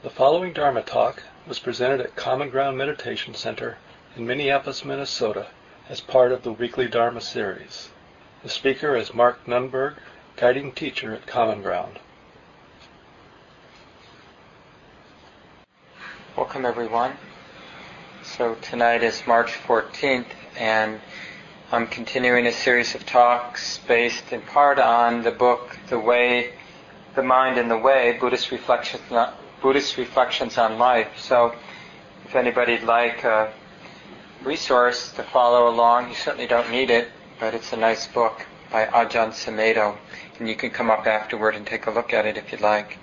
The 0.00 0.10
following 0.10 0.52
Dharma 0.52 0.82
talk 0.82 1.24
was 1.44 1.58
presented 1.58 2.00
at 2.00 2.14
Common 2.14 2.50
Ground 2.50 2.78
Meditation 2.78 3.34
Center 3.34 3.78
in 4.14 4.28
Minneapolis, 4.28 4.84
Minnesota 4.84 5.48
as 5.88 6.00
part 6.00 6.30
of 6.30 6.44
the 6.44 6.52
weekly 6.52 6.86
Dharma 6.86 7.20
series. 7.20 7.90
The 8.44 8.48
speaker 8.48 8.94
is 8.94 9.12
Mark 9.12 9.44
Nunberg, 9.44 9.96
guiding 10.36 10.70
teacher 10.70 11.12
at 11.14 11.26
Common 11.26 11.62
Ground. 11.62 11.98
Welcome 16.36 16.64
everyone. 16.64 17.14
So 18.22 18.54
tonight 18.54 19.02
is 19.02 19.26
March 19.26 19.50
14th 19.66 20.30
and 20.56 21.00
I'm 21.72 21.88
continuing 21.88 22.46
a 22.46 22.52
series 22.52 22.94
of 22.94 23.04
talks 23.04 23.78
based 23.78 24.32
in 24.32 24.42
part 24.42 24.78
on 24.78 25.24
the 25.24 25.32
book 25.32 25.76
The 25.88 25.98
Way, 25.98 26.52
The 27.16 27.24
Mind 27.24 27.58
and 27.58 27.68
the 27.68 27.76
Way, 27.78 28.16
Buddhist 28.20 28.52
Reflections 28.52 29.02
Buddhist 29.60 29.96
Reflections 29.96 30.56
on 30.56 30.78
Life. 30.78 31.18
So, 31.18 31.54
if 32.24 32.36
anybody'd 32.36 32.84
like 32.84 33.24
a 33.24 33.52
resource 34.44 35.12
to 35.12 35.22
follow 35.22 35.68
along, 35.68 36.10
you 36.10 36.14
certainly 36.14 36.46
don't 36.46 36.70
need 36.70 36.90
it, 36.90 37.08
but 37.40 37.54
it's 37.54 37.72
a 37.72 37.76
nice 37.76 38.06
book 38.06 38.46
by 38.70 38.86
Ajahn 38.86 39.32
Sumedho, 39.32 39.96
and 40.38 40.48
you 40.48 40.54
can 40.54 40.70
come 40.70 40.90
up 40.90 41.06
afterward 41.06 41.56
and 41.56 41.66
take 41.66 41.86
a 41.86 41.90
look 41.90 42.12
at 42.12 42.26
it 42.26 42.36
if 42.36 42.52
you'd 42.52 42.60
like. 42.60 42.98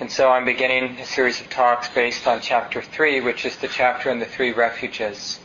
And 0.00 0.10
so 0.10 0.30
I'm 0.30 0.44
beginning 0.44 0.98
a 0.98 1.06
series 1.06 1.40
of 1.40 1.48
talks 1.48 1.88
based 1.88 2.26
on 2.26 2.40
chapter 2.40 2.82
3, 2.82 3.20
which 3.20 3.46
is 3.46 3.56
the 3.56 3.68
chapter 3.68 4.10
on 4.10 4.18
the 4.18 4.26
three 4.26 4.52
refuges. 4.52 5.38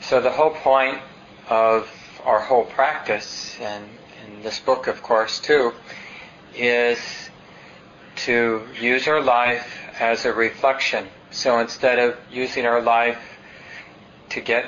So 0.00 0.20
the 0.20 0.32
whole 0.32 0.50
point 0.50 0.98
of 1.48 1.88
our 2.24 2.40
whole 2.40 2.64
practice, 2.64 3.56
and 3.60 3.84
in 4.26 4.42
this 4.42 4.58
book 4.58 4.86
of 4.86 5.02
course 5.02 5.38
too, 5.38 5.72
is 6.54 7.30
to 8.16 8.62
use 8.80 9.08
our 9.08 9.20
life 9.20 9.78
as 9.98 10.24
a 10.24 10.32
reflection. 10.32 11.06
So 11.30 11.58
instead 11.58 11.98
of 11.98 12.16
using 12.30 12.66
our 12.66 12.80
life 12.80 13.18
to 14.30 14.40
get 14.40 14.66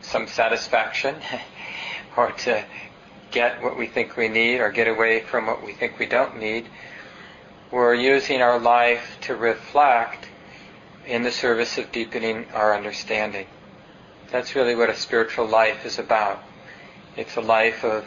some 0.00 0.26
satisfaction 0.26 1.16
or 2.16 2.32
to 2.32 2.64
get 3.30 3.62
what 3.62 3.76
we 3.76 3.86
think 3.86 4.16
we 4.16 4.28
need 4.28 4.60
or 4.60 4.70
get 4.70 4.88
away 4.88 5.20
from 5.20 5.46
what 5.46 5.64
we 5.64 5.72
think 5.72 5.98
we 5.98 6.06
don't 6.06 6.38
need, 6.38 6.66
we're 7.70 7.94
using 7.94 8.40
our 8.40 8.58
life 8.58 9.18
to 9.22 9.34
reflect 9.34 10.28
in 11.06 11.22
the 11.22 11.30
service 11.30 11.78
of 11.78 11.90
deepening 11.92 12.46
our 12.52 12.74
understanding. 12.74 13.46
That's 14.30 14.54
really 14.54 14.74
what 14.74 14.90
a 14.90 14.96
spiritual 14.96 15.46
life 15.46 15.84
is 15.84 15.98
about. 15.98 16.42
It's 17.16 17.36
a 17.36 17.40
life 17.40 17.84
of, 17.84 18.04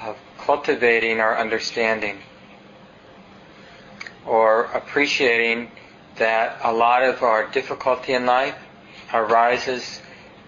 of 0.00 0.16
cultivating 0.38 1.20
our 1.20 1.38
understanding 1.38 2.18
or 4.26 4.64
appreciating 4.64 5.70
that 6.16 6.58
a 6.62 6.72
lot 6.72 7.02
of 7.02 7.22
our 7.22 7.46
difficulty 7.50 8.12
in 8.12 8.26
life 8.26 8.56
arises 9.12 10.00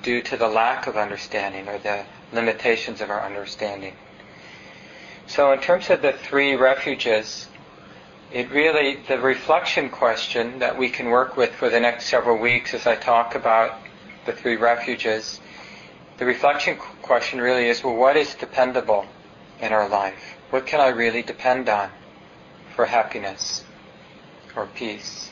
due 0.02 0.22
to 0.22 0.36
the 0.36 0.48
lack 0.48 0.86
of 0.86 0.96
understanding 0.96 1.68
or 1.68 1.78
the 1.78 2.04
limitations 2.32 3.00
of 3.00 3.10
our 3.10 3.22
understanding. 3.24 3.94
So 5.26 5.52
in 5.52 5.60
terms 5.60 5.90
of 5.90 6.02
the 6.02 6.12
three 6.12 6.54
refuges, 6.56 7.48
it 8.32 8.50
really, 8.50 8.96
the 9.08 9.18
reflection 9.18 9.90
question 9.90 10.58
that 10.58 10.76
we 10.76 10.88
can 10.88 11.06
work 11.06 11.36
with 11.36 11.54
for 11.54 11.70
the 11.70 11.80
next 11.80 12.06
several 12.06 12.38
weeks 12.38 12.74
as 12.74 12.86
I 12.86 12.96
talk 12.96 13.34
about 13.34 13.78
the 14.26 14.32
three 14.32 14.56
refuges, 14.56 15.40
the 16.18 16.26
reflection 16.26 16.76
question 17.02 17.40
really 17.40 17.68
is, 17.68 17.82
well, 17.82 17.94
what 17.94 18.16
is 18.16 18.34
dependable 18.34 19.06
in 19.60 19.72
our 19.72 19.88
life? 19.88 20.36
What 20.50 20.66
can 20.66 20.80
I 20.80 20.88
really 20.88 21.22
depend 21.22 21.68
on 21.68 21.90
for 22.74 22.86
happiness? 22.86 23.64
Or 24.58 24.66
peace? 24.66 25.30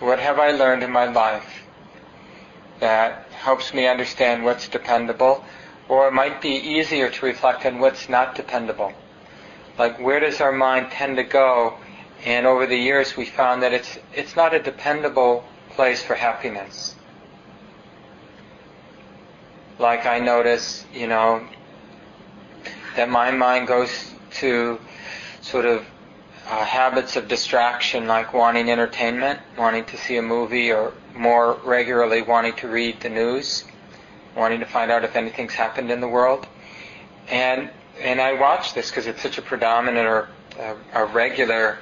What 0.00 0.18
have 0.18 0.38
I 0.40 0.50
learned 0.50 0.82
in 0.82 0.90
my 0.90 1.06
life 1.06 1.62
that 2.80 3.26
helps 3.30 3.72
me 3.72 3.86
understand 3.86 4.44
what's 4.44 4.68
dependable? 4.68 5.44
Or 5.88 6.08
it 6.08 6.12
might 6.12 6.42
be 6.42 6.56
easier 6.56 7.08
to 7.08 7.26
reflect 7.26 7.64
on 7.64 7.78
what's 7.78 8.08
not 8.08 8.34
dependable. 8.34 8.92
Like 9.78 10.00
where 10.00 10.18
does 10.18 10.40
our 10.40 10.52
mind 10.52 10.90
tend 10.90 11.16
to 11.16 11.22
go? 11.22 11.78
And 12.24 12.46
over 12.46 12.66
the 12.66 12.76
years 12.76 13.16
we 13.16 13.26
found 13.26 13.62
that 13.62 13.72
it's, 13.72 13.98
it's 14.12 14.34
not 14.34 14.54
a 14.54 14.58
dependable 14.58 15.44
place 15.70 16.02
for 16.02 16.14
happiness. 16.14 16.96
Like 19.78 20.04
I 20.04 20.18
notice, 20.18 20.84
you 20.92 21.06
know, 21.06 21.46
that 22.96 23.08
my 23.08 23.30
mind 23.30 23.68
goes 23.68 24.12
to 24.40 24.80
sort 25.42 25.66
of 25.66 25.84
uh, 26.46 26.64
habits 26.64 27.16
of 27.16 27.28
distraction 27.28 28.06
like 28.06 28.34
wanting 28.34 28.70
entertainment, 28.70 29.40
wanting 29.56 29.84
to 29.86 29.96
see 29.96 30.16
a 30.16 30.22
movie, 30.22 30.72
or 30.72 30.92
more 31.14 31.54
regularly 31.64 32.22
wanting 32.22 32.54
to 32.54 32.68
read 32.68 33.00
the 33.00 33.08
news, 33.08 33.64
wanting 34.36 34.60
to 34.60 34.66
find 34.66 34.90
out 34.90 35.04
if 35.04 35.16
anything's 35.16 35.54
happened 35.54 35.90
in 35.90 36.00
the 36.00 36.08
world. 36.08 36.46
And 37.28 37.70
and 38.00 38.20
I 38.20 38.34
watch 38.34 38.74
this 38.74 38.90
because 38.90 39.06
it's 39.06 39.22
such 39.22 39.38
a 39.38 39.42
predominant 39.42 40.06
or 40.06 40.28
uh, 40.60 40.74
a 40.92 41.06
regular 41.06 41.78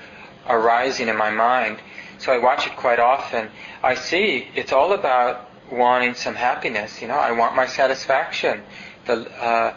arising 0.48 1.08
in 1.08 1.16
my 1.16 1.30
mind. 1.30 1.78
So 2.18 2.32
I 2.32 2.38
watch 2.38 2.66
it 2.66 2.76
quite 2.76 3.00
often. 3.00 3.48
I 3.82 3.94
see 3.94 4.48
it's 4.54 4.72
all 4.72 4.92
about 4.92 5.50
wanting 5.70 6.14
some 6.14 6.34
happiness. 6.34 7.00
You 7.00 7.08
know, 7.08 7.16
I 7.16 7.32
want 7.32 7.56
my 7.56 7.66
satisfaction. 7.66 8.62
The, 9.06 9.28
uh, 9.42 9.74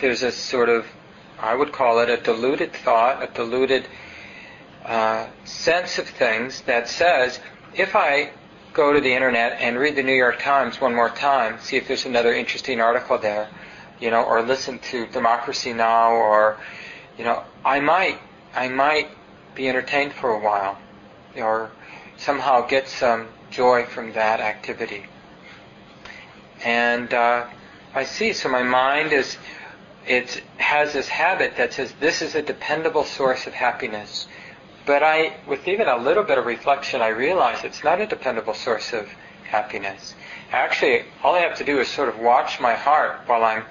there's 0.00 0.22
a 0.22 0.32
sort 0.32 0.68
of, 0.68 0.86
I 1.38 1.54
would 1.54 1.72
call 1.72 2.00
it 2.00 2.08
a 2.08 2.16
diluted 2.16 2.72
thought, 2.72 3.22
a 3.22 3.32
diluted 3.32 3.86
uh, 4.86 5.26
sense 5.44 5.98
of 5.98 6.08
things 6.08 6.62
that 6.62 6.88
says 6.88 7.40
if 7.74 7.94
I 7.94 8.30
go 8.72 8.92
to 8.92 9.00
the 9.00 9.12
internet 9.12 9.60
and 9.60 9.78
read 9.78 9.96
the 9.96 10.02
New 10.02 10.14
York 10.14 10.38
Times 10.40 10.80
one 10.80 10.94
more 10.94 11.10
time, 11.10 11.58
see 11.60 11.76
if 11.76 11.88
there's 11.88 12.06
another 12.06 12.32
interesting 12.32 12.80
article 12.80 13.18
there, 13.18 13.48
you 14.00 14.10
know, 14.10 14.22
or 14.22 14.42
listen 14.42 14.78
to 14.78 15.06
Democracy 15.06 15.72
Now, 15.72 16.12
or 16.12 16.58
you 17.18 17.24
know, 17.24 17.42
I 17.64 17.80
might 17.80 18.18
I 18.54 18.68
might 18.68 19.08
be 19.54 19.68
entertained 19.68 20.12
for 20.12 20.30
a 20.30 20.38
while, 20.38 20.78
or 21.36 21.70
somehow 22.16 22.66
get 22.66 22.88
some 22.88 23.28
joy 23.50 23.86
from 23.86 24.12
that 24.12 24.40
activity. 24.40 25.06
And 26.64 27.12
uh, 27.12 27.46
I 27.94 28.04
see, 28.04 28.32
so 28.32 28.48
my 28.48 28.62
mind 28.62 29.12
is 29.12 29.36
it 30.06 30.42
has 30.58 30.92
this 30.92 31.08
habit 31.08 31.56
that 31.56 31.72
says 31.72 31.92
this 31.98 32.22
is 32.22 32.34
a 32.34 32.42
dependable 32.42 33.04
source 33.04 33.46
of 33.46 33.52
happiness. 33.52 34.28
But 34.86 35.02
I, 35.02 35.34
with 35.48 35.66
even 35.66 35.88
a 35.88 35.96
little 35.96 36.22
bit 36.22 36.38
of 36.38 36.46
reflection, 36.46 37.02
I 37.02 37.08
realize 37.08 37.64
it's 37.64 37.82
not 37.82 38.00
a 38.00 38.06
dependable 38.06 38.54
source 38.54 38.92
of 38.92 39.08
happiness. 39.50 40.14
Actually, 40.52 41.02
all 41.24 41.34
I 41.34 41.40
have 41.40 41.58
to 41.58 41.64
do 41.64 41.80
is 41.80 41.88
sort 41.88 42.08
of 42.08 42.20
watch 42.20 42.60
my 42.60 42.74
heart 42.74 43.22
while 43.26 43.42
I'm 43.42 43.64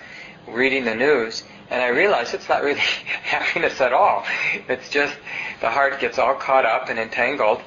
reading 0.45 0.83
the 0.83 0.93
news, 0.93 1.45
and 1.69 1.81
I 1.81 1.87
realize 1.87 2.33
it's 2.33 2.49
not 2.49 2.63
really 2.63 2.79
happiness 3.23 3.79
at 3.79 3.93
all. 3.93 4.25
It's 4.67 4.89
just 4.89 5.15
the 5.61 5.69
heart 5.69 6.01
gets 6.01 6.19
all 6.19 6.35
caught 6.35 6.65
up 6.65 6.89
and 6.89 6.99
entangled, 6.99 7.61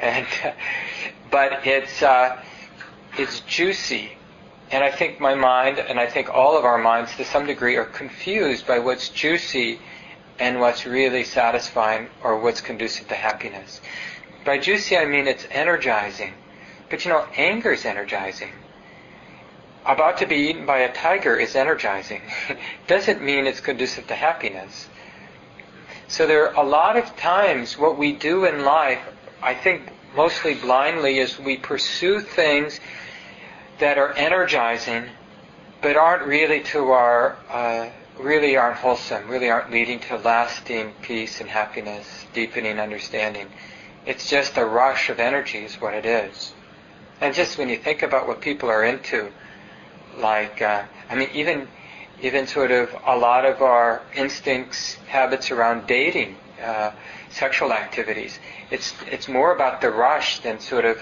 and 0.00 0.26
but 1.30 1.66
it's 1.66 2.02
uh, 2.02 2.40
it's 3.18 3.40
juicy, 3.40 4.12
and 4.70 4.84
I 4.84 4.92
think 4.92 5.18
my 5.18 5.34
mind 5.34 5.80
and 5.80 5.98
I 5.98 6.06
think 6.06 6.28
all 6.30 6.56
of 6.56 6.64
our 6.64 6.78
minds 6.78 7.16
to 7.16 7.24
some 7.24 7.46
degree 7.46 7.76
are 7.76 7.84
confused 7.84 8.64
by 8.64 8.78
what's 8.78 9.08
juicy 9.08 9.80
and 10.38 10.60
what's 10.60 10.86
really 10.86 11.24
satisfying 11.24 12.08
or 12.22 12.38
what's 12.38 12.60
conducive 12.60 13.08
to 13.08 13.14
happiness. 13.14 13.80
By 14.44 14.58
juicy, 14.58 14.96
I 14.96 15.04
mean 15.04 15.26
it's 15.26 15.46
energizing. 15.50 16.34
But 16.90 17.04
you 17.04 17.10
know, 17.10 17.26
anger 17.36 17.72
is 17.72 17.84
energizing. 17.84 18.50
About 19.84 20.18
to 20.18 20.26
be 20.26 20.36
eaten 20.36 20.66
by 20.66 20.78
a 20.78 20.92
tiger 20.92 21.36
is 21.36 21.56
energizing. 21.56 22.22
Doesn't 22.86 23.22
mean 23.22 23.46
it's 23.46 23.60
conducive 23.60 24.06
to 24.08 24.14
happiness. 24.14 24.88
So 26.08 26.26
there 26.26 26.48
are 26.48 26.64
a 26.64 26.68
lot 26.68 26.96
of 26.96 27.16
times 27.16 27.78
what 27.78 27.96
we 27.96 28.12
do 28.12 28.44
in 28.44 28.64
life, 28.64 29.00
I 29.42 29.54
think 29.54 29.90
mostly 30.14 30.54
blindly, 30.54 31.18
is 31.18 31.38
we 31.38 31.56
pursue 31.56 32.20
things 32.20 32.80
that 33.78 33.98
are 33.98 34.12
energizing 34.12 35.06
but 35.80 35.96
aren't 35.96 36.24
really 36.26 36.60
to 36.60 36.90
our 36.92 37.36
uh, 37.50 37.88
really 38.22 38.56
aren't 38.56 38.76
wholesome, 38.76 39.28
really 39.28 39.50
aren't 39.50 39.70
leading 39.70 39.98
to 39.98 40.16
lasting 40.16 40.94
peace 41.02 41.40
and 41.40 41.50
happiness, 41.50 42.26
deepening 42.32 42.78
understanding. 42.78 43.48
It's 44.06 44.28
just 44.28 44.56
a 44.56 44.64
rush 44.64 45.10
of 45.10 45.20
energy 45.20 45.58
is 45.58 45.80
what 45.80 45.94
it 45.94 46.06
is. 46.06 46.52
And 47.20 47.34
just 47.34 47.58
when 47.58 47.68
you 47.68 47.76
think 47.76 48.02
about 48.02 48.26
what 48.26 48.40
people 48.40 48.68
are 48.68 48.84
into, 48.84 49.30
like, 50.18 50.60
uh, 50.60 50.84
I 51.08 51.14
mean, 51.14 51.28
even, 51.34 51.68
even 52.20 52.46
sort 52.46 52.70
of 52.70 52.94
a 53.06 53.16
lot 53.16 53.44
of 53.44 53.62
our 53.62 54.02
instincts, 54.16 54.94
habits 55.06 55.50
around 55.50 55.86
dating, 55.86 56.36
uh, 56.62 56.92
sexual 57.30 57.72
activities, 57.72 58.38
it's, 58.70 58.94
it's 59.10 59.28
more 59.28 59.54
about 59.54 59.80
the 59.80 59.90
rush 59.90 60.40
than 60.40 60.60
sort 60.60 60.84
of 60.84 61.00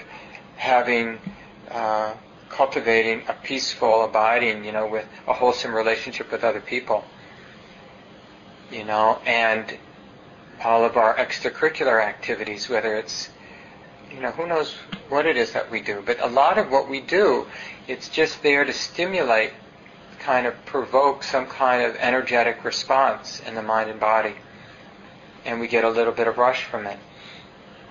having, 0.57 1.19
uh, 1.71 2.15
cultivating 2.51 3.23
a 3.29 3.33
peaceful 3.33 4.05
abiding, 4.05 4.65
you 4.65 4.73
know, 4.73 4.87
with 4.87 5.07
a 5.27 5.33
wholesome 5.33 5.75
relationship 5.75 6.31
with 6.31 6.45
other 6.45 6.61
people. 6.61 7.05
You 8.71 8.85
know, 8.85 9.19
and 9.25 9.77
all 10.63 10.85
of 10.85 10.97
our 10.97 11.17
extracurricular 11.17 12.05
activities, 12.05 12.69
whether 12.69 12.95
it's, 12.97 13.31
you 14.13 14.21
know, 14.21 14.31
who 14.31 14.47
knows 14.47 14.75
what 15.09 15.27
it 15.27 15.37
is 15.37 15.53
that 15.53 15.71
we 15.71 15.81
do. 15.81 16.03
But 16.05 16.21
a 16.21 16.27
lot 16.27 16.59
of 16.59 16.71
what 16.71 16.89
we 16.89 17.01
do, 17.01 17.47
it's 17.89 18.09
just 18.09 18.43
there 18.43 18.65
to 18.65 18.73
stimulate, 18.73 19.53
kind 20.19 20.47
of 20.47 20.55
provoke 20.67 21.23
some 21.23 21.47
kind 21.47 21.83
of 21.83 21.97
energetic 21.97 22.65
response 22.65 23.41
in 23.47 23.55
the 23.55 23.63
mind 23.63 23.91
and 23.91 23.99
body. 23.99 24.35
And 25.45 25.61
we 25.61 25.67
get 25.67 25.85
a 25.85 25.91
little 25.91 26.13
bit 26.13 26.29
of 26.29 26.37
rush 26.37 26.65
from 26.65 26.87
it. 26.87 26.99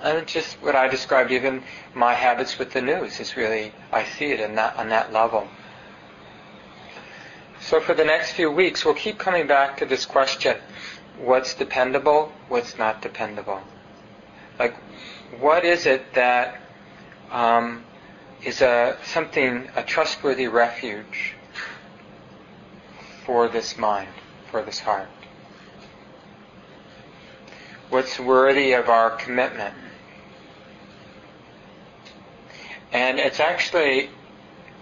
And 0.01 0.25
just 0.27 0.55
what 0.61 0.75
I 0.75 0.87
described, 0.87 1.31
even 1.31 1.63
my 1.93 2.13
habits 2.13 2.57
with 2.57 2.71
the 2.71 2.81
news 2.81 3.19
is 3.19 3.35
really, 3.35 3.73
I 3.91 4.05
see 4.05 4.31
it 4.31 4.39
in 4.39 4.55
that, 4.55 4.77
on 4.77 4.89
that 4.89 5.11
level. 5.11 5.47
So 7.59 7.81
for 7.81 7.93
the 7.93 8.05
next 8.05 8.31
few 8.31 8.49
weeks, 8.49 8.85
we'll 8.85 8.93
keep 8.93 9.17
coming 9.17 9.45
back 9.45 9.77
to 9.77 9.85
this 9.85 10.05
question 10.05 10.57
what's 11.17 11.53
dependable, 11.53 12.31
what's 12.47 12.77
not 12.77 13.01
dependable. 13.01 13.59
Like, 14.57 14.75
what 15.39 15.65
is 15.65 15.85
it 15.85 16.13
that 16.13 16.61
um, 17.29 17.83
is 18.43 18.61
a 18.61 18.97
something 19.03 19.69
a 19.75 19.83
trustworthy 19.83 20.47
refuge 20.47 21.33
for 23.25 23.49
this 23.49 23.77
mind, 23.77 24.09
for 24.49 24.61
this 24.63 24.79
heart? 24.79 25.09
What's 27.89 28.19
worthy 28.19 28.71
of 28.73 28.87
our 28.87 29.11
commitment? 29.11 29.75
And 32.91 33.19
it's 33.19 33.39
actually 33.39 34.09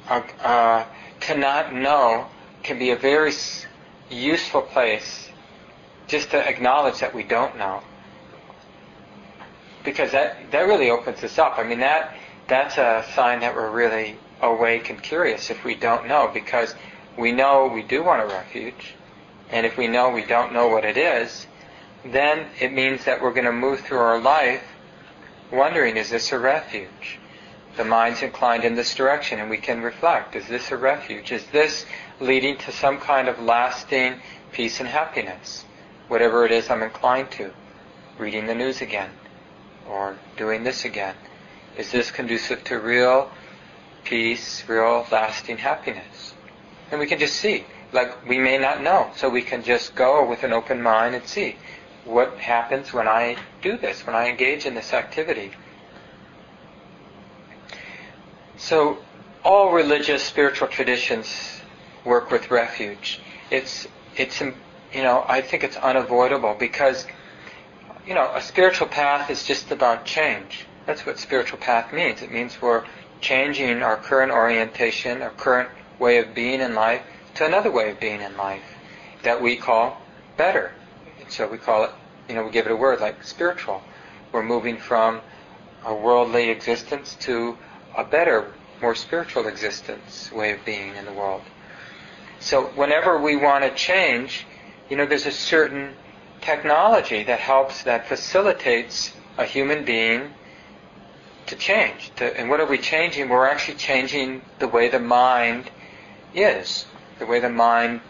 uh, 0.09 0.21
uh, 0.41 0.85
to 1.21 1.37
not 1.37 1.73
know 1.73 2.27
can 2.63 2.79
be 2.79 2.91
a 2.91 2.95
very 2.95 3.33
useful 4.09 4.61
place 4.61 5.29
just 6.07 6.31
to 6.31 6.37
acknowledge 6.37 6.99
that 6.99 7.13
we 7.13 7.23
don't 7.23 7.57
know. 7.57 7.81
Because 9.83 10.11
that, 10.11 10.51
that 10.51 10.61
really 10.61 10.89
opens 10.89 11.23
us 11.23 11.37
up. 11.37 11.57
I 11.57 11.63
mean, 11.63 11.79
that, 11.79 12.15
that's 12.47 12.77
a 12.77 13.05
sign 13.13 13.41
that 13.41 13.55
we're 13.55 13.71
really 13.71 14.17
awake 14.41 14.89
and 14.89 15.01
curious 15.01 15.49
if 15.49 15.63
we 15.63 15.75
don't 15.75 16.07
know, 16.07 16.29
because 16.33 16.75
we 17.17 17.31
know 17.31 17.67
we 17.67 17.83
do 17.83 18.03
want 18.03 18.21
a 18.21 18.25
refuge, 18.25 18.93
and 19.49 19.65
if 19.65 19.77
we 19.77 19.87
know 19.87 20.09
we 20.09 20.23
don't 20.23 20.53
know 20.53 20.67
what 20.67 20.85
it 20.85 20.97
is, 20.97 21.47
then 22.05 22.47
it 22.59 22.71
means 22.71 23.05
that 23.05 23.21
we're 23.21 23.33
going 23.33 23.45
to 23.45 23.51
move 23.51 23.81
through 23.81 23.99
our 23.99 24.19
life 24.19 24.63
wondering, 25.51 25.97
is 25.97 26.09
this 26.09 26.31
a 26.31 26.39
refuge? 26.39 27.19
The 27.77 27.85
mind's 27.85 28.21
inclined 28.21 28.63
in 28.63 28.75
this 28.75 28.93
direction, 28.93 29.39
and 29.39 29.49
we 29.49 29.57
can 29.57 29.81
reflect, 29.81 30.35
is 30.35 30.47
this 30.47 30.71
a 30.71 30.77
refuge? 30.77 31.31
Is 31.31 31.45
this 31.47 31.85
leading 32.19 32.57
to 32.57 32.71
some 32.71 32.99
kind 32.99 33.27
of 33.27 33.39
lasting 33.39 34.19
peace 34.51 34.79
and 34.79 34.89
happiness? 34.89 35.63
whatever 36.07 36.45
it 36.45 36.51
is 36.51 36.69
I'm 36.69 36.83
inclined 36.83 37.31
to. 37.31 37.51
Reading 38.17 38.47
the 38.47 38.55
news 38.55 38.81
again, 38.81 39.11
or 39.87 40.17
doing 40.37 40.63
this 40.63 40.85
again. 40.85 41.15
Is 41.77 41.91
this 41.91 42.09
conducive 42.09 42.63
to 42.65 42.79
real 42.79 43.31
peace, 44.03 44.63
real 44.67 45.05
lasting 45.11 45.57
happiness? 45.57 46.33
And 46.89 46.99
we 46.99 47.05
can 47.05 47.19
just 47.19 47.35
see. 47.35 47.65
Like, 47.93 48.27
we 48.27 48.39
may 48.39 48.57
not 48.57 48.81
know, 48.81 49.11
so 49.15 49.29
we 49.29 49.43
can 49.43 49.63
just 49.63 49.95
go 49.95 50.27
with 50.27 50.43
an 50.43 50.51
open 50.51 50.81
mind 50.81 51.15
and 51.15 51.25
see 51.25 51.55
what 52.05 52.37
happens 52.39 52.91
when 52.91 53.07
I 53.07 53.37
do 53.61 53.77
this, 53.77 54.05
when 54.05 54.15
I 54.15 54.29
engage 54.29 54.65
in 54.65 54.73
this 54.73 54.93
activity. 54.93 55.51
So, 58.57 58.97
all 59.43 59.71
religious, 59.71 60.23
spiritual 60.23 60.67
traditions 60.67 61.61
work 62.03 62.31
with 62.31 62.49
refuge. 62.49 63.19
It's, 63.51 63.87
it's 64.15 64.41
you 64.41 64.53
know, 65.03 65.23
I 65.27 65.41
think 65.41 65.63
it's 65.63 65.77
unavoidable 65.77 66.55
because, 66.57 67.05
you 68.05 68.15
know, 68.15 68.31
a 68.33 68.41
spiritual 68.41 68.87
path 68.87 69.29
is 69.29 69.43
just 69.43 69.69
about 69.71 70.05
change. 70.05 70.65
That's 70.87 71.05
what 71.05 71.19
spiritual 71.19 71.59
path 71.59 71.93
means. 71.93 72.23
It 72.23 72.31
means 72.31 72.59
we're 72.59 72.83
changing 73.21 73.83
our 73.83 73.97
current 73.97 74.31
orientation, 74.31 75.21
our 75.21 75.29
current 75.29 75.69
way 75.99 76.17
of 76.17 76.33
being 76.33 76.59
in 76.59 76.73
life, 76.73 77.03
to 77.35 77.45
another 77.45 77.69
way 77.69 77.91
of 77.91 77.99
being 77.99 78.21
in 78.21 78.35
life 78.37 78.63
that 79.21 79.39
we 79.39 79.55
call 79.55 80.01
better. 80.35 80.71
So 81.29 81.47
we 81.47 81.59
call 81.59 81.83
it, 81.83 81.91
you 82.27 82.33
know, 82.33 82.43
we 82.43 82.51
give 82.51 82.65
it 82.65 82.71
a 82.71 82.75
word 82.75 83.01
like 83.01 83.23
spiritual. 83.23 83.83
We're 84.31 84.43
moving 84.43 84.77
from 84.77 85.21
a 85.85 85.93
worldly 85.93 86.49
existence 86.49 87.15
to 87.21 87.57
a 87.97 88.03
better, 88.03 88.53
more 88.81 88.95
spiritual 88.95 89.47
existence, 89.47 90.31
way 90.31 90.51
of 90.51 90.63
being 90.63 90.95
in 90.95 91.05
the 91.05 91.11
world. 91.11 91.41
So 92.39 92.67
whenever 92.67 93.19
we 93.19 93.35
want 93.35 93.63
to 93.63 93.73
change, 93.73 94.45
you 94.89 94.95
know, 94.95 95.05
there's 95.05 95.25
a 95.25 95.31
certain 95.31 95.95
technology 96.39 97.23
that 97.23 97.39
helps, 97.39 97.83
that 97.83 98.07
facilitates 98.07 99.11
a 99.37 99.45
human 99.45 99.83
being 99.83 100.33
to 101.47 101.55
change. 101.55 102.11
To, 102.17 102.39
and 102.39 102.49
what 102.49 102.59
are 102.59 102.65
we 102.65 102.77
changing? 102.77 103.29
We're 103.29 103.47
actually 103.47 103.77
changing 103.77 104.43
the 104.59 104.67
way 104.67 104.89
the 104.89 104.99
mind 104.99 105.71
is, 106.33 106.85
the 107.17 107.25
way 107.25 107.39
the 107.39 107.49
mind 107.49 108.01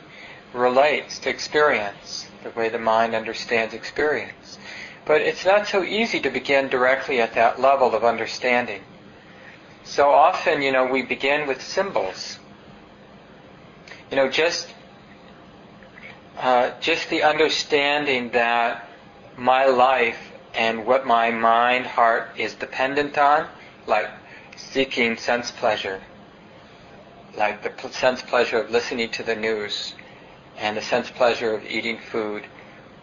relates 0.53 1.19
to 1.19 1.29
experience, 1.29 2.27
the 2.43 2.49
way 2.51 2.67
the 2.67 2.79
mind 2.79 3.15
understands 3.15 3.73
experience. 3.73 4.57
But 5.05 5.21
it's 5.21 5.45
not 5.45 5.67
so 5.67 5.83
easy 5.83 6.19
to 6.19 6.29
begin 6.29 6.67
directly 6.67 7.21
at 7.21 7.33
that 7.35 7.61
level 7.61 7.95
of 7.95 8.03
understanding. 8.03 8.83
So 9.87 10.09
often, 10.11 10.61
you 10.61 10.73
know, 10.73 10.85
we 10.85 11.01
begin 11.01 11.47
with 11.47 11.61
symbols. 11.61 12.37
You 14.11 14.17
know, 14.17 14.29
just 14.29 14.67
uh, 16.37 16.71
just 16.81 17.09
the 17.09 17.23
understanding 17.23 18.29
that 18.31 18.87
my 19.37 19.65
life 19.65 20.19
and 20.53 20.85
what 20.85 21.07
my 21.07 21.31
mind, 21.31 21.85
heart 21.85 22.29
is 22.37 22.53
dependent 22.53 23.17
on, 23.17 23.47
like 23.87 24.09
seeking 24.57 25.15
sense 25.17 25.51
pleasure, 25.51 26.01
like 27.35 27.63
the 27.63 27.89
sense 27.89 28.21
pleasure 28.21 28.59
of 28.59 28.69
listening 28.69 29.09
to 29.11 29.23
the 29.23 29.35
news, 29.35 29.95
and 30.57 30.75
the 30.75 30.81
sense 30.81 31.09
pleasure 31.09 31.53
of 31.53 31.65
eating 31.65 31.97
food, 31.97 32.45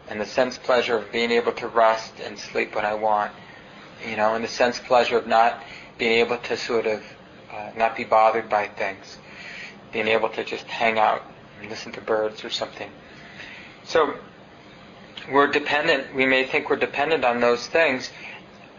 and 0.08 0.20
the 0.20 0.26
sense 0.26 0.58
pleasure 0.58 0.98
of 0.98 1.10
being 1.10 1.30
able 1.30 1.52
to 1.52 1.66
rest 1.66 2.20
and 2.22 2.38
sleep 2.38 2.74
when 2.76 2.84
I 2.84 2.94
want, 2.94 3.32
you 4.06 4.16
know, 4.16 4.34
and 4.34 4.44
the 4.44 4.48
sense 4.48 4.78
pleasure 4.78 5.16
of 5.16 5.26
not 5.26 5.62
being 5.98 6.12
able 6.12 6.38
to 6.38 6.56
sort 6.56 6.86
of 6.86 7.02
uh, 7.52 7.70
not 7.76 7.96
be 7.96 8.04
bothered 8.04 8.48
by 8.48 8.66
things, 8.66 9.18
being 9.92 10.08
able 10.08 10.28
to 10.28 10.44
just 10.44 10.64
hang 10.66 10.98
out 10.98 11.22
and 11.60 11.70
listen 11.70 11.92
to 11.92 12.00
birds 12.00 12.44
or 12.44 12.50
something. 12.50 12.90
So 13.84 14.14
we're 15.30 15.48
dependent. 15.48 16.14
We 16.14 16.26
may 16.26 16.44
think 16.44 16.68
we're 16.68 16.76
dependent 16.76 17.24
on 17.24 17.40
those 17.40 17.66
things, 17.66 18.10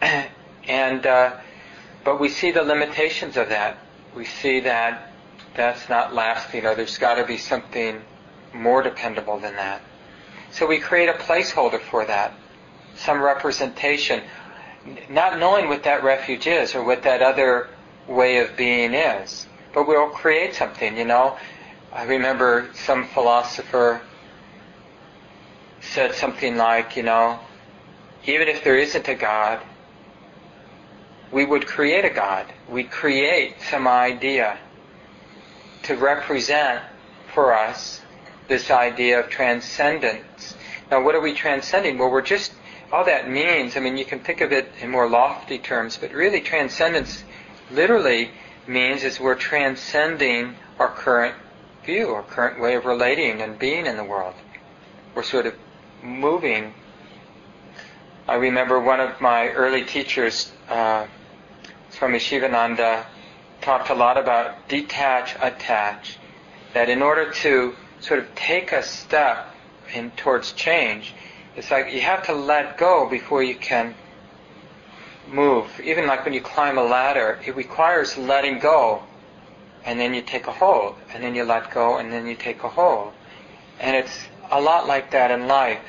and 0.68 1.06
uh, 1.06 1.36
but 2.04 2.20
we 2.20 2.28
see 2.28 2.50
the 2.50 2.62
limitations 2.62 3.36
of 3.36 3.48
that. 3.48 3.78
We 4.14 4.24
see 4.24 4.60
that 4.60 5.12
that's 5.54 5.88
not 5.88 6.14
lasting, 6.14 6.66
or 6.66 6.74
there's 6.74 6.98
got 6.98 7.14
to 7.14 7.24
be 7.24 7.38
something 7.38 8.02
more 8.52 8.82
dependable 8.82 9.38
than 9.38 9.56
that. 9.56 9.80
So 10.52 10.66
we 10.66 10.78
create 10.78 11.08
a 11.08 11.14
placeholder 11.14 11.80
for 11.80 12.04
that, 12.04 12.34
some 12.94 13.20
representation, 13.20 14.22
not 15.08 15.38
knowing 15.38 15.68
what 15.68 15.84
that 15.84 16.02
refuge 16.02 16.46
is 16.46 16.74
or 16.74 16.84
what 16.84 17.02
that 17.02 17.22
other 17.22 17.68
way 18.08 18.38
of 18.38 18.56
being 18.56 18.94
is. 18.94 19.46
But 19.72 19.86
we'll 19.86 20.10
create 20.10 20.54
something, 20.54 20.96
you 20.96 21.04
know. 21.04 21.36
I 21.92 22.04
remember 22.04 22.70
some 22.74 23.06
philosopher 23.08 24.00
said 25.80 26.14
something 26.14 26.56
like, 26.56 26.96
you 26.96 27.02
know, 27.02 27.38
even 28.26 28.48
if 28.48 28.64
there 28.64 28.76
isn't 28.76 29.08
a 29.08 29.14
God, 29.14 29.60
we 31.32 31.44
would 31.44 31.66
create 31.66 32.04
a 32.04 32.10
God. 32.10 32.46
We 32.68 32.84
create 32.84 33.56
some 33.70 33.86
idea 33.86 34.58
to 35.84 35.96
represent 35.96 36.82
for 37.32 37.54
us 37.54 38.00
this 38.48 38.70
idea 38.70 39.20
of 39.20 39.28
transcendence. 39.28 40.54
Now, 40.90 41.02
what 41.02 41.14
are 41.14 41.20
we 41.20 41.32
transcending? 41.32 41.98
Well, 41.98 42.10
we're 42.10 42.22
just, 42.22 42.52
all 42.92 43.04
that 43.04 43.28
means, 43.28 43.76
I 43.76 43.80
mean, 43.80 43.96
you 43.96 44.04
can 44.04 44.20
think 44.20 44.40
of 44.40 44.52
it 44.52 44.70
in 44.80 44.90
more 44.90 45.08
lofty 45.08 45.58
terms, 45.58 45.96
but 45.96 46.12
really 46.12 46.40
transcendence 46.40 47.24
literally 47.70 48.30
means 48.66 49.02
is 49.02 49.18
we're 49.18 49.34
transcending 49.34 50.54
our 50.78 50.88
current 50.88 51.34
view, 51.84 52.10
our 52.10 52.22
current 52.22 52.60
way 52.60 52.74
of 52.74 52.84
relating 52.84 53.40
and 53.42 53.58
being 53.58 53.86
in 53.86 53.96
the 53.96 54.04
world. 54.04 54.34
We're 55.14 55.22
sort 55.22 55.46
of 55.46 55.54
moving. 56.02 56.74
I 58.28 58.34
remember 58.34 58.80
one 58.80 59.00
of 59.00 59.20
my 59.20 59.48
early 59.48 59.84
teachers, 59.84 60.52
uh, 60.68 61.06
Swami 61.90 62.18
Shivananda, 62.18 63.06
talked 63.62 63.90
a 63.90 63.94
lot 63.94 64.18
about 64.18 64.68
detach, 64.68 65.34
attach. 65.40 66.18
That 66.74 66.88
in 66.90 67.02
order 67.02 67.30
to 67.30 67.74
sort 68.00 68.20
of 68.20 68.34
take 68.34 68.72
a 68.72 68.82
step 68.82 69.54
in 69.94 70.10
towards 70.10 70.52
change, 70.52 71.14
it's 71.56 71.70
like 71.70 71.92
you 71.92 72.02
have 72.02 72.26
to 72.26 72.34
let 72.34 72.76
go 72.76 73.08
before 73.08 73.42
you 73.42 73.54
can 73.54 73.94
move. 75.26 75.80
Even 75.82 76.06
like 76.06 76.24
when 76.24 76.34
you 76.34 76.40
climb 76.42 76.76
a 76.76 76.82
ladder, 76.84 77.40
it 77.46 77.56
requires 77.56 78.16
letting 78.18 78.58
go, 78.58 79.02
and 79.84 79.98
then 79.98 80.12
you 80.12 80.20
take 80.20 80.46
a 80.46 80.52
hold, 80.52 80.96
and 81.12 81.24
then 81.24 81.34
you 81.34 81.44
let 81.44 81.70
go, 81.70 81.96
and 81.96 82.12
then 82.12 82.26
you 82.26 82.34
take 82.34 82.62
a 82.62 82.68
hold. 82.68 83.12
And 83.80 83.96
it's 83.96 84.26
a 84.50 84.60
lot 84.60 84.86
like 84.86 85.10
that 85.12 85.30
in 85.30 85.48
life. 85.48 85.80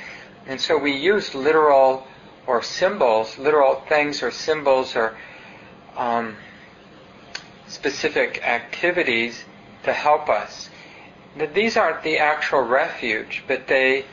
And 0.45 0.59
so 0.59 0.77
we 0.77 0.93
use 0.93 1.36
literal 1.36 2.07
or 2.45 2.63
symbols, 2.63 3.38
literal 3.38 3.83
things 3.89 4.24
or 4.24 4.31
symbols 4.31 4.95
or 4.95 5.17
um, 5.97 6.38
specific 7.67 8.41
activities 8.47 9.43
to 9.83 9.91
help 9.91 10.29
us. 10.29 10.69
That 11.38 11.53
these 11.53 11.75
aren't 11.75 12.03
the 12.03 12.17
actual 12.19 12.62
refuge, 12.62 13.43
but 13.47 13.67
they 13.67 14.05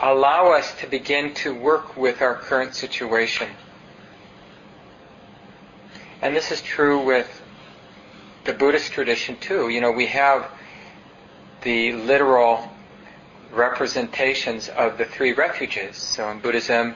allow 0.00 0.52
us 0.52 0.74
to 0.80 0.86
begin 0.86 1.34
to 1.34 1.54
work 1.54 1.96
with 1.96 2.22
our 2.22 2.34
current 2.34 2.74
situation. 2.74 3.48
And 6.20 6.36
this 6.36 6.52
is 6.52 6.62
true 6.62 7.04
with 7.04 7.42
the 8.44 8.52
Buddhist 8.52 8.92
tradition 8.92 9.36
too. 9.36 9.68
You 9.68 9.80
know, 9.80 9.92
we 9.92 10.06
have 10.06 10.50
the 11.62 11.92
literal 11.92 12.70
representations 13.52 14.68
of 14.68 14.98
the 14.98 15.04
three 15.04 15.32
refuges. 15.32 15.96
So 15.96 16.28
in 16.30 16.40
Buddhism, 16.40 16.94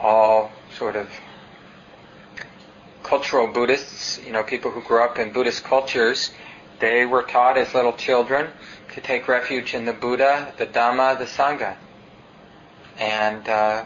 all 0.00 0.52
sort 0.76 0.96
of 0.96 1.08
cultural 3.02 3.46
Buddhists, 3.46 4.20
you 4.24 4.32
know, 4.32 4.42
people 4.42 4.70
who 4.70 4.82
grew 4.82 5.02
up 5.02 5.18
in 5.18 5.32
Buddhist 5.32 5.64
cultures, 5.64 6.32
they 6.80 7.06
were 7.06 7.22
taught 7.22 7.56
as 7.56 7.72
little 7.74 7.92
children 7.92 8.48
to 8.94 9.00
take 9.00 9.28
refuge 9.28 9.74
in 9.74 9.84
the 9.84 9.92
Buddha, 9.92 10.52
the 10.58 10.66
Dhamma, 10.66 11.18
the 11.18 11.24
Sangha. 11.24 11.76
And 12.98 13.48
uh, 13.48 13.84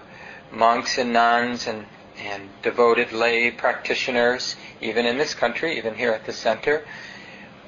monks 0.53 0.99
and 0.99 1.13
nuns 1.13 1.67
and, 1.67 1.87
and 2.19 2.49
devoted 2.63 3.13
lay 3.13 3.51
practitioners, 3.51 4.57
even 4.81 5.07
in 5.07 5.19
this 5.19 5.35
country, 5.35 5.79
even 5.79 5.95
here 5.95 6.13
at 6.13 6.27
the 6.27 6.33
center, 6.33 6.85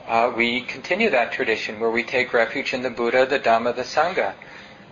uh, 0.06 0.32
we 0.36 0.62
continue 0.62 1.10
that 1.10 1.32
tradition 1.32 1.78
where 1.80 1.90
we 1.90 2.02
take 2.02 2.32
refuge 2.32 2.74
in 2.74 2.82
the 2.82 2.90
Buddha, 2.90 3.26
the 3.26 3.38
Dhamma, 3.38 3.74
the 3.74 3.82
Sangha. 3.82 4.34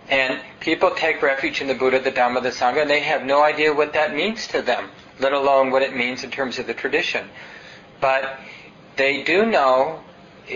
And 0.09 0.39
people 0.59 0.91
take 0.91 1.21
refuge 1.21 1.61
in 1.61 1.67
the 1.67 1.75
Buddha, 1.75 1.99
the 1.99 2.11
Dhamma, 2.11 2.41
the 2.41 2.49
Sangha, 2.49 2.81
and 2.81 2.89
they 2.89 3.01
have 3.01 3.25
no 3.25 3.43
idea 3.43 3.73
what 3.73 3.93
that 3.93 4.15
means 4.15 4.47
to 4.47 4.61
them, 4.61 4.89
let 5.19 5.33
alone 5.33 5.71
what 5.71 5.81
it 5.81 5.95
means 5.95 6.23
in 6.23 6.31
terms 6.31 6.59
of 6.59 6.67
the 6.67 6.73
tradition. 6.73 7.29
But 7.99 8.39
they 8.97 9.23
do 9.23 9.45
know, 9.45 10.01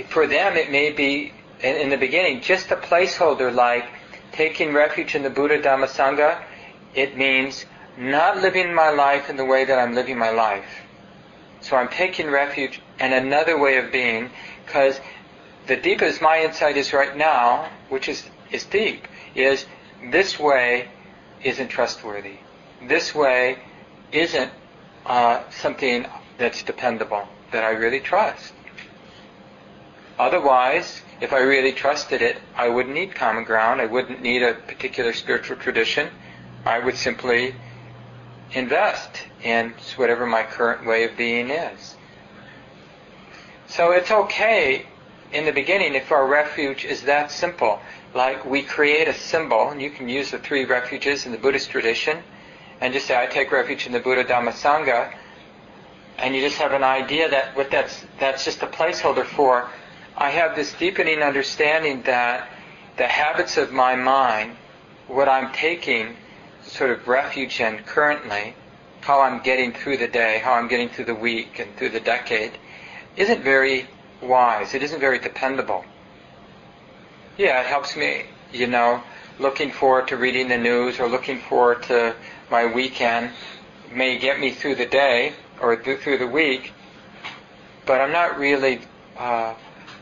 for 0.10 0.28
them 0.28 0.56
it 0.58 0.72
may 0.72 0.92
be, 0.92 1.34
in, 1.62 1.76
in 1.76 1.90
the 1.90 1.98
beginning, 1.98 2.42
just 2.42 2.72
a 2.72 2.76
placeholder 2.76 3.54
like 3.54 3.86
taking 4.36 4.74
refuge 4.74 5.16
in 5.16 5.24
the 5.24 5.30
Buddha, 5.30 5.62
Dhamma, 5.62 5.88
Sangha. 5.88 6.42
It 6.94 7.18
means 7.18 7.66
not 7.98 8.38
living 8.38 8.74
my 8.74 8.90
life 8.90 9.30
in 9.30 9.38
the 9.38 9.46
way 9.46 9.66
that 9.66 9.80
I'm 9.80 9.96
living 9.96 10.18
my 10.18 10.32
life. 10.32 10.66
So 11.62 11.78
I'm 11.78 11.88
taking 11.88 12.30
refuge 12.30 12.82
in 13.00 13.14
another 13.14 13.58
way 13.58 13.78
of 13.78 13.92
being 13.92 14.30
because 14.66 15.00
the 15.68 15.76
deepest 15.76 16.22
my 16.22 16.44
insight 16.44 16.78
is 16.78 16.94
right 16.94 17.16
now, 17.16 17.70
which 17.90 18.08
is, 18.08 18.24
is 18.52 18.66
deep, 18.66 19.08
is 19.34 19.66
this 20.12 20.40
way 20.40 20.90
isn't 21.44 21.70
trustworthy. 21.70 22.38
This 22.88 23.16
way 23.16 23.58
isn't 24.12 24.52
uh, 25.06 25.44
something 25.50 26.06
that's 26.38 26.62
dependable, 26.64 27.28
that 27.52 27.64
I 27.64 27.72
really 27.72 28.00
trust. 28.00 28.54
Otherwise, 30.20 31.02
if 31.22 31.32
I 31.32 31.40
really 31.40 31.72
trusted 31.72 32.22
it, 32.22 32.38
I 32.56 32.70
wouldn't 32.70 32.94
need 32.94 33.16
common 33.16 33.44
ground. 33.44 33.82
I 33.82 33.86
wouldn't 33.86 34.22
need 34.22 34.44
a 34.44 34.54
particular 34.54 35.14
spiritual 35.14 35.58
tradition. 35.58 36.10
I 36.66 36.80
would 36.80 36.98
simply 36.98 37.56
invest 38.52 39.24
in 39.44 39.74
whatever 39.96 40.26
my 40.26 40.44
current 40.44 40.86
way 40.86 41.04
of 41.04 41.18
being 41.18 41.50
is. 41.50 41.96
So 43.68 43.92
it's 43.92 44.12
okay 44.12 44.86
in 45.32 45.46
the 45.46 45.52
beginning 45.52 45.96
if 45.96 46.12
our 46.12 46.28
refuge 46.28 46.86
is 46.86 47.04
that 47.04 47.32
simple. 47.32 47.80
Like 48.14 48.46
we 48.46 48.62
create 48.62 49.08
a 49.08 49.14
symbol, 49.14 49.70
and 49.70 49.82
you 49.82 49.90
can 49.90 50.08
use 50.08 50.32
the 50.32 50.40
three 50.40 50.66
refuges 50.66 51.26
in 51.26 51.32
the 51.32 51.38
Buddhist 51.38 51.70
tradition, 51.70 52.20
and 52.80 52.94
just 52.94 53.08
say, 53.08 53.22
I 53.22 53.26
take 53.26 53.52
refuge 53.52 53.86
in 53.86 53.92
the 53.92 54.00
Buddha 54.00 54.24
Dhamma 54.24 54.52
Sangha, 54.52 55.14
and 56.18 56.36
you 56.36 56.42
just 56.42 56.58
have 56.58 56.72
an 56.72 56.84
idea 56.84 57.30
that 57.30 57.56
what 57.56 57.72
that's 57.72 58.06
that's 58.20 58.46
just 58.46 58.62
a 58.62 58.68
placeholder 58.68 59.26
for. 59.26 59.70
I 60.18 60.30
have 60.30 60.56
this 60.56 60.74
deepening 60.74 61.22
understanding 61.22 62.04
that 62.04 62.48
the 62.98 63.08
habits 63.08 63.58
of 63.58 63.74
my 63.74 63.96
mind, 63.96 64.56
what 65.08 65.28
I'm 65.28 65.52
taking 65.52 66.16
sort 66.64 66.92
of 66.92 67.08
refuge 67.08 67.60
in 67.60 67.80
currently, 67.80 68.56
how 69.02 69.22
I'm 69.22 69.42
getting 69.42 69.74
through 69.74 69.98
the 69.98 70.08
day, 70.08 70.40
how 70.44 70.54
I'm 70.54 70.70
getting 70.70 70.90
through 70.90 71.06
the 71.06 71.16
week 71.16 71.60
and 71.60 71.76
through 71.76 71.90
the 71.90 72.00
decade, 72.00 72.58
isn't 73.18 73.44
very 73.44 73.88
wise. 74.22 74.74
It 74.74 74.84
isn't 74.84 75.00
very 75.00 75.20
dependable. 75.20 75.84
Yeah, 77.38 77.60
it 77.60 77.68
helps 77.68 77.98
me, 77.98 78.24
you 78.54 78.68
know, 78.68 79.04
looking 79.38 79.72
forward 79.72 80.08
to 80.08 80.18
reading 80.18 80.48
the 80.48 80.58
news 80.58 81.00
or 81.00 81.10
looking 81.10 81.40
forward 81.40 81.84
to 81.84 82.16
my 82.50 82.66
weekend 82.66 83.32
may 83.92 84.18
get 84.18 84.40
me 84.40 84.52
through 84.52 84.76
the 84.76 84.86
day 84.86 85.34
or 85.60 85.76
through 85.76 86.18
the 86.18 86.28
week, 86.28 86.72
but 87.86 88.00
I'm 88.00 88.12
not 88.12 88.40
really, 88.40 88.80
uh, 89.18 89.54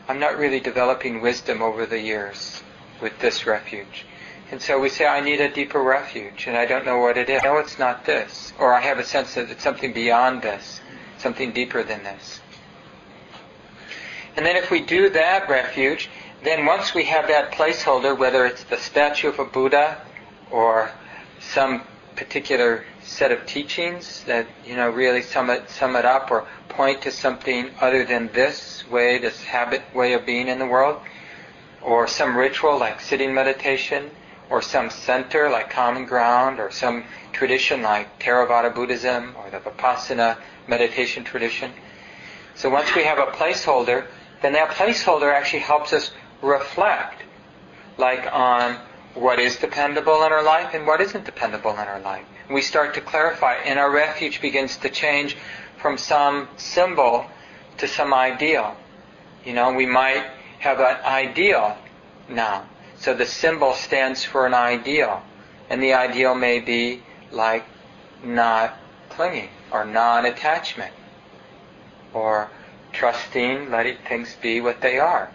I'm 0.08 0.20
not 0.20 0.38
really 0.38 0.60
developing 0.60 1.20
wisdom 1.20 1.62
over 1.62 1.86
the 1.86 2.00
years 2.00 2.62
with 3.00 3.18
this 3.20 3.46
refuge. 3.46 4.04
And 4.50 4.60
so 4.60 4.78
we 4.78 4.90
say, 4.90 5.06
I 5.06 5.20
need 5.20 5.40
a 5.40 5.48
deeper 5.48 5.82
refuge, 5.82 6.46
and 6.46 6.56
I 6.56 6.66
don't 6.66 6.84
know 6.84 6.98
what 6.98 7.16
it 7.16 7.30
is. 7.30 7.42
No, 7.42 7.56
it's 7.58 7.78
not 7.78 8.04
this. 8.04 8.52
Or 8.58 8.74
I 8.74 8.80
have 8.80 8.98
a 8.98 9.04
sense 9.04 9.34
that 9.34 9.50
it's 9.50 9.62
something 9.62 9.92
beyond 9.92 10.42
this, 10.42 10.80
something 11.18 11.52
deeper 11.52 11.82
than 11.82 12.04
this. 12.04 12.40
And 14.36 14.44
then 14.44 14.56
if 14.56 14.70
we 14.70 14.80
do 14.80 15.08
that 15.10 15.48
refuge, 15.48 16.10
then 16.42 16.66
once 16.66 16.94
we 16.94 17.04
have 17.04 17.28
that 17.28 17.52
placeholder, 17.52 18.16
whether 18.16 18.44
it's 18.44 18.64
the 18.64 18.76
statue 18.76 19.28
of 19.28 19.38
a 19.38 19.44
Buddha 19.44 20.02
or 20.50 20.90
some 21.40 21.82
particular 22.16 22.84
set 23.02 23.32
of 23.32 23.44
teachings 23.46 24.24
that 24.24 24.46
you 24.64 24.76
know 24.76 24.88
really 24.88 25.20
sum 25.20 25.50
it 25.50 25.68
sum 25.68 25.96
it 25.96 26.04
up 26.04 26.30
or 26.30 26.46
point 26.76 27.02
to 27.02 27.10
something 27.10 27.70
other 27.80 28.04
than 28.04 28.30
this 28.32 28.88
way, 28.88 29.18
this 29.18 29.42
habit 29.42 29.82
way 29.94 30.12
of 30.12 30.26
being 30.26 30.48
in 30.48 30.58
the 30.58 30.66
world, 30.66 31.00
or 31.82 32.06
some 32.06 32.36
ritual 32.36 32.78
like 32.78 33.00
sitting 33.00 33.32
meditation, 33.34 34.10
or 34.50 34.60
some 34.60 34.90
center 34.90 35.50
like 35.50 35.70
common 35.70 36.04
ground, 36.04 36.60
or 36.60 36.70
some 36.70 37.04
tradition 37.32 37.82
like 37.82 38.20
Theravada 38.20 38.74
Buddhism 38.74 39.34
or 39.36 39.50
the 39.50 39.58
Vipassana 39.58 40.38
meditation 40.66 41.24
tradition. 41.24 41.72
So 42.54 42.70
once 42.70 42.94
we 42.94 43.04
have 43.04 43.18
a 43.18 43.26
placeholder, 43.32 44.06
then 44.42 44.52
that 44.52 44.70
placeholder 44.70 45.32
actually 45.32 45.60
helps 45.60 45.92
us 45.92 46.10
reflect, 46.42 47.22
like 47.98 48.26
on 48.32 48.78
what 49.14 49.38
is 49.38 49.56
dependable 49.56 50.24
in 50.24 50.32
our 50.32 50.42
life 50.42 50.74
and 50.74 50.86
what 50.86 51.00
isn't 51.00 51.24
dependable 51.24 51.72
in 51.72 51.78
our 51.78 52.00
life. 52.00 52.24
We 52.50 52.60
start 52.60 52.94
to 52.94 53.00
clarify, 53.00 53.54
and 53.54 53.78
our 53.78 53.90
refuge 53.90 54.40
begins 54.40 54.76
to 54.78 54.90
change 54.90 55.36
from 55.84 55.98
some 55.98 56.48
symbol 56.56 57.26
to 57.76 57.86
some 57.86 58.14
ideal. 58.14 58.74
You 59.44 59.52
know, 59.52 59.74
we 59.74 59.84
might 59.84 60.24
have 60.58 60.80
an 60.80 60.96
ideal 61.04 61.76
now. 62.26 62.64
So 62.96 63.12
the 63.12 63.26
symbol 63.26 63.74
stands 63.74 64.24
for 64.24 64.46
an 64.46 64.54
ideal. 64.54 65.22
And 65.68 65.82
the 65.82 65.92
ideal 65.92 66.34
may 66.34 66.60
be 66.60 67.02
like 67.30 67.66
not 68.22 68.78
clinging 69.10 69.50
or 69.70 69.84
non-attachment 69.84 70.94
or 72.14 72.50
trusting, 72.94 73.70
letting 73.70 73.98
things 74.08 74.34
be 74.40 74.62
what 74.62 74.80
they 74.80 74.98
are. 74.98 75.30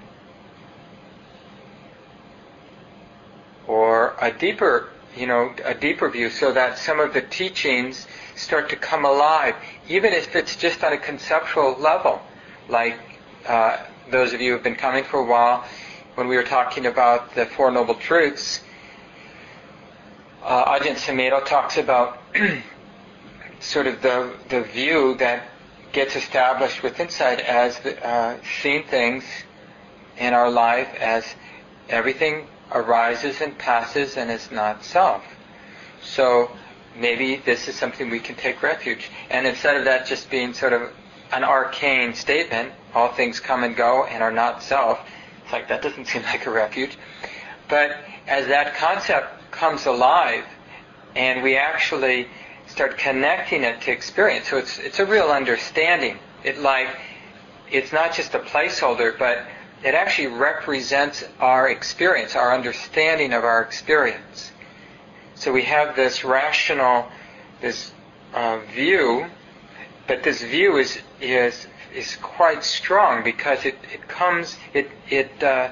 Or 3.68 4.16
a 4.20 4.32
deeper, 4.32 4.90
you 5.16 5.28
know, 5.28 5.54
a 5.64 5.76
deeper 5.76 6.10
view 6.10 6.32
so 6.32 6.52
that 6.54 6.80
some 6.80 7.00
of 7.00 7.14
the 7.14 7.22
teachings 7.22 8.08
start 8.36 8.70
to 8.70 8.76
come 8.76 9.06
alive, 9.06 9.54
even 9.90 10.14
if 10.14 10.36
it's 10.36 10.56
just 10.56 10.84
on 10.84 10.94
a 10.94 10.98
conceptual 10.98 11.76
level. 11.80 12.22
Like 12.70 13.00
uh, 13.48 13.78
those 14.12 14.34
of 14.34 14.40
you 14.40 14.52
who 14.52 14.54
have 14.54 14.64
been 14.64 14.76
coming 14.76 15.04
for 15.04 15.20
a 15.20 15.26
while, 15.26 15.66
when 16.16 16.28
we 16.28 16.36
were 16.36 16.44
talking 16.44 16.86
about 16.86 17.34
the 17.36 17.46
Four 17.46 17.72
Noble 17.72 17.96
Truths, 17.96 18.62
uh, 20.44 20.80
Ajahn 20.80 20.96
Sumedho 20.96 21.46
talks 21.46 21.78
about 21.78 22.20
sort 23.60 23.88
of 23.88 24.02
the, 24.02 24.32
the 24.50 24.62
view 24.62 25.16
that 25.16 25.44
gets 25.92 26.16
established 26.16 26.84
with 26.84 27.00
insight 27.00 27.40
as 27.40 27.78
uh, 27.78 28.38
seeing 28.62 28.84
things 28.84 29.24
in 30.18 30.34
our 30.34 30.52
life 30.52 30.94
as 31.00 31.26
everything 31.90 32.48
arises 32.72 33.42
and 33.42 33.58
passes 33.58 34.18
and 34.18 34.30
is 34.30 34.52
not 34.52 34.84
self. 34.84 35.24
So 36.02 36.52
maybe 36.96 37.38
this 37.38 37.68
is 37.68 37.76
something 37.76 38.10
we 38.10 38.20
can 38.20 38.36
take 38.36 38.62
refuge. 38.62 39.10
And 39.30 39.48
instead 39.48 39.78
of 39.78 39.86
that 39.86 40.06
just 40.06 40.30
being 40.30 40.54
sort 40.54 40.74
of 40.74 40.92
an 41.32 41.44
arcane 41.44 42.14
statement, 42.14 42.72
all 42.94 43.10
things 43.14 43.40
come 43.40 43.64
and 43.64 43.76
go 43.76 44.06
and 44.06 44.24
are 44.24 44.32
not 44.32 44.64
self, 44.64 45.00
it's 45.44 45.52
like 45.52 45.68
that 45.70 45.82
doesn't 45.82 46.06
seem 46.08 46.24
like 46.24 46.46
a 46.46 46.52
refuge. 46.52 46.98
But 47.68 47.98
as 48.28 48.48
that 48.48 48.76
concept 48.76 49.52
comes 49.52 49.86
alive 49.86 50.46
and 51.16 51.44
we 51.44 51.58
actually 51.58 52.28
start 52.68 52.98
connecting 52.98 53.64
it 53.64 53.82
to 53.82 53.92
experience. 53.92 54.48
So 54.48 54.58
it's 54.58 54.78
it's 54.80 55.00
a 55.00 55.06
real 55.06 55.30
understanding. 55.30 56.20
It 56.44 56.60
like 56.60 56.88
it's 57.72 57.92
not 57.92 58.14
just 58.14 58.34
a 58.36 58.40
placeholder, 58.40 59.18
but 59.18 59.46
it 59.84 59.96
actually 59.96 60.28
represents 60.28 61.24
our 61.40 61.70
experience, 61.70 62.36
our 62.36 62.54
understanding 62.54 63.34
of 63.34 63.44
our 63.44 63.62
experience. 63.62 64.52
So 65.40 65.54
we 65.54 65.64
have 65.64 65.96
this 65.96 66.26
rational, 66.26 67.08
this 67.62 67.94
uh, 68.34 68.60
view, 68.76 69.28
but 70.06 70.22
this 70.22 70.42
view 70.42 70.76
is 70.78 71.00
is 71.22 71.66
is 71.96 72.18
quite 72.18 72.62
strong 72.62 73.24
because 73.24 73.66
it, 73.66 73.78
it 73.94 74.06
comes 74.10 74.58
it 74.74 74.92
it 75.10 75.42
uh, 75.42 75.72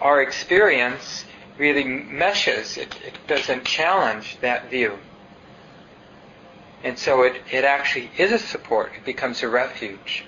our 0.00 0.22
experience 0.22 1.26
really 1.58 1.84
meshes. 1.84 2.78
It, 2.78 2.94
it 3.06 3.18
doesn't 3.26 3.66
challenge 3.66 4.38
that 4.40 4.70
view. 4.70 4.98
And 6.82 6.98
so 6.98 7.24
it, 7.24 7.42
it 7.50 7.64
actually 7.64 8.10
is 8.16 8.32
a 8.32 8.38
support. 8.38 8.92
It 8.96 9.04
becomes 9.04 9.42
a 9.42 9.48
refuge. 9.48 10.24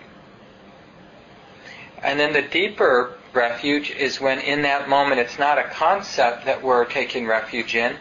And 2.03 2.21
then 2.21 2.35
the 2.35 2.43
deeper 2.43 3.15
refuge 3.33 3.91
is 3.91 4.21
when 4.21 4.39
in 4.39 4.63
that 4.63 4.87
moment 4.89 5.21
it's 5.21 5.39
not 5.39 5.59
a 5.59 5.65
concept 5.65 6.45
that 6.45 6.63
we're 6.63 6.85
taking 6.85 7.27
refuge 7.27 7.75
in, 7.75 7.97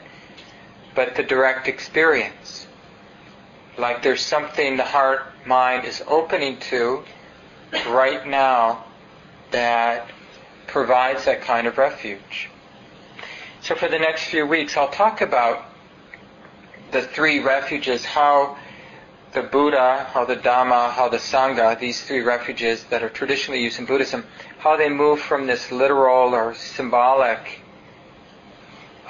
but 0.97 1.13
the 1.13 1.21
direct 1.21 1.67
experience. 1.67 2.65
Like 3.77 4.01
there's 4.01 4.25
something 4.25 4.77
the 4.77 4.83
heart 4.83 5.21
mind 5.45 5.85
is 5.85 6.03
opening 6.07 6.57
to 6.71 7.03
right 7.87 8.25
now 8.25 8.83
that 9.51 10.09
provides 10.65 11.25
that 11.25 11.41
kind 11.41 11.67
of 11.67 11.77
refuge. 11.77 12.49
So 13.61 13.75
for 13.75 13.87
the 13.87 13.99
next 13.99 14.23
few 14.23 14.47
weeks, 14.47 14.75
I'll 14.75 14.89
talk 14.89 15.21
about 15.21 15.65
the 16.89 17.03
three 17.03 17.41
refuges, 17.41 18.03
how 18.03 18.57
the 19.33 19.43
Buddha, 19.43 20.09
how 20.11 20.25
the 20.25 20.35
Dhamma, 20.35 20.89
how 20.89 21.09
the 21.09 21.17
Sangha, 21.17 21.79
these 21.79 22.01
three 22.01 22.21
refuges 22.21 22.85
that 22.85 23.03
are 23.03 23.09
traditionally 23.09 23.61
used 23.61 23.77
in 23.77 23.85
Buddhism, 23.85 24.25
how 24.57 24.75
they 24.75 24.89
move 24.89 25.21
from 25.21 25.45
this 25.45 25.71
literal 25.71 26.33
or 26.33 26.55
symbolic 26.55 27.61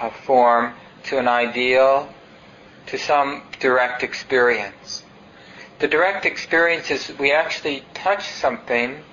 uh, 0.01 0.09
form 0.09 0.73
to 1.07 1.17
an 1.17 1.27
ideal, 1.27 2.09
to 2.87 2.97
some 2.97 3.43
direct 3.59 4.03
experience. 4.03 5.03
The 5.79 5.87
direct 5.87 6.25
experience 6.25 6.91
is 6.91 7.11
we 7.17 7.31
actually 7.31 7.83
touch 7.93 8.27
something 8.29 9.03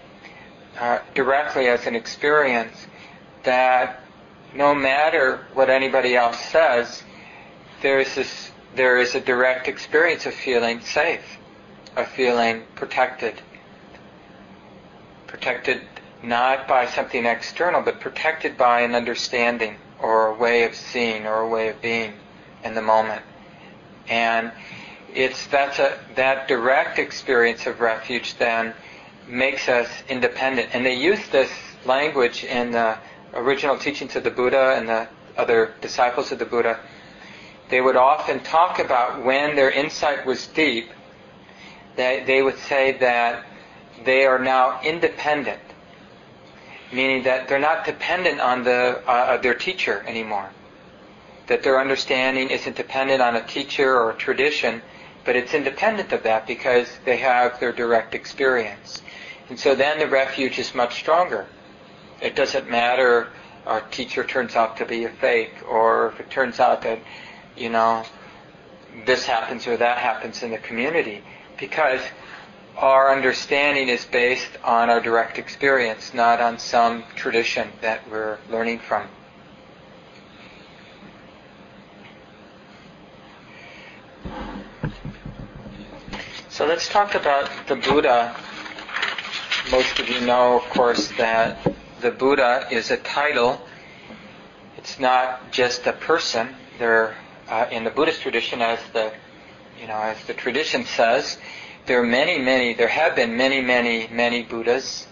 uh, 0.78 0.98
directly 1.14 1.68
as 1.68 1.86
an 1.86 1.94
experience 1.94 2.86
that 3.44 4.00
no 4.54 4.74
matter 4.74 5.46
what 5.54 5.70
anybody 5.70 6.16
else 6.16 6.38
says, 6.38 7.02
there 7.82 8.00
is 8.00 8.14
this, 8.14 8.50
there 8.74 8.98
is 8.98 9.14
a 9.14 9.20
direct 9.20 9.68
experience 9.68 10.26
of 10.26 10.34
feeling 10.34 10.80
safe, 10.80 11.38
of 11.96 12.08
feeling 12.08 12.64
protected. 12.74 13.40
Protected 15.26 15.82
not 16.22 16.66
by 16.66 16.86
something 16.86 17.26
external, 17.26 17.82
but 17.82 18.00
protected 18.00 18.56
by 18.56 18.80
an 18.80 18.94
understanding 18.94 19.76
or 20.04 20.28
a 20.28 20.34
way 20.34 20.64
of 20.64 20.74
seeing 20.74 21.26
or 21.26 21.40
a 21.40 21.48
way 21.48 21.68
of 21.68 21.80
being 21.80 22.12
in 22.62 22.74
the 22.74 22.82
moment. 22.82 23.22
And 24.08 24.52
it's 25.14 25.46
that's 25.46 25.78
a 25.78 25.98
that 26.16 26.46
direct 26.46 26.98
experience 26.98 27.66
of 27.66 27.80
refuge 27.80 28.36
then 28.36 28.74
makes 29.26 29.68
us 29.68 29.88
independent. 30.08 30.74
And 30.74 30.84
they 30.84 30.94
use 30.94 31.26
this 31.30 31.50
language 31.86 32.44
in 32.44 32.72
the 32.72 32.98
original 33.32 33.78
teachings 33.78 34.14
of 34.16 34.24
the 34.24 34.30
Buddha 34.30 34.74
and 34.76 34.88
the 34.88 35.08
other 35.36 35.72
disciples 35.80 36.30
of 36.32 36.38
the 36.38 36.44
Buddha. 36.44 36.78
They 37.70 37.80
would 37.80 37.96
often 37.96 38.40
talk 38.40 38.78
about 38.78 39.24
when 39.24 39.56
their 39.56 39.70
insight 39.70 40.26
was 40.26 40.46
deep, 40.48 40.90
they, 41.96 42.22
they 42.26 42.42
would 42.42 42.58
say 42.58 42.92
that 42.98 43.46
they 44.04 44.26
are 44.26 44.38
now 44.38 44.80
independent, 44.82 45.62
meaning 46.92 47.22
that 47.24 47.48
they're 47.48 47.58
not 47.58 47.84
dependent 47.84 48.40
on 48.40 48.64
the, 48.64 49.02
uh, 49.06 49.36
their 49.38 49.54
teacher 49.54 50.04
anymore. 50.06 50.50
That 51.46 51.62
their 51.62 51.80
understanding 51.80 52.50
isn't 52.50 52.76
dependent 52.76 53.20
on 53.20 53.36
a 53.36 53.46
teacher 53.46 53.94
or 53.94 54.10
a 54.10 54.16
tradition, 54.16 54.82
but 55.24 55.36
it's 55.36 55.54
independent 55.54 56.12
of 56.12 56.22
that 56.22 56.46
because 56.46 56.88
they 57.04 57.18
have 57.18 57.60
their 57.60 57.72
direct 57.72 58.14
experience. 58.14 59.02
And 59.48 59.58
so 59.58 59.74
then 59.74 59.98
the 59.98 60.08
refuge 60.08 60.58
is 60.58 60.74
much 60.74 60.94
stronger. 60.94 61.46
It 62.20 62.34
doesn't 62.36 62.70
matter 62.70 63.28
our 63.66 63.80
teacher 63.80 64.24
turns 64.24 64.56
out 64.56 64.76
to 64.76 64.84
be 64.84 65.04
a 65.04 65.10
fake 65.10 65.54
or 65.68 66.08
if 66.08 66.20
it 66.20 66.30
turns 66.30 66.60
out 66.60 66.82
that, 66.82 66.98
you 67.56 67.70
know, 67.70 68.04
this 69.06 69.24
happens 69.26 69.66
or 69.66 69.76
that 69.76 69.98
happens 69.98 70.42
in 70.42 70.50
the 70.50 70.58
community 70.58 71.22
because 71.58 72.00
our 72.76 73.12
understanding 73.12 73.88
is 73.88 74.04
based 74.04 74.50
on 74.62 74.90
our 74.90 75.00
direct 75.00 75.38
experience, 75.38 76.12
not 76.14 76.40
on 76.40 76.58
some 76.58 77.04
tradition 77.14 77.68
that 77.80 78.08
we're 78.10 78.38
learning 78.50 78.80
from. 78.80 79.08
So 86.48 86.66
let's 86.66 86.88
talk 86.88 87.14
about 87.14 87.50
the 87.66 87.76
Buddha 87.76 88.36
most 89.70 89.98
of 89.98 90.08
you 90.08 90.20
know, 90.20 90.56
of 90.56 90.68
course, 90.70 91.08
that 91.16 91.58
the 92.00 92.10
Buddha 92.10 92.68
is 92.70 92.90
a 92.90 92.98
title. 92.98 93.60
It's 94.76 94.98
not 94.98 95.50
just 95.50 95.86
a 95.86 95.92
person. 95.92 96.54
There, 96.78 97.16
uh, 97.48 97.66
in 97.70 97.84
the 97.84 97.90
Buddhist 97.90 98.20
tradition, 98.20 98.60
as 98.60 98.78
the 98.92 99.12
you 99.80 99.86
know, 99.86 99.96
as 99.96 100.22
the 100.26 100.34
tradition 100.34 100.84
says, 100.84 101.38
there 101.86 102.00
are 102.00 102.06
many, 102.06 102.38
many. 102.38 102.74
There 102.74 102.88
have 102.88 103.14
been 103.14 103.36
many, 103.36 103.60
many, 103.60 104.08
many 104.10 104.42
Buddhas, 104.42 105.06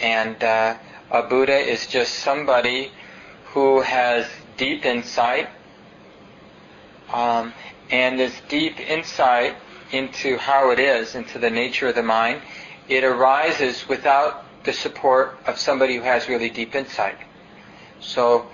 and 0.00 0.42
uh, 0.42 0.76
a 1.10 1.22
Buddha 1.22 1.56
is 1.56 1.86
just 1.86 2.14
somebody 2.14 2.92
who 3.46 3.80
has 3.80 4.26
deep 4.56 4.84
insight, 4.84 5.48
um, 7.12 7.52
and 7.90 8.18
this 8.18 8.40
deep 8.48 8.78
insight 8.80 9.56
into 9.90 10.36
how 10.36 10.70
it 10.70 10.78
is, 10.78 11.14
into 11.14 11.38
the 11.38 11.50
nature 11.50 11.88
of 11.88 11.94
the 11.94 12.02
mind, 12.02 12.40
it 12.88 13.04
arises 13.04 13.88
without 13.88 14.44
the 14.64 14.72
support 14.72 15.38
of 15.46 15.58
somebody 15.58 15.96
who 15.96 16.02
has 16.02 16.28
really 16.28 16.50
deep 16.50 16.74
insight. 16.74 17.18
So 18.00 18.46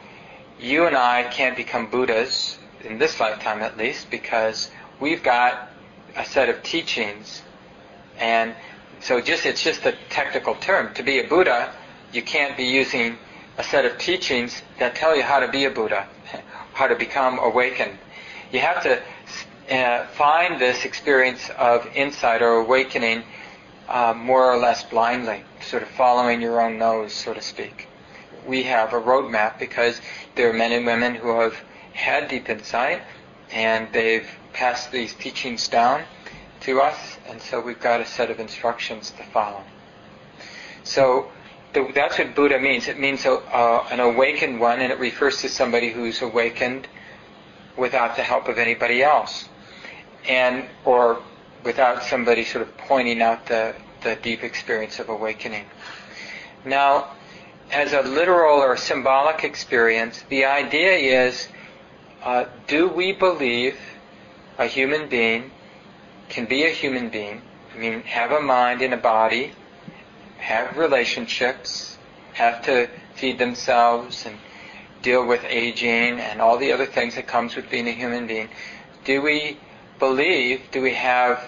you 0.58 0.86
and 0.86 0.96
I 0.96 1.24
can't 1.24 1.56
become 1.56 1.90
Buddhas 1.90 2.58
in 2.84 2.98
this 2.98 3.20
lifetime 3.20 3.62
at 3.62 3.76
least 3.76 4.10
because 4.10 4.70
we've 5.00 5.22
got 5.22 5.69
a 6.16 6.24
set 6.24 6.48
of 6.48 6.62
teachings 6.62 7.42
and 8.18 8.54
so 9.00 9.20
just 9.20 9.46
it's 9.46 9.62
just 9.62 9.86
a 9.86 9.94
technical 10.10 10.54
term. 10.56 10.92
To 10.94 11.02
be 11.02 11.20
a 11.20 11.26
Buddha, 11.26 11.72
you 12.12 12.22
can't 12.22 12.56
be 12.56 12.64
using 12.64 13.16
a 13.56 13.64
set 13.64 13.86
of 13.86 13.98
teachings 13.98 14.62
that 14.78 14.94
tell 14.94 15.16
you 15.16 15.22
how 15.22 15.40
to 15.40 15.48
be 15.48 15.64
a 15.64 15.70
Buddha, 15.70 16.06
how 16.74 16.86
to 16.86 16.94
become 16.94 17.38
awakened. 17.38 17.98
You 18.52 18.60
have 18.60 18.82
to 18.82 19.02
uh, 19.74 20.06
find 20.08 20.60
this 20.60 20.84
experience 20.84 21.48
of 21.58 21.86
insight 21.94 22.42
or 22.42 22.56
awakening 22.56 23.22
uh, 23.88 24.12
more 24.14 24.52
or 24.52 24.58
less 24.58 24.84
blindly, 24.84 25.44
sort 25.62 25.82
of 25.82 25.88
following 25.88 26.40
your 26.40 26.60
own 26.60 26.78
nose, 26.78 27.12
so 27.12 27.32
to 27.32 27.40
speak. 27.40 27.88
We 28.46 28.64
have 28.64 28.92
a 28.92 29.00
roadmap 29.00 29.58
because 29.58 30.00
there 30.34 30.50
are 30.50 30.52
men 30.52 30.72
and 30.72 30.84
women 30.84 31.14
who 31.14 31.40
have 31.40 31.54
had 31.92 32.28
deep 32.28 32.48
insight 32.48 33.02
and 33.50 33.92
they've 33.92 34.28
passed 34.52 34.90
these 34.92 35.14
teachings 35.14 35.68
down 35.68 36.04
to 36.60 36.80
us, 36.80 37.16
and 37.26 37.40
so 37.40 37.60
we've 37.60 37.80
got 37.80 38.00
a 38.00 38.06
set 38.06 38.30
of 38.30 38.38
instructions 38.38 39.10
to 39.10 39.22
follow. 39.24 39.62
So 40.82 41.30
the, 41.72 41.90
that's 41.94 42.18
what 42.18 42.34
Buddha 42.34 42.58
means. 42.58 42.88
It 42.88 42.98
means 42.98 43.24
a, 43.24 43.32
uh, 43.32 43.86
an 43.90 44.00
awakened 44.00 44.60
one, 44.60 44.80
and 44.80 44.92
it 44.92 44.98
refers 44.98 45.40
to 45.42 45.48
somebody 45.48 45.90
who's 45.90 46.22
awakened 46.22 46.88
without 47.76 48.16
the 48.16 48.22
help 48.22 48.48
of 48.48 48.58
anybody 48.58 49.02
else, 49.02 49.48
and 50.28 50.64
or 50.84 51.22
without 51.64 52.02
somebody 52.02 52.44
sort 52.44 52.62
of 52.62 52.76
pointing 52.76 53.22
out 53.22 53.46
the, 53.46 53.74
the 54.02 54.16
deep 54.16 54.42
experience 54.42 54.98
of 54.98 55.08
awakening. 55.08 55.64
Now, 56.64 57.12
as 57.70 57.92
a 57.92 58.02
literal 58.02 58.58
or 58.58 58.76
symbolic 58.76 59.44
experience, 59.44 60.24
the 60.28 60.44
idea 60.44 61.26
is 61.26 61.48
uh, 62.22 62.46
do 62.66 62.88
we 62.88 63.12
believe 63.12 63.78
a 64.58 64.66
human 64.66 65.08
being 65.08 65.50
can 66.28 66.46
be 66.46 66.64
a 66.64 66.70
human 66.70 67.08
being? 67.08 67.42
I 67.74 67.78
mean, 67.78 68.02
have 68.02 68.32
a 68.32 68.40
mind 68.40 68.82
and 68.82 68.94
a 68.94 68.96
body, 68.96 69.52
have 70.38 70.76
relationships, 70.76 71.98
have 72.34 72.62
to 72.64 72.88
feed 73.14 73.38
themselves 73.38 74.26
and 74.26 74.36
deal 75.02 75.26
with 75.26 75.44
aging 75.44 76.20
and 76.20 76.40
all 76.40 76.58
the 76.58 76.72
other 76.72 76.86
things 76.86 77.14
that 77.14 77.26
comes 77.26 77.56
with 77.56 77.70
being 77.70 77.88
a 77.88 77.92
human 77.92 78.26
being. 78.26 78.48
Do 79.04 79.22
we 79.22 79.58
believe, 79.98 80.62
do 80.70 80.82
we 80.82 80.94
have 80.94 81.42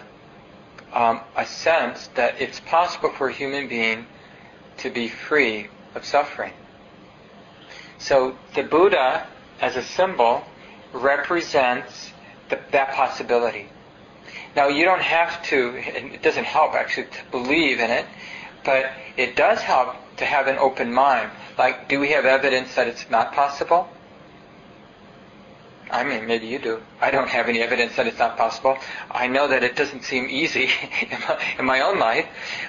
um, 0.93 1.21
a 1.37 1.47
sense 1.47 2.09
that 2.15 2.41
it's 2.41 2.61
possible 2.61 3.11
for 3.11 3.29
a 3.29 3.33
human 3.33 3.69
being 3.69 4.07
to 4.79 4.91
be 4.91 5.09
free 5.09 5.69
of 5.95 6.05
suffering? 6.05 6.53
So 7.99 8.37
the 8.55 8.63
Buddha, 8.63 9.27
as 9.61 9.77
a 9.77 9.83
symbol, 9.83 10.45
represents 10.93 12.12
the, 12.53 12.61
that 12.71 12.93
possibility. 12.93 13.69
Now, 14.55 14.69
you 14.69 14.85
don't 14.85 15.03
have 15.03 15.43
to, 15.45 15.75
it 15.77 16.23
doesn't 16.23 16.45
help 16.45 16.75
actually 16.75 17.07
to 17.07 17.25
believe 17.31 17.81
in 17.81 17.91
it, 17.91 18.05
but 18.65 18.93
it 19.17 19.35
does 19.35 19.61
help 19.61 19.97
to 20.19 20.27
have 20.27 20.47
an 20.47 20.59
open 20.59 20.93
mind. 20.93 21.31
Like, 21.59 21.89
do 21.89 21.99
we 21.99 22.11
have 22.11 22.27
evidence 22.27 22.75
that 22.75 22.87
it's 22.87 23.09
not 23.11 23.33
possible? 23.33 23.89
I 25.91 26.05
mean, 26.05 26.27
maybe 26.27 26.47
you 26.47 26.59
do. 26.59 26.81
I 27.01 27.11
don't 27.11 27.29
have 27.29 27.49
any 27.49 27.61
evidence 27.61 27.97
that 27.97 28.07
it's 28.07 28.19
not 28.19 28.37
possible. 28.37 28.79
I 29.11 29.27
know 29.27 29.49
that 29.49 29.63
it 29.63 29.75
doesn't 29.75 30.05
seem 30.05 30.29
easy 30.29 30.69
in 31.01 31.19
my, 31.21 31.45
in 31.59 31.65
my 31.65 31.81
own 31.81 31.99
life, 31.99 32.27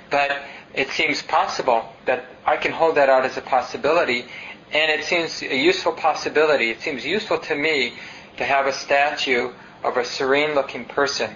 but 0.10 0.44
it 0.74 0.90
seems 0.90 1.22
possible 1.22 1.90
that 2.06 2.26
I 2.46 2.58
can 2.58 2.72
hold 2.72 2.96
that 2.96 3.10
out 3.10 3.26
as 3.26 3.38
a 3.38 3.42
possibility, 3.42 4.26
and 4.72 4.92
it 4.92 5.06
seems 5.06 5.42
a 5.42 5.56
useful 5.56 5.92
possibility. 5.94 6.72
It 6.72 6.82
seems 6.82 7.06
useful 7.06 7.40
to 7.40 7.56
me 7.56 7.94
to 8.38 8.46
have 8.46 8.68
a 8.68 8.74
statue 8.74 9.52
of 9.84 9.98
a 9.98 10.06
serene 10.06 10.56
looking 10.56 10.86
person 10.86 11.36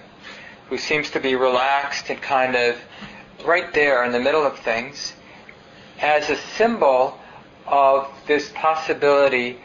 who 0.68 0.78
seems 0.78 1.10
to 1.10 1.20
be 1.20 1.34
relaxed 1.34 2.10
and 2.10 2.20
kind 2.20 2.54
of 2.54 2.76
right 3.44 3.72
there 3.74 4.04
in 4.04 4.12
the 4.12 4.20
middle 4.20 4.44
of 4.44 4.58
things 4.58 5.14
as 6.00 6.28
a 6.30 6.36
symbol 6.36 7.18
of 7.66 8.08
this 8.26 8.50
possibility 8.54 9.58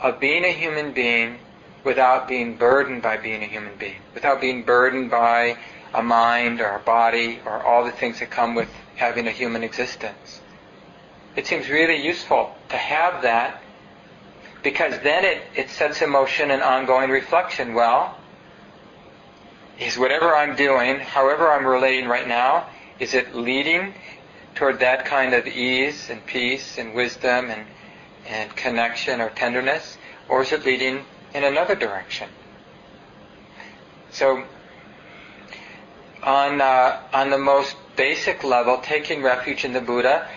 of 0.00 0.20
being 0.20 0.44
a 0.44 0.52
human 0.52 0.92
being 0.92 1.38
without 1.84 2.28
being 2.28 2.56
burdened 2.56 3.02
by 3.02 3.16
being 3.16 3.42
a 3.42 3.46
human 3.46 3.74
being, 3.76 4.00
without 4.14 4.40
being 4.40 4.62
burdened 4.62 5.10
by 5.10 5.56
a 5.94 6.02
mind 6.02 6.60
or 6.60 6.76
a 6.76 6.80
body 6.80 7.40
or 7.44 7.62
all 7.64 7.84
the 7.84 7.90
things 7.90 8.20
that 8.20 8.30
come 8.30 8.54
with 8.54 8.68
having 8.96 9.26
a 9.26 9.30
human 9.30 9.62
existence. 9.62 10.40
It 11.36 11.46
seems 11.46 11.68
really 11.68 12.04
useful 12.04 12.54
to 12.68 12.76
have 12.76 13.22
that 13.22 13.62
because 14.62 14.98
then 15.02 15.24
it, 15.24 15.42
it 15.54 15.70
sets 15.70 16.02
in 16.02 16.10
motion 16.10 16.50
an 16.50 16.60
ongoing 16.60 17.10
reflection. 17.10 17.74
Well, 17.74 18.16
is 19.80 19.98
whatever 19.98 20.36
I'm 20.36 20.54
doing, 20.54 21.00
however 21.00 21.50
I'm 21.50 21.66
relating 21.66 22.08
right 22.08 22.28
now, 22.28 22.68
is 22.98 23.14
it 23.14 23.34
leading 23.34 23.94
toward 24.54 24.80
that 24.80 25.06
kind 25.06 25.34
of 25.34 25.46
ease 25.46 26.10
and 26.10 26.24
peace 26.26 26.78
and 26.78 26.94
wisdom 26.94 27.50
and, 27.50 27.66
and 28.28 28.54
connection 28.54 29.20
or 29.20 29.30
tenderness? 29.30 29.96
Or 30.28 30.42
is 30.42 30.52
it 30.52 30.64
leading 30.64 31.04
in 31.34 31.44
another 31.44 31.74
direction. 31.74 32.28
So, 34.10 34.44
on 36.22 36.60
uh, 36.60 37.00
on 37.12 37.30
the 37.30 37.38
most 37.38 37.76
basic 37.96 38.44
level, 38.44 38.78
taking 38.78 39.22
refuge 39.22 39.64
in 39.64 39.72
the 39.72 39.80
Buddha, 39.80 40.28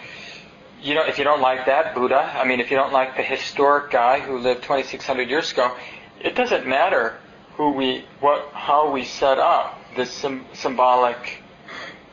you 0.81 0.93
know, 0.93 1.03
if 1.05 1.17
you 1.17 1.23
don't 1.23 1.41
like 1.41 1.65
that 1.65 1.95
Buddha, 1.95 2.31
I 2.35 2.45
mean, 2.45 2.59
if 2.59 2.69
you 2.69 2.77
don't 2.77 2.93
like 2.93 3.15
the 3.15 3.23
historic 3.23 3.91
guy 3.91 4.19
who 4.19 4.37
lived 4.37 4.63
2,600 4.63 5.29
years 5.29 5.51
ago, 5.51 5.75
it 6.21 6.35
doesn't 6.35 6.67
matter 6.67 7.17
who 7.55 7.71
we, 7.71 8.05
what, 8.19 8.49
how 8.53 8.91
we 8.91 9.05
set 9.05 9.39
up 9.39 9.79
this 9.95 10.25
symbolic, 10.53 11.43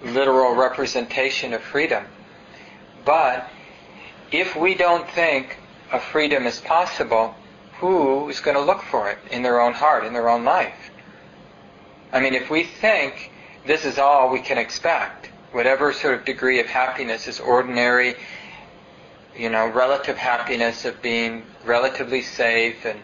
literal 0.03 0.55
representation 0.55 1.55
of 1.55 1.63
freedom. 1.63 2.05
But 3.05 3.49
if 4.31 4.55
we 4.55 4.75
don't 4.75 5.09
think 5.11 5.57
a 5.93 5.99
freedom 5.99 6.47
is 6.47 6.61
possible, 6.61 7.35
who 7.79 8.29
is 8.29 8.41
going 8.41 8.57
to 8.57 8.63
look 8.63 8.83
for 8.83 9.11
it 9.11 9.19
in 9.31 9.43
their 9.43 9.61
own 9.61 9.73
heart, 9.73 10.05
in 10.05 10.13
their 10.13 10.29
own 10.29 10.45
life? 10.45 10.91
I 12.13 12.21
mean, 12.21 12.35
if 12.35 12.51
we 12.51 12.65
think 12.65 13.33
this 13.67 13.85
is 13.85 13.99
all 13.99 14.31
we 14.31 14.41
can 14.41 14.59
expect, 14.59 15.31
whatever 15.53 15.93
sort 15.93 16.15
of 16.15 16.25
degree 16.25 16.61
of 16.61 16.67
happiness 16.67 17.27
is 17.27 17.41
ordinary, 17.41 18.15
you 19.37 19.49
know, 19.49 19.69
relative 19.69 20.19
happiness 20.19 20.85
of 20.85 21.01
being 21.01 21.45
relatively 21.65 22.21
safe 22.21 22.85
and 22.85 23.01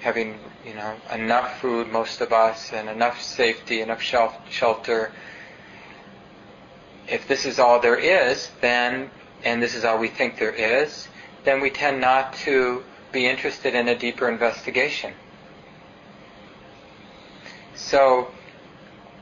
having, 0.00 0.38
you 0.64 0.74
know, 0.74 0.94
enough 1.12 1.60
food, 1.60 1.88
most 1.88 2.20
of 2.20 2.32
us, 2.32 2.72
and 2.72 2.88
enough 2.88 3.20
safety, 3.20 3.80
enough 3.80 4.02
shelter. 4.02 5.12
If 7.08 7.26
this 7.28 7.44
is 7.44 7.58
all 7.58 7.80
there 7.80 7.98
is, 7.98 8.50
then, 8.60 9.10
and 9.44 9.62
this 9.62 9.74
is 9.74 9.84
all 9.84 9.98
we 9.98 10.08
think 10.08 10.38
there 10.38 10.52
is, 10.52 11.08
then 11.44 11.60
we 11.60 11.70
tend 11.70 12.00
not 12.00 12.34
to 12.34 12.82
be 13.12 13.26
interested 13.26 13.74
in 13.74 13.88
a 13.88 13.96
deeper 13.96 14.28
investigation. 14.28 15.14
So, 17.74 18.28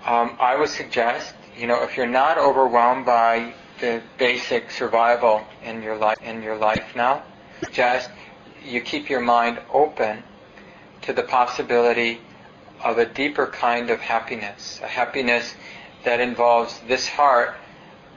um, 0.04 0.37
I 0.40 0.56
would 0.56 0.68
suggest, 0.68 1.34
you 1.58 1.66
know, 1.66 1.82
if 1.82 1.96
you're 1.96 2.06
not 2.06 2.38
overwhelmed 2.38 3.06
by 3.06 3.52
the 3.80 4.02
basic 4.18 4.70
survival 4.70 5.42
in 5.62 5.82
your 5.82 5.96
life 5.96 6.18
in 6.22 6.42
your 6.42 6.56
life 6.56 6.94
now, 6.94 7.22
just 7.72 8.10
you 8.64 8.80
keep 8.80 9.10
your 9.10 9.20
mind 9.20 9.58
open 9.72 10.22
to 11.04 11.12
the 11.12 11.22
possibility 11.22 12.20
of 12.82 12.98
a 12.98 13.06
deeper 13.06 13.46
kind 13.46 13.90
of 13.90 14.00
happiness, 14.00 14.80
a 14.82 14.86
happiness 14.86 15.54
that 16.04 16.20
involves 16.20 16.80
this 16.86 17.08
heart 17.08 17.54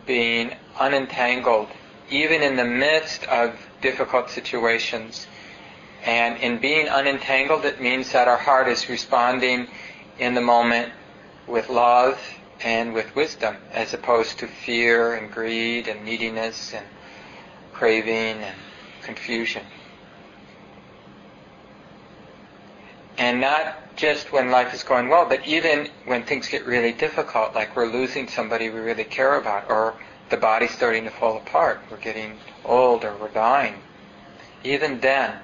being 0.05 0.55
unentangled, 0.79 1.69
even 2.09 2.41
in 2.41 2.55
the 2.55 2.65
midst 2.65 3.23
of 3.25 3.57
difficult 3.81 4.29
situations, 4.29 5.27
and 6.05 6.37
in 6.37 6.59
being 6.59 6.87
unentangled, 6.87 7.65
it 7.65 7.81
means 7.81 8.11
that 8.13 8.27
our 8.27 8.37
heart 8.37 8.67
is 8.67 8.89
responding 8.89 9.67
in 10.19 10.33
the 10.33 10.41
moment 10.41 10.91
with 11.47 11.69
love 11.69 12.19
and 12.63 12.93
with 12.93 13.13
wisdom, 13.15 13.57
as 13.71 13.93
opposed 13.93 14.39
to 14.39 14.47
fear 14.47 15.13
and 15.13 15.31
greed 15.31 15.87
and 15.87 16.03
neediness 16.05 16.73
and 16.73 16.85
craving 17.73 18.43
and 18.43 18.55
confusion. 19.01 19.63
And 23.17 23.41
not 23.41 23.95
just 23.95 24.31
when 24.31 24.51
life 24.51 24.73
is 24.73 24.83
going 24.83 25.09
well, 25.09 25.27
but 25.27 25.45
even 25.47 25.89
when 26.05 26.23
things 26.23 26.47
get 26.47 26.65
really 26.65 26.91
difficult, 26.91 27.55
like 27.55 27.75
we're 27.75 27.91
losing 27.91 28.27
somebody 28.27 28.69
we 28.69 28.79
really 28.79 29.03
care 29.03 29.39
about, 29.39 29.69
or 29.69 29.95
the 30.29 30.37
body's 30.37 30.71
starting 30.71 31.03
to 31.05 31.09
fall 31.09 31.37
apart, 31.37 31.79
we're 31.89 31.97
getting 31.97 32.37
old, 32.63 33.03
or 33.03 33.15
we're 33.15 33.29
dying. 33.29 33.75
Even 34.63 34.99
then, 34.99 35.39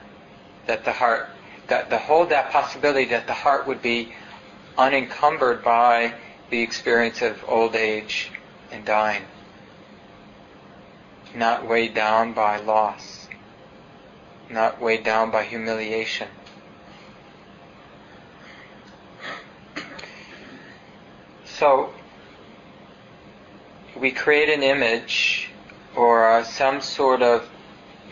that 0.68 0.86
the 0.86 0.92
heart, 0.92 1.30
that 1.68 1.90
the 1.90 1.98
whole 1.98 2.26
that 2.28 2.52
possibility 2.52 3.06
that 3.06 3.26
the 3.26 3.34
heart 3.34 3.66
would 3.66 3.82
be 3.82 4.14
unencumbered 4.78 5.64
by 5.64 6.14
the 6.50 6.62
experience 6.62 7.22
of 7.22 7.44
old 7.48 7.76
age 7.76 8.32
and 8.72 8.86
dying, 8.86 9.24
not 11.36 11.68
weighed 11.68 11.96
down 11.96 12.34
by 12.34 12.58
loss, 12.58 13.28
not 14.50 14.80
weighed 14.80 15.04
down 15.04 15.32
by 15.32 15.44
humiliation. 15.44 16.28
So, 21.60 21.94
we 23.96 24.12
create 24.12 24.50
an 24.50 24.64
image 24.64 25.50
or 25.96 26.28
uh, 26.28 26.44
some 26.44 26.82
sort 26.82 27.22
of 27.22 27.48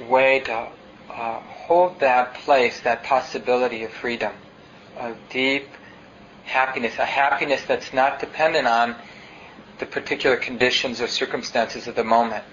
way 0.07 0.41
to 0.41 0.67
uh, 1.09 1.39
hold 1.39 1.99
that 2.01 2.35
place, 2.35 2.79
that 2.81 3.03
possibility 3.03 3.83
of 3.83 3.91
freedom, 3.91 4.33
of 4.97 5.17
deep 5.29 5.67
happiness, 6.43 6.93
a 6.99 7.05
happiness 7.05 7.63
that's 7.67 7.91
not 7.93 8.19
dependent 8.19 8.67
on 8.67 8.95
the 9.79 9.85
particular 9.87 10.37
conditions 10.37 11.01
or 11.01 11.07
circumstances 11.07 11.87
of 11.87 11.95
the 11.95 12.03
moment. 12.03 12.43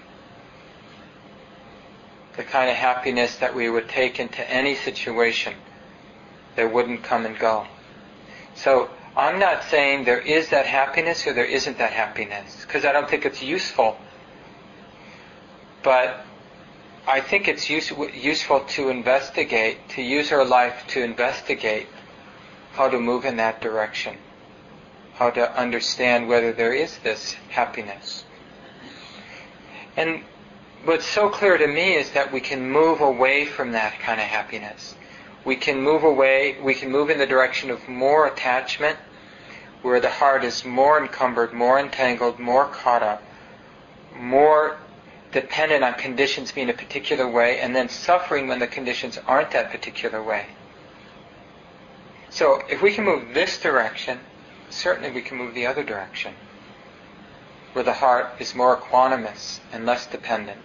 The 2.35 2.43
kind 2.43 2.69
of 2.69 2.75
happiness 2.75 3.35
that 3.37 3.53
we 3.53 3.69
would 3.69 3.89
take 3.89 4.19
into 4.19 4.49
any 4.49 4.73
situation 4.73 5.53
that 6.55 6.73
wouldn't 6.73 7.03
come 7.03 7.27
and 7.27 7.37
go. 7.37 7.67
So 8.55 8.89
I'm 9.17 9.39
not 9.39 9.63
saying 9.65 10.05
there 10.05 10.19
is 10.19 10.49
that 10.49 10.65
happiness 10.65 11.25
or 11.27 11.33
there 11.33 11.45
isn't 11.45 11.77
that 11.77 11.93
happiness, 11.93 12.63
because 12.65 12.85
I 12.85 12.91
don't 12.91 13.09
think 13.09 13.25
it's 13.25 13.41
useful. 13.41 13.97
But 15.83 16.25
I 17.07 17.21
think 17.21 17.47
it's 17.47 17.69
use, 17.69 17.91
useful 18.13 18.61
to 18.61 18.89
investigate, 18.89 19.89
to 19.89 20.01
use 20.01 20.31
our 20.31 20.45
life 20.45 20.85
to 20.89 21.03
investigate 21.03 21.87
how 22.73 22.87
to 22.89 22.99
move 22.99 23.25
in 23.25 23.37
that 23.37 23.61
direction, 23.61 24.15
how 25.15 25.31
to 25.31 25.57
understand 25.57 26.27
whether 26.27 26.53
there 26.53 26.73
is 26.73 26.99
this 26.99 27.33
happiness. 27.49 28.25
And 29.97 30.23
what's 30.85 31.05
so 31.05 31.29
clear 31.29 31.57
to 31.57 31.67
me 31.67 31.95
is 31.95 32.11
that 32.11 32.31
we 32.31 32.39
can 32.39 32.69
move 32.69 33.01
away 33.01 33.45
from 33.45 33.71
that 33.71 33.99
kind 33.99 34.21
of 34.21 34.27
happiness. 34.27 34.95
We 35.45 35.55
can 35.55 35.81
move 35.81 36.03
away, 36.03 36.57
we 36.61 36.73
can 36.73 36.91
move 36.91 37.09
in 37.09 37.17
the 37.17 37.25
direction 37.25 37.69
of 37.69 37.87
more 37.87 38.27
attachment, 38.27 38.97
where 39.81 39.99
the 39.99 40.09
heart 40.09 40.43
is 40.43 40.65
more 40.65 41.01
encumbered, 41.01 41.53
more 41.53 41.79
entangled, 41.79 42.39
more 42.39 42.65
caught 42.65 43.01
up, 43.01 43.23
more 44.15 44.77
dependent 45.31 45.83
on 45.83 45.93
conditions 45.93 46.51
being 46.51 46.69
a 46.69 46.73
particular 46.73 47.27
way 47.27 47.59
and 47.59 47.75
then 47.75 47.87
suffering 47.87 48.47
when 48.47 48.59
the 48.59 48.67
conditions 48.67 49.17
aren't 49.27 49.51
that 49.51 49.71
particular 49.71 50.21
way. 50.21 50.47
So 52.29 52.61
if 52.69 52.81
we 52.81 52.91
can 52.91 53.05
move 53.05 53.33
this 53.33 53.59
direction, 53.59 54.19
certainly 54.69 55.11
we 55.11 55.21
can 55.21 55.37
move 55.37 55.53
the 55.53 55.65
other 55.65 55.83
direction, 55.83 56.33
where 57.73 57.83
the 57.83 57.93
heart 57.93 58.33
is 58.39 58.53
more 58.53 58.77
equanimous 58.77 59.59
and 59.71 59.85
less 59.85 60.05
dependent. 60.05 60.59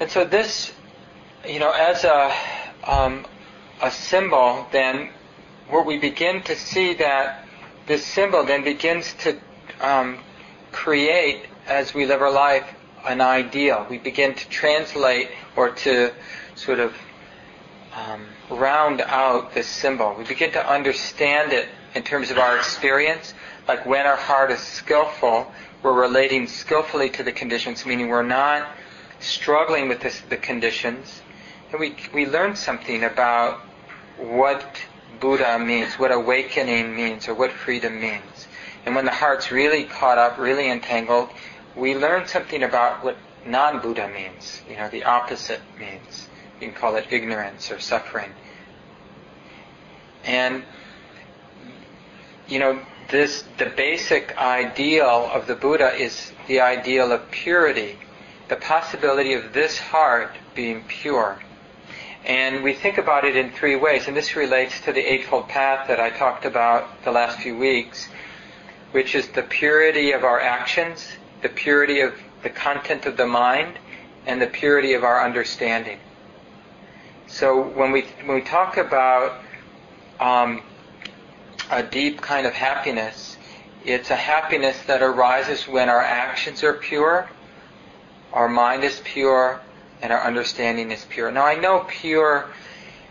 And 0.00 0.10
so 0.10 0.24
this, 0.24 0.72
you 1.46 1.58
know, 1.58 1.72
as 1.72 2.04
a, 2.04 2.32
um, 2.84 3.26
a 3.82 3.90
symbol, 3.90 4.66
then, 4.70 5.10
where 5.68 5.82
we 5.82 5.98
begin 5.98 6.42
to 6.44 6.54
see 6.54 6.94
that 6.94 7.44
this 7.86 8.06
symbol 8.06 8.44
then 8.44 8.62
begins 8.62 9.12
to 9.14 9.36
um, 9.80 10.18
create, 10.70 11.46
as 11.66 11.94
we 11.94 12.06
live 12.06 12.22
our 12.22 12.30
life, 12.32 12.64
an 13.06 13.20
ideal. 13.20 13.86
We 13.90 13.98
begin 13.98 14.34
to 14.34 14.48
translate 14.48 15.30
or 15.56 15.70
to 15.70 16.12
sort 16.54 16.78
of 16.78 16.94
um, 17.94 18.26
round 18.50 19.00
out 19.00 19.52
this 19.54 19.66
symbol. 19.66 20.14
We 20.16 20.24
begin 20.24 20.52
to 20.52 20.70
understand 20.70 21.52
it 21.52 21.68
in 21.94 22.04
terms 22.04 22.30
of 22.30 22.38
our 22.38 22.56
experience. 22.56 23.34
Like 23.66 23.84
when 23.84 24.06
our 24.06 24.16
heart 24.16 24.52
is 24.52 24.60
skillful, 24.60 25.50
we're 25.82 26.00
relating 26.00 26.46
skillfully 26.46 27.10
to 27.10 27.22
the 27.22 27.32
conditions, 27.32 27.84
meaning 27.84 28.08
we're 28.08 28.22
not 28.22 28.68
struggling 29.20 29.88
with 29.88 30.00
this, 30.00 30.20
the 30.28 30.36
conditions. 30.36 31.22
And 31.70 31.80
we, 31.80 31.96
we 32.14 32.26
learn 32.26 32.56
something 32.56 33.04
about 33.04 33.60
what 34.16 34.64
Buddha 35.20 35.58
means, 35.58 35.94
what 35.94 36.12
awakening 36.12 36.94
means, 36.94 37.28
or 37.28 37.34
what 37.34 37.52
freedom 37.52 38.00
means. 38.00 38.48
And 38.86 38.94
when 38.94 39.04
the 39.04 39.12
heart's 39.12 39.50
really 39.50 39.84
caught 39.84 40.18
up, 40.18 40.38
really 40.38 40.70
entangled, 40.70 41.30
we 41.76 41.94
learn 41.94 42.26
something 42.26 42.62
about 42.62 43.04
what 43.04 43.16
non-Buddha 43.44 44.08
means, 44.08 44.62
you 44.68 44.76
know, 44.76 44.88
the 44.88 45.04
opposite 45.04 45.60
means. 45.78 46.28
You 46.60 46.68
can 46.68 46.76
call 46.76 46.96
it 46.96 47.06
ignorance 47.10 47.70
or 47.70 47.78
suffering. 47.78 48.30
And, 50.24 50.64
you 52.48 52.58
know, 52.58 52.80
this, 53.10 53.44
the 53.58 53.66
basic 53.66 54.36
ideal 54.36 55.30
of 55.32 55.46
the 55.46 55.54
Buddha 55.54 55.94
is 55.94 56.32
the 56.46 56.60
ideal 56.60 57.12
of 57.12 57.30
purity, 57.30 57.98
the 58.48 58.56
possibility 58.56 59.34
of 59.34 59.52
this 59.52 59.78
heart 59.78 60.34
being 60.54 60.84
pure. 60.88 61.38
And 62.24 62.62
we 62.62 62.74
think 62.74 62.98
about 62.98 63.24
it 63.24 63.36
in 63.36 63.52
three 63.52 63.76
ways, 63.76 64.08
and 64.08 64.16
this 64.16 64.36
relates 64.36 64.80
to 64.82 64.92
the 64.92 65.00
Eightfold 65.00 65.48
Path 65.48 65.88
that 65.88 66.00
I 66.00 66.10
talked 66.10 66.44
about 66.44 67.04
the 67.04 67.12
last 67.12 67.38
few 67.38 67.56
weeks, 67.56 68.08
which 68.92 69.14
is 69.14 69.28
the 69.28 69.42
purity 69.42 70.12
of 70.12 70.24
our 70.24 70.40
actions, 70.40 71.06
the 71.42 71.48
purity 71.48 72.00
of 72.00 72.14
the 72.42 72.50
content 72.50 73.06
of 73.06 73.16
the 73.16 73.26
mind, 73.26 73.78
and 74.26 74.42
the 74.42 74.46
purity 74.46 74.92
of 74.94 75.04
our 75.04 75.24
understanding. 75.24 75.98
So 77.26 77.62
when 77.62 77.92
we 77.92 78.02
when 78.24 78.36
we 78.36 78.42
talk 78.42 78.78
about 78.78 79.40
um, 80.18 80.62
a 81.70 81.82
deep 81.82 82.20
kind 82.20 82.46
of 82.46 82.54
happiness, 82.54 83.36
it's 83.84 84.10
a 84.10 84.16
happiness 84.16 84.76
that 84.86 85.02
arises 85.02 85.68
when 85.68 85.88
our 85.88 86.00
actions 86.00 86.62
are 86.62 86.72
pure, 86.74 87.28
our 88.32 88.48
mind 88.48 88.84
is 88.84 89.00
pure, 89.04 89.60
and 90.02 90.12
our 90.12 90.22
understanding 90.22 90.90
is 90.90 91.04
pure. 91.08 91.30
Now 91.30 91.44
I 91.44 91.56
know 91.56 91.84
pure, 91.88 92.48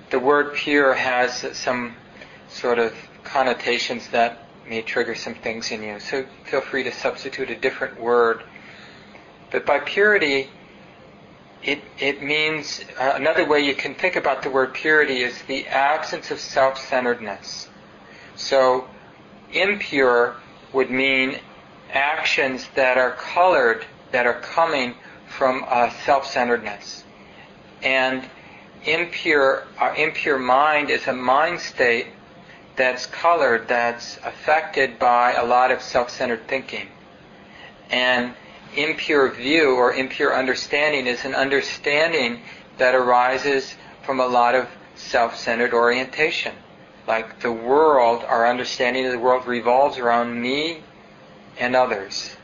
the 0.09 0.19
word 0.19 0.53
pure 0.53 0.93
has 0.93 1.57
some 1.57 1.95
sort 2.49 2.79
of 2.79 2.93
connotations 3.23 4.07
that 4.09 4.43
may 4.67 4.81
trigger 4.81 5.15
some 5.15 5.35
things 5.35 5.71
in 5.71 5.83
you. 5.83 5.99
So 5.99 6.25
feel 6.45 6.61
free 6.61 6.83
to 6.83 6.91
substitute 6.91 7.49
a 7.49 7.55
different 7.55 7.99
word. 7.99 8.43
But 9.51 9.65
by 9.65 9.79
purity, 9.79 10.49
it, 11.63 11.81
it 11.99 12.21
means, 12.21 12.81
uh, 12.99 13.13
another 13.15 13.45
way 13.45 13.61
you 13.61 13.75
can 13.75 13.95
think 13.95 14.15
about 14.15 14.43
the 14.43 14.49
word 14.49 14.73
purity 14.73 15.23
is 15.23 15.41
the 15.43 15.67
absence 15.67 16.31
of 16.31 16.39
self-centeredness. 16.39 17.69
So, 18.35 18.87
impure 19.51 20.35
would 20.73 20.91
mean 20.91 21.39
actions 21.91 22.67
that 22.75 22.97
are 22.97 23.11
colored, 23.11 23.85
that 24.11 24.27
are 24.27 24.39
coming 24.39 24.95
from 25.27 25.65
uh, 25.67 25.89
self-centeredness. 26.05 27.03
And 27.83 28.27
impure, 28.85 29.65
our 29.77 29.95
impure 29.95 30.39
mind 30.39 30.89
is 30.89 31.07
a 31.07 31.13
mind 31.13 31.59
state 31.59 32.07
that's 32.75 33.05
colored, 33.07 33.67
that's 33.67 34.17
affected 34.23 34.99
by 34.99 35.33
a 35.33 35.45
lot 35.45 35.71
of 35.71 35.81
self-centered 35.81 36.47
thinking. 36.47 36.87
And 37.89 38.33
impure 38.75 39.31
view 39.31 39.75
or 39.75 39.93
impure 39.93 40.35
understanding 40.35 41.07
is 41.07 41.25
an 41.25 41.35
understanding 41.35 42.41
that 42.77 42.95
arises 42.95 43.75
from 44.03 44.19
a 44.19 44.27
lot 44.27 44.55
of 44.55 44.67
self-centered 44.95 45.73
orientation. 45.73 46.53
Like 47.07 47.39
the 47.41 47.51
world, 47.51 48.23
our 48.23 48.47
understanding 48.47 49.05
of 49.05 49.11
the 49.11 49.19
world 49.19 49.47
revolves 49.47 49.97
around 49.97 50.39
me 50.39 50.83
and 51.59 51.75
others. 51.75 52.36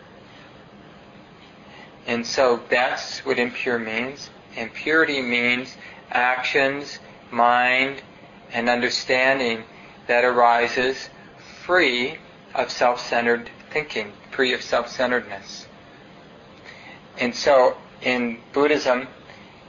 And 2.06 2.26
so 2.26 2.62
that's 2.70 3.26
what 3.26 3.40
impure 3.40 3.80
means. 3.80 4.30
Impurity 4.56 5.22
means 5.22 5.76
actions, 6.12 7.00
mind, 7.32 8.02
and 8.52 8.70
understanding 8.70 9.64
that 10.08 10.24
arises 10.24 11.10
free 11.66 12.18
of 12.54 12.70
self-centered 12.70 13.50
thinking, 13.72 14.12
free 14.32 14.54
of 14.54 14.62
self-centeredness. 14.62 15.68
And 17.18 17.34
so 17.36 17.78
in 18.02 18.40
Buddhism, 18.52 19.08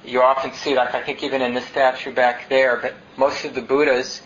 you 0.05 0.23
often 0.23 0.53
see, 0.53 0.75
like 0.75 0.94
I 0.94 1.03
think 1.03 1.23
even 1.23 1.40
in 1.40 1.55
this 1.55 1.66
statue 1.66 2.12
back 2.12 2.49
there, 2.49 2.77
but 2.77 2.94
most 3.16 3.44
of 3.44 3.55
the 3.55 3.62
Buddhas, 3.62 4.20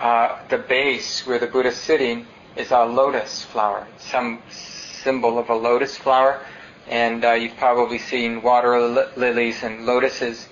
uh, 0.00 0.38
the 0.48 0.58
base 0.58 1.26
where 1.26 1.38
the 1.38 1.46
Buddha's 1.46 1.76
sitting 1.76 2.26
is 2.56 2.70
a 2.70 2.84
lotus 2.84 3.44
flower, 3.44 3.86
some 3.98 4.42
symbol 4.50 5.38
of 5.38 5.50
a 5.50 5.54
lotus 5.54 5.96
flower. 5.96 6.44
And 6.88 7.24
uh, 7.24 7.32
you've 7.32 7.56
probably 7.56 7.98
seen 7.98 8.42
water 8.42 8.78
li- 8.80 9.06
lilies 9.16 9.62
and 9.62 9.86
lotuses, 9.86 10.48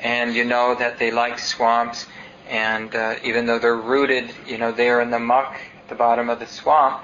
and 0.00 0.34
you 0.34 0.44
know 0.44 0.74
that 0.74 0.98
they 0.98 1.10
like 1.10 1.38
swamps. 1.38 2.06
And 2.48 2.94
uh, 2.94 3.16
even 3.24 3.46
though 3.46 3.58
they're 3.58 3.76
rooted, 3.76 4.32
you 4.46 4.58
know, 4.58 4.72
there 4.72 5.00
in 5.00 5.10
the 5.10 5.18
muck 5.18 5.54
at 5.54 5.88
the 5.88 5.94
bottom 5.94 6.28
of 6.28 6.38
the 6.38 6.46
swamp, 6.46 7.02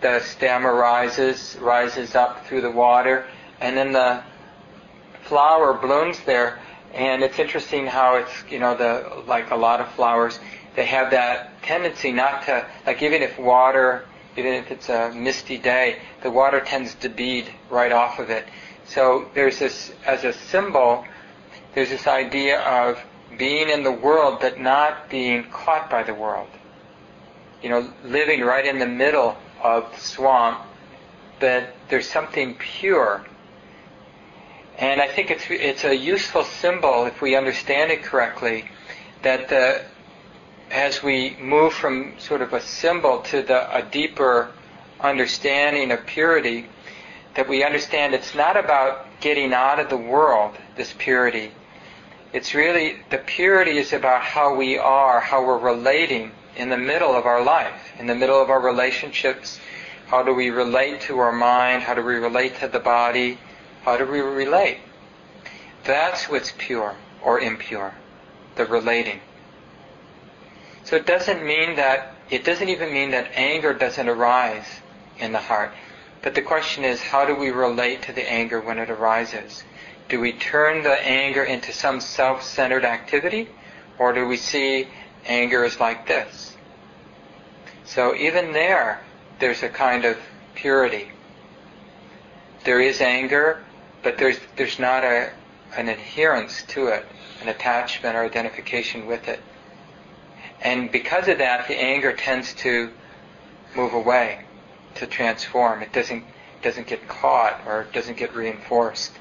the 0.00 0.20
stem 0.20 0.64
rises, 0.64 1.56
rises 1.60 2.14
up 2.14 2.46
through 2.46 2.62
the 2.62 2.70
water, 2.70 3.26
and 3.60 3.76
then 3.76 3.92
the 3.92 4.22
flower 5.24 5.74
blooms 5.74 6.18
there. 6.24 6.58
And 6.94 7.22
it's 7.22 7.38
interesting 7.38 7.86
how 7.86 8.16
it's, 8.16 8.32
you 8.50 8.58
know, 8.58 8.74
the 8.76 9.22
like 9.26 9.50
a 9.50 9.56
lot 9.56 9.80
of 9.80 9.88
flowers, 9.92 10.40
they 10.74 10.86
have 10.86 11.10
that 11.10 11.62
tendency 11.62 12.12
not 12.12 12.44
to, 12.46 12.66
like 12.86 13.02
even 13.02 13.22
if 13.22 13.38
water, 13.38 14.06
even 14.36 14.54
if 14.54 14.70
it's 14.70 14.88
a 14.88 15.12
misty 15.12 15.58
day, 15.58 15.98
the 16.22 16.30
water 16.30 16.60
tends 16.60 16.94
to 16.96 17.08
bead 17.08 17.50
right 17.68 17.92
off 17.92 18.18
of 18.18 18.30
it. 18.30 18.46
So 18.86 19.28
there's 19.34 19.58
this, 19.58 19.92
as 20.06 20.24
a 20.24 20.32
symbol, 20.32 21.04
there's 21.74 21.90
this 21.90 22.06
idea 22.06 22.60
of 22.60 23.00
being 23.38 23.68
in 23.68 23.82
the 23.82 23.92
world 23.92 24.38
but 24.40 24.60
not 24.60 25.08
being 25.08 25.44
caught 25.50 25.88
by 25.90 26.02
the 26.02 26.14
world. 26.14 26.48
You 27.62 27.70
know, 27.70 27.92
living 28.04 28.40
right 28.40 28.64
in 28.64 28.78
the 28.78 28.86
middle 28.86 29.36
of 29.62 29.92
the 29.92 30.00
swamp, 30.00 30.60
but 31.38 31.74
there's 31.88 32.08
something 32.08 32.54
pure 32.54 33.24
and 34.80 35.02
I 35.02 35.08
think 35.08 35.30
it's, 35.30 35.44
it's 35.50 35.84
a 35.84 35.94
useful 35.94 36.42
symbol 36.42 37.04
if 37.04 37.20
we 37.20 37.36
understand 37.36 37.92
it 37.92 38.02
correctly 38.02 38.64
that 39.22 39.50
the, 39.50 39.84
as 40.70 41.02
we 41.02 41.36
move 41.40 41.72
from 41.72 42.14
sort 42.18 42.42
of 42.42 42.52
a 42.52 42.60
symbol 42.60 43.20
to 43.22 43.42
the, 43.42 43.76
a 43.76 43.82
deeper 43.82 44.50
understanding 45.00 45.90
of 45.90 46.06
purity, 46.06 46.66
that 47.34 47.48
we 47.48 47.64
understand 47.64 48.14
it's 48.14 48.34
not 48.34 48.56
about 48.56 49.06
getting 49.20 49.52
out 49.52 49.80
of 49.80 49.88
the 49.88 49.96
world, 49.96 50.54
this 50.76 50.94
purity. 50.98 51.52
It's 52.32 52.54
really, 52.54 52.98
the 53.10 53.18
purity 53.18 53.78
is 53.78 53.92
about 53.92 54.22
how 54.22 54.54
we 54.54 54.78
are, 54.78 55.20
how 55.20 55.44
we're 55.44 55.58
relating 55.58 56.32
in 56.56 56.68
the 56.68 56.78
middle 56.78 57.14
of 57.14 57.26
our 57.26 57.42
life, 57.42 57.92
in 57.98 58.06
the 58.06 58.14
middle 58.14 58.40
of 58.40 58.50
our 58.50 58.60
relationships. 58.60 59.58
How 60.06 60.22
do 60.22 60.34
we 60.34 60.50
relate 60.50 61.02
to 61.02 61.18
our 61.18 61.32
mind? 61.32 61.82
How 61.82 61.94
do 61.94 62.04
we 62.04 62.14
relate 62.14 62.56
to 62.58 62.68
the 62.68 62.80
body? 62.80 63.38
How 63.82 63.96
do 63.96 64.06
we 64.06 64.20
relate? 64.20 64.78
That's 65.84 66.28
what's 66.28 66.52
pure 66.56 66.96
or 67.22 67.40
impure, 67.40 67.94
the 68.56 68.66
relating. 68.66 69.20
So 70.90 70.96
it 70.96 71.06
doesn't 71.06 71.46
mean 71.46 71.76
that, 71.76 72.16
it 72.30 72.44
doesn't 72.44 72.68
even 72.68 72.92
mean 72.92 73.12
that 73.12 73.30
anger 73.34 73.72
doesn't 73.72 74.08
arise 74.08 74.66
in 75.20 75.30
the 75.30 75.38
heart. 75.38 75.70
But 76.20 76.34
the 76.34 76.42
question 76.42 76.82
is, 76.82 77.00
how 77.00 77.24
do 77.24 77.36
we 77.36 77.50
relate 77.50 78.02
to 78.02 78.12
the 78.12 78.28
anger 78.28 78.60
when 78.60 78.76
it 78.76 78.90
arises? 78.90 79.62
Do 80.08 80.18
we 80.18 80.32
turn 80.32 80.82
the 80.82 81.00
anger 81.00 81.44
into 81.44 81.72
some 81.72 82.00
self-centered 82.00 82.84
activity? 82.84 83.50
Or 84.00 84.12
do 84.12 84.26
we 84.26 84.36
see 84.36 84.88
anger 85.26 85.64
as 85.64 85.78
like 85.78 86.08
this? 86.08 86.56
So 87.84 88.16
even 88.16 88.52
there, 88.52 89.00
there's 89.38 89.62
a 89.62 89.68
kind 89.68 90.04
of 90.04 90.18
purity. 90.56 91.12
There 92.64 92.80
is 92.80 93.00
anger, 93.00 93.62
but 94.02 94.18
there's 94.18 94.40
there's 94.56 94.80
not 94.80 95.04
a 95.04 95.30
an 95.76 95.88
adherence 95.88 96.64
to 96.64 96.88
it, 96.88 97.06
an 97.42 97.48
attachment 97.48 98.16
or 98.16 98.24
identification 98.24 99.06
with 99.06 99.28
it. 99.28 99.40
And 100.62 100.92
because 100.92 101.28
of 101.28 101.38
that, 101.38 101.68
the 101.68 101.80
anger 101.80 102.12
tends 102.12 102.54
to 102.54 102.90
move 103.74 103.94
away, 103.94 104.44
to 104.96 105.06
transform. 105.06 105.82
It 105.82 105.92
doesn't 105.92 106.24
doesn't 106.62 106.86
get 106.86 107.08
caught 107.08 107.58
or 107.66 107.82
it 107.82 107.92
doesn't 107.92 108.18
get 108.18 108.34
reinforced. 108.34 109.12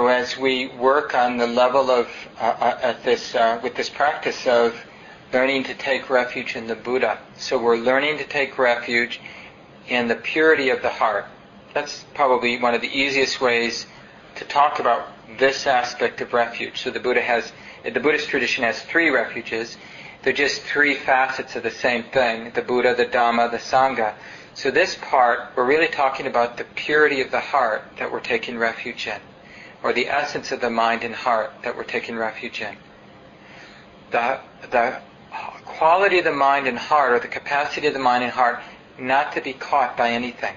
So 0.00 0.06
as 0.06 0.38
we 0.38 0.68
work 0.68 1.14
on 1.14 1.36
the 1.36 1.46
level 1.46 1.90
of 1.90 2.08
uh, 2.40 2.44
uh, 2.44 2.78
at 2.80 3.04
this 3.04 3.34
uh, 3.34 3.60
with 3.62 3.74
this 3.74 3.90
practice 3.90 4.46
of 4.46 4.74
learning 5.30 5.64
to 5.64 5.74
take 5.74 6.08
refuge 6.08 6.56
in 6.56 6.66
the 6.68 6.74
Buddha, 6.74 7.18
so 7.36 7.58
we're 7.58 7.76
learning 7.76 8.16
to 8.16 8.24
take 8.24 8.56
refuge 8.56 9.20
in 9.88 10.08
the 10.08 10.14
purity 10.14 10.70
of 10.70 10.80
the 10.80 10.88
heart. 10.88 11.26
That's 11.74 12.06
probably 12.14 12.58
one 12.58 12.74
of 12.74 12.80
the 12.80 12.88
easiest 12.88 13.42
ways 13.42 13.84
to 14.36 14.46
talk 14.46 14.78
about 14.78 15.06
this 15.38 15.66
aspect 15.66 16.22
of 16.22 16.32
refuge. 16.32 16.80
So 16.80 16.90
the 16.90 17.00
Buddha 17.00 17.20
has 17.20 17.52
the 17.84 18.00
Buddhist 18.00 18.30
tradition 18.30 18.64
has 18.64 18.80
three 18.80 19.10
refuges. 19.10 19.76
They're 20.22 20.32
just 20.32 20.62
three 20.62 20.94
facets 20.94 21.56
of 21.56 21.62
the 21.62 21.70
same 21.70 22.04
thing: 22.04 22.52
the 22.54 22.62
Buddha, 22.62 22.94
the 22.94 23.04
Dhamma, 23.04 23.50
the 23.50 23.58
Sangha. 23.58 24.14
So 24.54 24.70
this 24.70 24.94
part, 24.94 25.52
we're 25.56 25.66
really 25.66 25.88
talking 25.88 26.26
about 26.26 26.56
the 26.56 26.64
purity 26.64 27.20
of 27.20 27.30
the 27.30 27.40
heart 27.40 27.84
that 27.98 28.10
we're 28.10 28.20
taking 28.20 28.56
refuge 28.56 29.06
in 29.06 29.20
or 29.82 29.92
the 29.92 30.08
essence 30.08 30.52
of 30.52 30.60
the 30.60 30.70
mind 30.70 31.04
and 31.04 31.14
heart 31.14 31.52
that 31.62 31.76
we're 31.76 31.84
taking 31.84 32.16
refuge 32.16 32.60
in. 32.60 32.76
The, 34.10 34.40
the 34.70 35.00
quality 35.64 36.18
of 36.18 36.24
the 36.24 36.32
mind 36.32 36.66
and 36.66 36.78
heart, 36.78 37.12
or 37.12 37.18
the 37.20 37.28
capacity 37.28 37.86
of 37.86 37.94
the 37.94 38.00
mind 38.00 38.24
and 38.24 38.32
heart, 38.32 38.60
not 38.98 39.32
to 39.32 39.40
be 39.40 39.52
caught 39.52 39.96
by 39.96 40.10
anything 40.10 40.56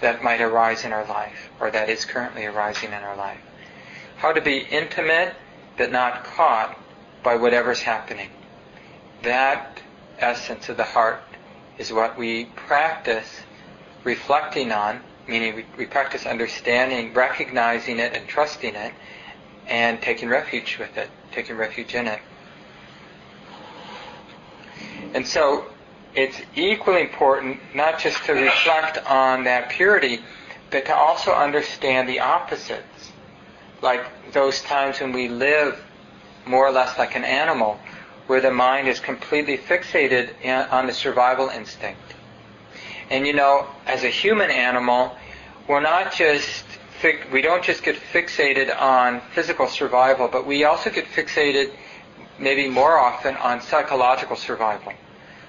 that 0.00 0.24
might 0.24 0.40
arise 0.40 0.84
in 0.84 0.92
our 0.92 1.06
life, 1.06 1.50
or 1.60 1.70
that 1.70 1.88
is 1.88 2.04
currently 2.04 2.44
arising 2.44 2.88
in 2.88 3.02
our 3.02 3.16
life. 3.16 3.40
How 4.16 4.32
to 4.32 4.40
be 4.40 4.58
intimate, 4.58 5.34
but 5.76 5.92
not 5.92 6.24
caught 6.24 6.78
by 7.22 7.36
whatever's 7.36 7.82
happening. 7.82 8.30
That 9.22 9.80
essence 10.18 10.68
of 10.68 10.76
the 10.76 10.84
heart 10.84 11.22
is 11.78 11.92
what 11.92 12.18
we 12.18 12.46
practice 12.46 13.40
reflecting 14.04 14.72
on 14.72 15.00
meaning 15.26 15.56
we, 15.56 15.66
we 15.76 15.86
practice 15.86 16.26
understanding, 16.26 17.14
recognizing 17.14 17.98
it, 17.98 18.14
and 18.14 18.26
trusting 18.28 18.74
it, 18.74 18.92
and 19.66 20.00
taking 20.02 20.28
refuge 20.28 20.78
with 20.78 20.96
it, 20.96 21.10
taking 21.32 21.56
refuge 21.56 21.94
in 21.94 22.06
it. 22.06 22.20
And 25.14 25.26
so 25.26 25.66
it's 26.14 26.40
equally 26.54 27.02
important 27.02 27.58
not 27.74 27.98
just 27.98 28.24
to 28.24 28.32
reflect 28.32 28.98
on 29.06 29.44
that 29.44 29.70
purity, 29.70 30.20
but 30.70 30.86
to 30.86 30.94
also 30.94 31.32
understand 31.32 32.08
the 32.08 32.20
opposites. 32.20 33.12
Like 33.80 34.32
those 34.32 34.62
times 34.62 35.00
when 35.00 35.12
we 35.12 35.28
live 35.28 35.82
more 36.46 36.66
or 36.66 36.72
less 36.72 36.98
like 36.98 37.16
an 37.16 37.24
animal, 37.24 37.78
where 38.26 38.40
the 38.40 38.50
mind 38.50 38.88
is 38.88 39.00
completely 39.00 39.58
fixated 39.58 40.30
on 40.72 40.86
the 40.86 40.92
survival 40.92 41.48
instinct. 41.48 42.13
And 43.10 43.26
you 43.26 43.32
know, 43.32 43.66
as 43.86 44.04
a 44.04 44.08
human 44.08 44.50
animal, 44.50 45.16
we're 45.68 45.80
not 45.80 46.12
just 46.12 46.64
we 47.30 47.42
don't 47.42 47.62
just 47.62 47.82
get 47.82 47.96
fixated 47.96 48.74
on 48.80 49.20
physical 49.34 49.66
survival, 49.66 50.26
but 50.26 50.46
we 50.46 50.64
also 50.64 50.88
get 50.88 51.04
fixated 51.04 51.70
maybe 52.38 52.66
more 52.66 52.98
often 52.98 53.36
on 53.36 53.60
psychological 53.60 54.36
survival. 54.36 54.94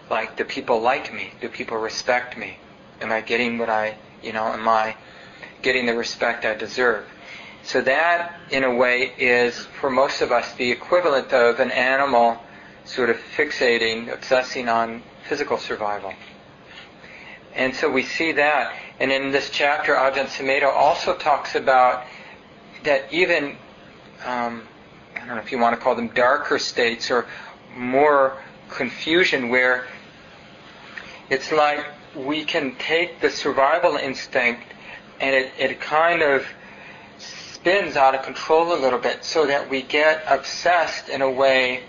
Like, 0.09 0.35
do 0.35 0.43
people 0.43 0.81
like 0.81 1.13
me? 1.13 1.31
Do 1.39 1.47
people 1.47 1.77
respect 1.77 2.37
me? 2.37 2.57
Am 3.01 3.11
I 3.11 3.21
getting 3.21 3.57
what 3.57 3.69
I, 3.69 3.97
you 4.21 4.33
know, 4.33 4.45
am 4.45 4.67
I 4.67 4.95
getting 5.61 5.85
the 5.85 5.95
respect 5.95 6.45
I 6.45 6.55
deserve? 6.55 7.05
So 7.63 7.81
that, 7.81 8.37
in 8.51 8.63
a 8.63 8.75
way, 8.75 9.13
is 9.17 9.65
for 9.79 9.89
most 9.89 10.21
of 10.21 10.31
us 10.31 10.53
the 10.55 10.71
equivalent 10.71 11.33
of 11.33 11.59
an 11.59 11.71
animal 11.71 12.37
sort 12.83 13.09
of 13.09 13.17
fixating, 13.35 14.13
obsessing 14.13 14.69
on 14.69 15.01
physical 15.27 15.57
survival. 15.57 16.13
And 17.55 17.73
so 17.73 17.89
we 17.89 18.03
see 18.03 18.33
that. 18.33 18.75
And 18.99 19.11
in 19.11 19.31
this 19.31 19.49
chapter, 19.49 19.95
Ajahn 19.95 20.27
Sumedho 20.27 20.71
also 20.71 21.15
talks 21.15 21.55
about 21.55 22.03
that 22.83 23.11
even, 23.11 23.57
um, 24.25 24.63
I 25.15 25.19
don't 25.19 25.29
know 25.29 25.37
if 25.37 25.51
you 25.51 25.59
want 25.59 25.75
to 25.75 25.81
call 25.81 25.95
them 25.95 26.09
darker 26.09 26.59
states 26.59 27.09
or 27.09 27.25
more 27.75 28.37
confusion 28.69 29.49
where 29.49 29.87
it's 31.29 31.51
like 31.51 31.85
we 32.15 32.43
can 32.43 32.75
take 32.75 33.19
the 33.21 33.29
survival 33.29 33.95
instinct 33.95 34.63
and 35.19 35.35
it, 35.35 35.51
it 35.57 35.81
kind 35.81 36.21
of 36.21 36.45
spins 37.17 37.95
out 37.95 38.15
of 38.15 38.23
control 38.23 38.73
a 38.73 38.79
little 38.79 38.99
bit 38.99 39.23
so 39.23 39.47
that 39.47 39.69
we 39.69 39.81
get 39.81 40.23
obsessed 40.27 41.09
in 41.09 41.21
a 41.21 41.29
way 41.29 41.83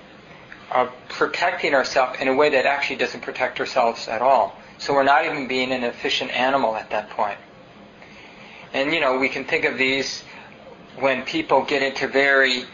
of 0.70 0.90
protecting 1.08 1.74
ourselves 1.74 2.18
in 2.20 2.28
a 2.28 2.34
way 2.34 2.50
that 2.50 2.66
actually 2.66 2.96
doesn't 2.96 3.20
protect 3.20 3.60
ourselves 3.60 4.08
at 4.08 4.22
all. 4.22 4.56
So 4.78 4.94
we're 4.94 5.04
not 5.04 5.24
even 5.24 5.48
being 5.48 5.72
an 5.72 5.84
efficient 5.84 6.30
animal 6.30 6.76
at 6.76 6.90
that 6.90 7.10
point. 7.10 7.38
And 8.72 8.92
you 8.92 9.00
know, 9.00 9.18
we 9.18 9.28
can 9.28 9.44
think 9.44 9.64
of 9.64 9.78
these 9.78 10.22
when 10.98 11.22
people 11.22 11.64
get 11.64 11.82
into 11.82 12.08
very 12.08 12.64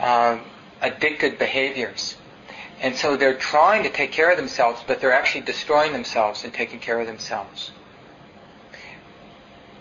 uh, 0.00 0.38
addicted 0.80 1.38
behaviors. 1.38 2.16
And 2.80 2.94
so 2.94 3.16
they're 3.16 3.36
trying 3.36 3.82
to 3.82 3.90
take 3.90 4.12
care 4.12 4.30
of 4.30 4.36
themselves, 4.36 4.82
but 4.86 5.00
they're 5.00 5.12
actually 5.12 5.40
destroying 5.40 5.92
themselves 5.92 6.44
and 6.44 6.54
taking 6.54 6.78
care 6.78 7.00
of 7.00 7.06
themselves. 7.06 7.72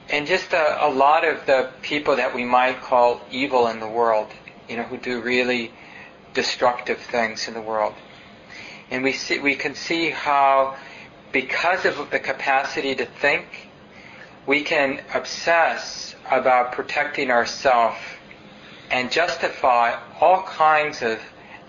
And 0.10 0.26
just 0.26 0.54
a, 0.54 0.86
a 0.86 0.90
lot 0.90 1.26
of 1.26 1.46
the 1.46 1.70
people 1.82 2.16
that 2.16 2.34
we 2.34 2.44
might 2.44 2.82
call 2.82 3.22
evil 3.30 3.68
in 3.68 3.80
the 3.80 3.88
world, 3.88 4.32
you 4.68 4.78
know, 4.78 4.84
who 4.84 4.98
do 4.98 5.22
really 5.22 5.72
destructive 6.34 7.00
things 7.00 7.48
in 7.48 7.54
the 7.54 7.62
world. 7.62 7.94
And 8.90 9.04
we 9.04 9.12
see, 9.12 9.40
we 9.40 9.56
can 9.56 9.76
see 9.76 10.10
how 10.10 10.78
because 11.42 11.86
of 11.86 12.10
the 12.10 12.18
capacity 12.18 12.96
to 12.96 13.06
think, 13.06 13.70
we 14.48 14.64
can 14.64 15.00
obsess 15.14 16.16
about 16.32 16.72
protecting 16.72 17.30
ourselves 17.30 18.00
and 18.90 19.12
justify 19.12 19.96
all 20.20 20.42
kinds 20.42 21.04
of 21.04 21.20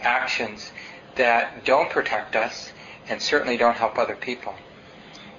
actions 0.01 0.73
that 1.17 1.67
don't 1.67 1.91
protect 1.91 2.35
us 2.35 2.73
and 3.11 3.21
certainly 3.21 3.59
don't 3.59 3.77
help 3.77 3.99
other 3.99 4.17
people. 4.17 4.55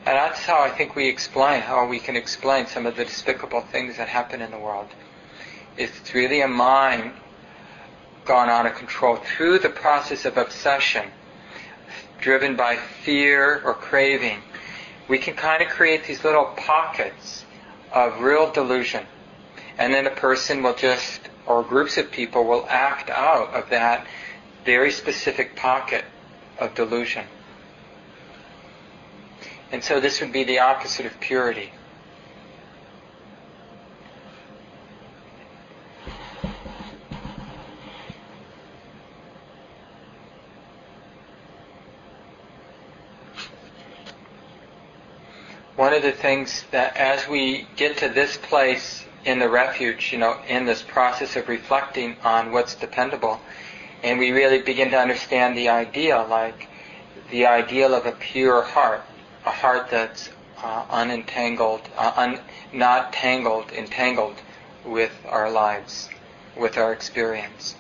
And 0.06 0.16
that's 0.16 0.42
how 0.42 0.62
I 0.62 0.70
think 0.70 0.96
we 0.96 1.08
explain, 1.08 1.62
how 1.62 1.88
we 1.88 1.98
can 1.98 2.16
explain 2.16 2.68
some 2.68 2.86
of 2.86 2.98
the 2.98 3.06
despicable 3.06 3.62
things 3.62 3.98
that 3.98 4.10
happen 4.10 4.44
in 4.44 4.52
the 4.52 4.60
world. 4.60 4.90
It's 5.76 6.14
really 6.14 6.42
a 6.42 6.48
mind 6.48 7.14
gone 8.26 8.48
out 8.48 8.68
of 8.68 8.76
control 8.76 9.16
through 9.16 9.58
the 9.58 9.70
process 9.70 10.26
of 10.26 10.38
obsession 10.38 11.10
driven 12.22 12.56
by 12.56 12.78
fear 12.78 13.62
or 13.64 13.74
craving, 13.74 14.40
we 15.08 15.18
can 15.18 15.36
kind 15.36 15.62
of 15.62 15.70
create 15.70 16.06
these 16.06 16.24
little 16.24 16.46
pockets 16.58 17.46
of 17.92 18.22
real 18.22 18.52
delusion. 18.52 19.06
And 19.78 19.94
then 19.94 20.06
a 20.06 20.12
person 20.12 20.62
will 20.62 20.76
just, 20.76 21.22
or 21.46 21.64
groups 21.64 21.98
of 21.98 22.12
people 22.12 22.46
will 22.46 22.66
act 22.70 23.10
out 23.10 23.54
of 23.54 23.70
that 23.70 24.06
very 24.66 24.92
specific 24.92 25.56
pocket 25.56 26.04
of 26.60 26.76
delusion. 26.76 27.26
And 29.72 29.84
so 29.84 30.00
this 30.00 30.20
would 30.22 30.34
be 30.34 30.44
the 30.44 30.60
opposite 30.60 31.06
of 31.06 31.20
purity. 31.20 31.72
One 45.80 45.94
of 45.94 46.02
the 46.02 46.12
things 46.12 46.66
that 46.72 46.98
as 46.98 47.26
we 47.30 47.66
get 47.78 47.96
to 47.96 48.10
this 48.10 48.36
place 48.36 49.06
in 49.24 49.40
the 49.40 49.48
refuge, 49.48 50.12
you 50.12 50.18
know, 50.18 50.38
in 50.46 50.66
this 50.66 50.82
process 50.82 51.38
of 51.38 51.48
reflecting 51.48 52.18
on 52.22 52.52
what's 52.52 52.76
dependable, 52.76 53.40
and 54.04 54.20
we 54.20 54.32
really 54.32 54.62
begin 54.62 54.92
to 54.92 55.00
understand 55.00 55.58
the 55.58 55.70
ideal, 55.70 56.28
like 56.30 56.68
the 57.32 57.46
ideal 57.46 57.94
of 57.94 58.06
a 58.06 58.12
pure 58.12 58.62
heart, 58.62 59.02
a 59.46 59.52
heart 59.52 59.90
that's 59.90 60.30
uh, 60.62 60.84
unentangled, 60.90 61.84
uh, 61.96 62.12
un, 62.18 62.42
not 62.74 63.14
tangled, 63.14 63.72
entangled 63.72 64.36
with 64.84 65.14
our 65.30 65.50
lives, 65.50 66.10
with 66.58 66.78
our 66.78 66.92
experience. 66.92 67.74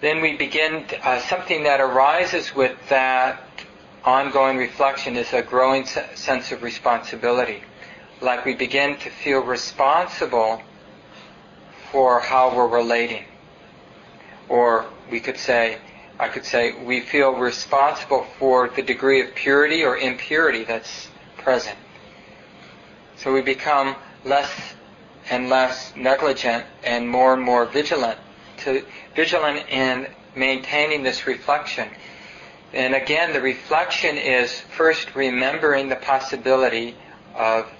Then 0.00 0.20
we 0.20 0.36
begin 0.36 0.86
uh, 1.04 1.20
something 1.20 1.62
that 1.62 1.80
arises 1.80 2.52
with 2.52 2.76
that 2.88 3.40
ongoing 4.04 4.56
reflection 4.56 5.16
is 5.16 5.32
a 5.32 5.42
growing 5.42 5.86
sense 5.86 6.52
of 6.52 6.62
responsibility. 6.62 7.62
Like 8.20 8.44
we 8.44 8.54
begin 8.54 8.96
to 8.98 9.10
feel 9.10 9.40
responsible 9.40 10.62
for 11.90 12.20
how 12.20 12.54
we're 12.54 12.68
relating. 12.68 13.24
Or 14.48 14.86
we 15.10 15.20
could 15.20 15.38
say, 15.38 15.78
I 16.18 16.28
could 16.28 16.44
say, 16.44 16.72
we 16.84 17.00
feel 17.00 17.32
responsible 17.32 18.26
for 18.38 18.68
the 18.68 18.82
degree 18.82 19.20
of 19.22 19.34
purity 19.34 19.84
or 19.84 19.96
impurity 19.96 20.64
that's 20.64 21.08
present. 21.38 21.76
So 23.16 23.32
we 23.32 23.42
become 23.42 23.96
less 24.24 24.50
and 25.30 25.48
less 25.48 25.94
negligent 25.96 26.64
and 26.82 27.08
more 27.08 27.34
and 27.34 27.42
more 27.42 27.66
vigilant 27.66 28.18
to 28.58 28.84
vigilant 29.14 29.68
in 29.68 30.08
maintaining 30.34 31.02
this 31.02 31.26
reflection 31.26 31.88
and 32.72 32.94
again, 32.94 33.32
the 33.32 33.40
reflection 33.40 34.16
is 34.16 34.60
first 34.60 35.14
remembering 35.14 35.88
the 35.88 35.96
possibility 35.96 36.96
of 37.34 37.70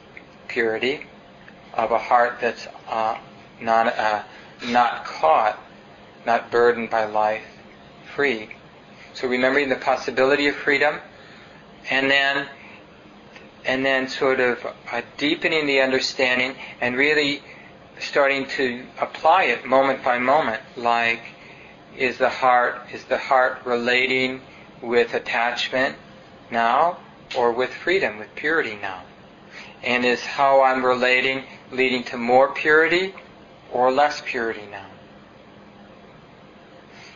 purity, 0.49 1.07
of 1.73 1.93
a 1.93 1.99
heart 1.99 2.39
that's 2.41 2.69
uh, 2.89 3.17
not, 3.61 3.99
uh, 3.99 4.23
not 4.67 5.05
caught, 5.05 5.59
not 6.27 6.51
burdened 6.51 6.91
by 6.91 7.07
life, 7.07 7.45
free. 8.15 8.51
So 9.15 9.29
remembering 9.29 9.71
the 9.71 9.77
possibility 9.77 10.49
of 10.49 10.57
freedom, 10.57 11.01
and 11.91 12.11
then, 12.11 12.47
and 13.65 13.85
then 13.85 14.09
sort 14.09 14.41
of 14.41 14.65
uh, 14.91 15.03
deepening 15.17 15.67
the 15.67 15.81
understanding 15.81 16.55
and 16.81 16.97
really 16.97 17.43
starting 17.99 18.47
to 18.47 18.85
apply 19.01 19.45
it 19.45 19.65
moment 19.65 20.05
by 20.05 20.19
moment, 20.19 20.63
like 20.77 21.23
is 21.97 22.19
the 22.19 22.29
heart 22.29 22.81
is 22.93 23.05
the 23.05 23.19
heart 23.19 23.59
relating 23.65 24.41
with 24.83 25.15
attachment 25.15 25.97
now 26.51 26.99
or 27.37 27.53
with 27.53 27.73
freedom, 27.73 28.19
with 28.19 28.35
purity 28.35 28.77
now? 28.81 29.03
And 29.83 30.05
is 30.05 30.21
how 30.25 30.63
I'm 30.63 30.85
relating 30.85 31.45
leading 31.71 32.05
to 32.05 32.17
more 32.17 32.53
purity 32.53 33.15
or 33.73 33.91
less 33.91 34.23
purity 34.25 34.67
now? 34.71 34.87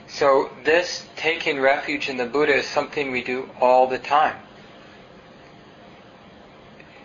So 0.09 0.51
this 0.65 1.07
taking 1.17 1.61
refuge 1.61 2.09
in 2.09 2.17
the 2.17 2.27
Buddha 2.27 2.55
is 2.55 2.67
something 2.67 3.11
we 3.11 3.23
do 3.23 3.51
all 3.61 3.87
the 3.87 3.99
time. 3.99 4.37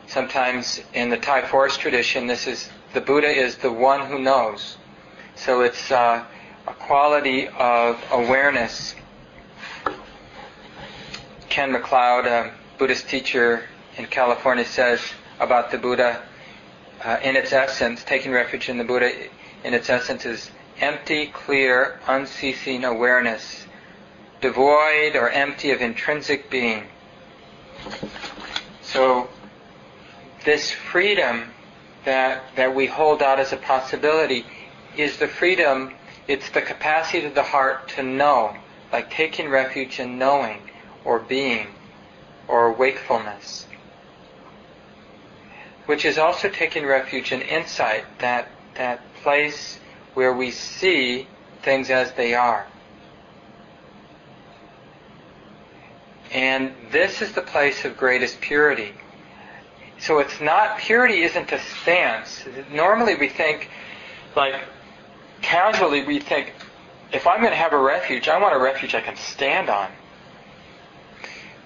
Sometimes 0.07 0.81
in 0.93 1.09
the 1.09 1.17
Thai 1.17 1.47
forest 1.47 1.79
tradition, 1.79 2.27
this 2.27 2.47
is 2.47 2.69
the 2.93 3.01
Buddha 3.01 3.27
is 3.27 3.55
the 3.57 3.71
one 3.71 4.05
who 4.07 4.19
knows. 4.19 4.77
So 5.35 5.61
it's 5.61 5.91
uh, 5.91 6.23
a 6.67 6.73
quality 6.73 7.47
of 7.47 7.97
awareness. 8.11 8.95
Ken 11.51 11.73
McLeod, 11.73 12.27
a 12.27 12.53
Buddhist 12.77 13.09
teacher 13.09 13.65
in 13.97 14.05
California, 14.05 14.63
says 14.63 15.01
about 15.37 15.69
the 15.69 15.77
Buddha, 15.77 16.23
uh, 17.03 17.17
in 17.21 17.35
its 17.35 17.51
essence, 17.51 18.05
taking 18.05 18.31
refuge 18.31 18.69
in 18.69 18.77
the 18.77 18.85
Buddha, 18.85 19.11
in 19.65 19.73
its 19.73 19.89
essence, 19.89 20.25
is 20.25 20.49
empty, 20.79 21.27
clear, 21.27 21.99
unceasing 22.07 22.85
awareness, 22.85 23.65
devoid 24.39 25.17
or 25.17 25.29
empty 25.29 25.71
of 25.71 25.81
intrinsic 25.81 26.49
being. 26.49 26.85
So, 28.81 29.27
this 30.45 30.71
freedom 30.71 31.51
that, 32.05 32.43
that 32.55 32.73
we 32.73 32.87
hold 32.87 33.21
out 33.21 33.41
as 33.41 33.51
a 33.51 33.57
possibility 33.57 34.45
is 34.95 35.17
the 35.17 35.27
freedom, 35.27 35.95
it's 36.29 36.49
the 36.51 36.61
capacity 36.61 37.25
of 37.25 37.35
the 37.35 37.43
heart 37.43 37.89
to 37.89 38.03
know, 38.03 38.55
like 38.93 39.11
taking 39.11 39.49
refuge 39.49 39.99
in 39.99 40.17
knowing 40.17 40.70
or 41.03 41.19
being 41.19 41.67
or 42.47 42.73
wakefulness, 42.73 43.65
which 45.85 46.05
is 46.05 46.17
also 46.17 46.49
taking 46.49 46.85
refuge 46.85 47.31
in 47.31 47.41
insight, 47.41 48.05
that, 48.19 48.49
that 48.75 49.01
place 49.23 49.79
where 50.13 50.33
we 50.33 50.51
see 50.51 51.27
things 51.63 51.89
as 51.89 52.11
they 52.13 52.33
are. 52.33 52.67
And 56.31 56.73
this 56.91 57.21
is 57.21 57.33
the 57.33 57.41
place 57.41 57.83
of 57.83 57.97
greatest 57.97 58.39
purity. 58.41 58.93
So 59.99 60.19
it's 60.19 60.39
not, 60.41 60.79
purity 60.79 61.23
isn't 61.23 61.51
a 61.51 61.59
stance. 61.59 62.45
Normally 62.71 63.15
we 63.15 63.27
think, 63.27 63.69
like, 64.35 64.55
casually 65.41 66.03
we 66.03 66.19
think, 66.19 66.53
if 67.11 67.27
I'm 67.27 67.41
going 67.41 67.51
to 67.51 67.57
have 67.57 67.73
a 67.73 67.79
refuge, 67.79 68.29
I 68.29 68.39
want 68.39 68.55
a 68.55 68.59
refuge 68.59 68.95
I 68.95 69.01
can 69.01 69.17
stand 69.17 69.69
on. 69.69 69.91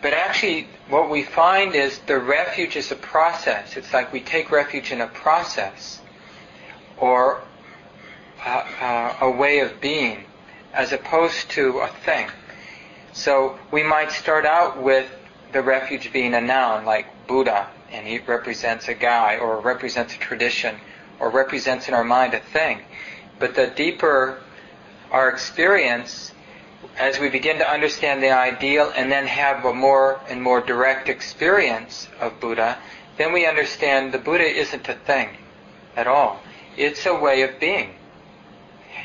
But 0.05 0.13
actually, 0.13 0.67
what 0.87 1.09
we 1.09 1.23
find 1.23 1.73
is 1.73 1.97
the 2.05 2.19
refuge 2.19 2.75
is 2.75 2.91
a 2.91 2.95
process. 2.95 3.75
It's 3.75 3.91
like 3.91 4.13
we 4.13 4.19
take 4.19 4.51
refuge 4.51 4.91
in 4.91 5.01
a 5.01 5.07
process 5.07 5.99
or 6.99 7.41
a, 8.45 8.49
a, 8.51 9.17
a 9.21 9.31
way 9.31 9.61
of 9.61 9.81
being 9.81 10.25
as 10.75 10.93
opposed 10.93 11.49
to 11.57 11.79
a 11.79 11.87
thing. 11.87 12.29
So 13.13 13.57
we 13.71 13.81
might 13.81 14.11
start 14.11 14.45
out 14.45 14.79
with 14.79 15.09
the 15.53 15.63
refuge 15.63 16.13
being 16.13 16.35
a 16.35 16.41
noun, 16.41 16.85
like 16.85 17.07
Buddha, 17.25 17.67
and 17.91 18.05
he 18.05 18.19
represents 18.19 18.87
a 18.87 18.93
guy 18.93 19.37
or 19.37 19.59
represents 19.59 20.13
a 20.13 20.19
tradition 20.19 20.75
or 21.19 21.31
represents 21.31 21.87
in 21.87 21.95
our 21.95 22.03
mind 22.03 22.35
a 22.35 22.41
thing. 22.41 22.81
But 23.39 23.55
the 23.55 23.73
deeper 23.75 24.39
our 25.11 25.29
experience, 25.29 26.31
as 26.97 27.19
we 27.19 27.29
begin 27.29 27.57
to 27.59 27.69
understand 27.69 28.21
the 28.21 28.31
ideal 28.31 28.91
and 28.95 29.11
then 29.11 29.27
have 29.27 29.65
a 29.65 29.73
more 29.73 30.19
and 30.29 30.41
more 30.41 30.61
direct 30.61 31.09
experience 31.09 32.07
of 32.19 32.39
Buddha, 32.39 32.77
then 33.17 33.33
we 33.33 33.45
understand 33.45 34.13
the 34.13 34.17
Buddha 34.17 34.45
isn't 34.45 34.87
a 34.89 34.93
thing 34.93 35.29
at 35.95 36.07
all. 36.07 36.39
It's 36.77 37.05
a 37.05 37.15
way 37.15 37.41
of 37.43 37.59
being. 37.59 37.95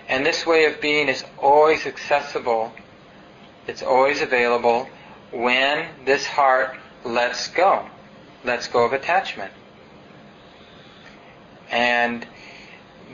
And 0.08 0.26
this 0.26 0.44
way 0.44 0.64
of 0.64 0.80
being 0.80 1.08
is 1.08 1.24
always 1.38 1.86
accessible, 1.86 2.72
it's 3.66 3.82
always 3.82 4.22
available 4.22 4.88
when 5.30 5.86
this 6.04 6.26
heart 6.26 6.76
lets 7.04 7.48
go 7.48 7.88
lets 8.44 8.68
go 8.68 8.84
of 8.84 8.92
attachment. 8.92 9.52
And 11.70 12.26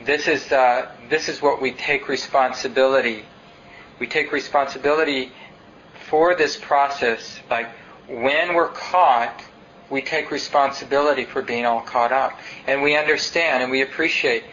this 0.05 0.27
is 0.27 0.51
uh, 0.51 0.91
this 1.09 1.29
is 1.29 1.41
what 1.41 1.61
we 1.61 1.71
take 1.71 2.07
responsibility. 2.07 3.25
We 3.99 4.07
take 4.07 4.31
responsibility 4.31 5.31
for 6.09 6.35
this 6.35 6.57
process. 6.57 7.39
Like 7.49 7.67
when 8.07 8.53
we're 8.53 8.69
caught, 8.69 9.43
we 9.89 10.01
take 10.01 10.31
responsibility 10.31 11.25
for 11.25 11.41
being 11.41 11.65
all 11.65 11.81
caught 11.81 12.11
up, 12.11 12.37
and 12.65 12.81
we 12.81 12.95
understand 12.95 13.63
and 13.63 13.71
we 13.71 13.81
appreciate 13.81 14.43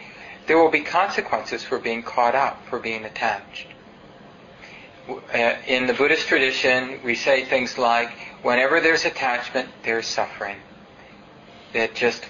there 0.47 0.57
will 0.57 0.71
be 0.71 0.81
consequences 0.81 1.63
for 1.63 1.79
being 1.79 2.03
caught 2.03 2.35
up, 2.35 2.65
for 2.67 2.79
being 2.79 3.03
attached. 3.05 3.67
Uh, 5.09 5.55
in 5.67 5.87
the 5.87 5.93
Buddhist 5.93 6.27
tradition, 6.27 6.99
we 7.03 7.15
say 7.15 7.45
things 7.45 7.77
like, 7.77 8.09
whenever 8.41 8.79
there's 8.79 9.05
attachment, 9.05 9.69
there's 9.83 10.07
suffering. 10.07 10.57
It 11.73 11.93
just 11.93 12.25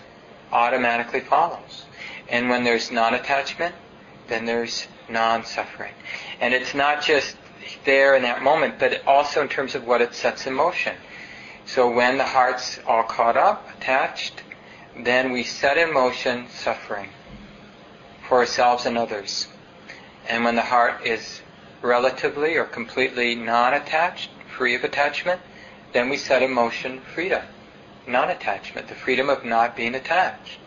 automatically 0.51 1.21
follows. 1.21 1.85
And 2.29 2.49
when 2.49 2.63
there's 2.63 2.91
non-attachment, 2.91 3.75
then 4.27 4.45
there's 4.45 4.87
non-suffering. 5.09 5.93
And 6.39 6.53
it's 6.53 6.73
not 6.73 7.01
just 7.01 7.35
there 7.83 8.15
in 8.15 8.23
that 8.23 8.41
moment, 8.41 8.79
but 8.79 9.05
also 9.05 9.41
in 9.41 9.47
terms 9.47 9.75
of 9.75 9.85
what 9.85 10.01
it 10.01 10.13
sets 10.13 10.47
in 10.47 10.53
motion. 10.53 10.95
So 11.65 11.89
when 11.89 12.17
the 12.17 12.23
heart's 12.23 12.79
all 12.85 13.03
caught 13.03 13.37
up, 13.37 13.69
attached, 13.77 14.43
then 14.97 15.31
we 15.31 15.43
set 15.43 15.77
in 15.77 15.93
motion 15.93 16.47
suffering 16.49 17.09
for 18.27 18.39
ourselves 18.39 18.85
and 18.85 18.97
others. 18.97 19.47
And 20.27 20.43
when 20.43 20.55
the 20.55 20.61
heart 20.61 21.05
is 21.05 21.41
relatively 21.81 22.57
or 22.57 22.65
completely 22.65 23.35
non-attached, 23.35 24.29
free 24.55 24.75
of 24.75 24.83
attachment, 24.83 25.41
then 25.93 26.09
we 26.09 26.17
set 26.17 26.41
in 26.41 26.51
motion 26.51 27.01
freedom 27.01 27.43
non-attachment, 28.07 28.87
the 28.87 28.95
freedom 28.95 29.29
of 29.29 29.43
not 29.43 29.75
being 29.75 29.95
attached. 29.95 30.59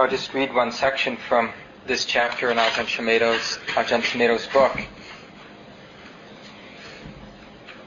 I'll 0.00 0.08
just 0.08 0.32
read 0.32 0.54
one 0.54 0.70
section 0.70 1.16
from 1.16 1.50
this 1.88 2.04
chapter 2.04 2.52
in 2.52 2.56
Ajahn 2.56 2.86
Sumedho's, 2.86 3.58
Ajahn 3.74 4.00
Sumedho's 4.00 4.46
book. 4.46 4.80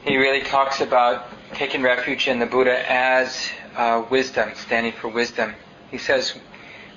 He 0.04 0.18
really 0.18 0.42
talks 0.42 0.82
about 0.82 1.28
taking 1.54 1.82
refuge 1.82 2.28
in 2.28 2.40
the 2.40 2.46
Buddha 2.46 2.92
as 2.92 3.50
uh, 3.78 4.04
wisdom, 4.10 4.52
standing 4.56 4.92
for 4.92 5.08
wisdom. 5.08 5.54
He 5.90 5.98
says, 5.98 6.38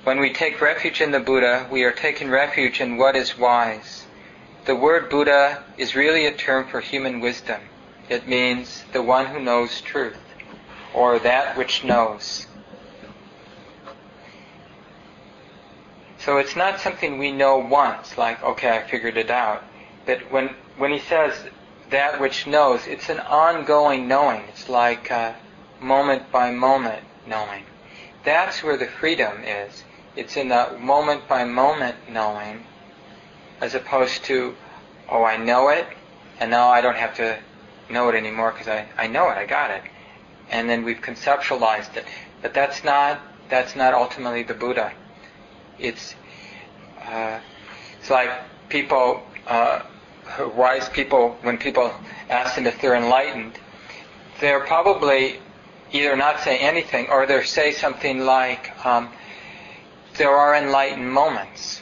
when 0.03 0.19
we 0.19 0.33
take 0.33 0.59
refuge 0.59 0.99
in 0.99 1.11
the 1.11 1.21
Buddha, 1.21 1.65
we 1.71 1.83
are 1.83 1.93
taking 1.93 2.29
refuge 2.29 2.81
in 2.81 2.97
what 2.97 3.15
is 3.15 3.37
wise. 3.37 4.05
The 4.65 4.75
word 4.75 5.09
Buddha 5.09 5.63
is 5.77 5.95
really 5.95 6.25
a 6.25 6.35
term 6.35 6.67
for 6.67 6.81
human 6.81 7.21
wisdom. 7.21 7.61
It 8.09 8.27
means 8.27 8.83
the 8.91 9.01
one 9.01 9.27
who 9.27 9.39
knows 9.39 9.79
truth, 9.79 10.19
or 10.93 11.19
that 11.19 11.55
which 11.55 11.85
knows. 11.85 12.47
So 16.25 16.37
it's 16.37 16.55
not 16.55 16.79
something 16.79 17.17
we 17.17 17.31
know 17.31 17.57
once, 17.57 18.17
like, 18.17 18.43
okay, 18.43 18.77
I 18.77 18.83
figured 18.83 19.15
it 19.15 19.29
out. 19.29 19.63
But 20.05 20.31
when, 20.31 20.55
when 20.77 20.91
he 20.91 20.99
says 20.99 21.35
that 21.89 22.19
which 22.19 22.47
knows. 22.47 22.87
It's 22.87 23.09
an 23.09 23.19
ongoing 23.19 24.07
knowing. 24.07 24.43
It's 24.49 24.67
like 24.69 25.11
uh, 25.11 25.33
moment 25.79 26.31
by 26.31 26.51
moment 26.51 27.03
knowing. 27.27 27.63
That's 28.23 28.63
where 28.63 28.77
the 28.77 28.87
freedom 28.87 29.43
is. 29.43 29.83
It's 30.15 30.35
in 30.35 30.49
that 30.49 30.81
moment 30.81 31.27
by 31.27 31.43
moment 31.45 31.95
knowing, 32.09 32.65
as 33.61 33.75
opposed 33.75 34.23
to, 34.25 34.55
oh, 35.09 35.23
I 35.23 35.37
know 35.37 35.69
it, 35.69 35.85
and 36.39 36.49
now 36.49 36.69
I 36.69 36.81
don't 36.81 36.97
have 36.97 37.15
to 37.17 37.37
know 37.89 38.09
it 38.09 38.15
anymore 38.15 38.51
because 38.51 38.67
I, 38.67 38.87
I 38.97 39.07
know 39.07 39.29
it, 39.29 39.37
I 39.37 39.45
got 39.45 39.71
it. 39.71 39.83
And 40.49 40.69
then 40.69 40.83
we've 40.83 41.01
conceptualized 41.01 41.95
it. 41.97 42.05
But 42.41 42.53
that's 42.53 42.83
not 42.83 43.19
that's 43.47 43.75
not 43.75 43.93
ultimately 43.93 44.41
the 44.41 44.53
Buddha. 44.55 44.91
It's 45.79 46.15
uh, 47.05 47.39
it's 47.99 48.09
like 48.09 48.29
people, 48.69 49.23
uh, 49.47 49.81
wise 50.55 50.89
people, 50.89 51.37
when 51.41 51.57
people 51.57 51.91
ask 52.29 52.55
them 52.55 52.65
if 52.67 52.81
they're 52.81 52.95
enlightened, 52.95 53.57
they're 54.39 54.61
probably 54.61 55.39
either 55.91 56.15
not 56.15 56.39
say 56.41 56.57
anything 56.57 57.07
or 57.09 57.25
they 57.25 57.41
say 57.43 57.71
something 57.71 58.19
like, 58.19 58.85
um, 58.85 59.09
there 60.17 60.31
are 60.31 60.55
enlightened 60.55 61.11
moments, 61.11 61.81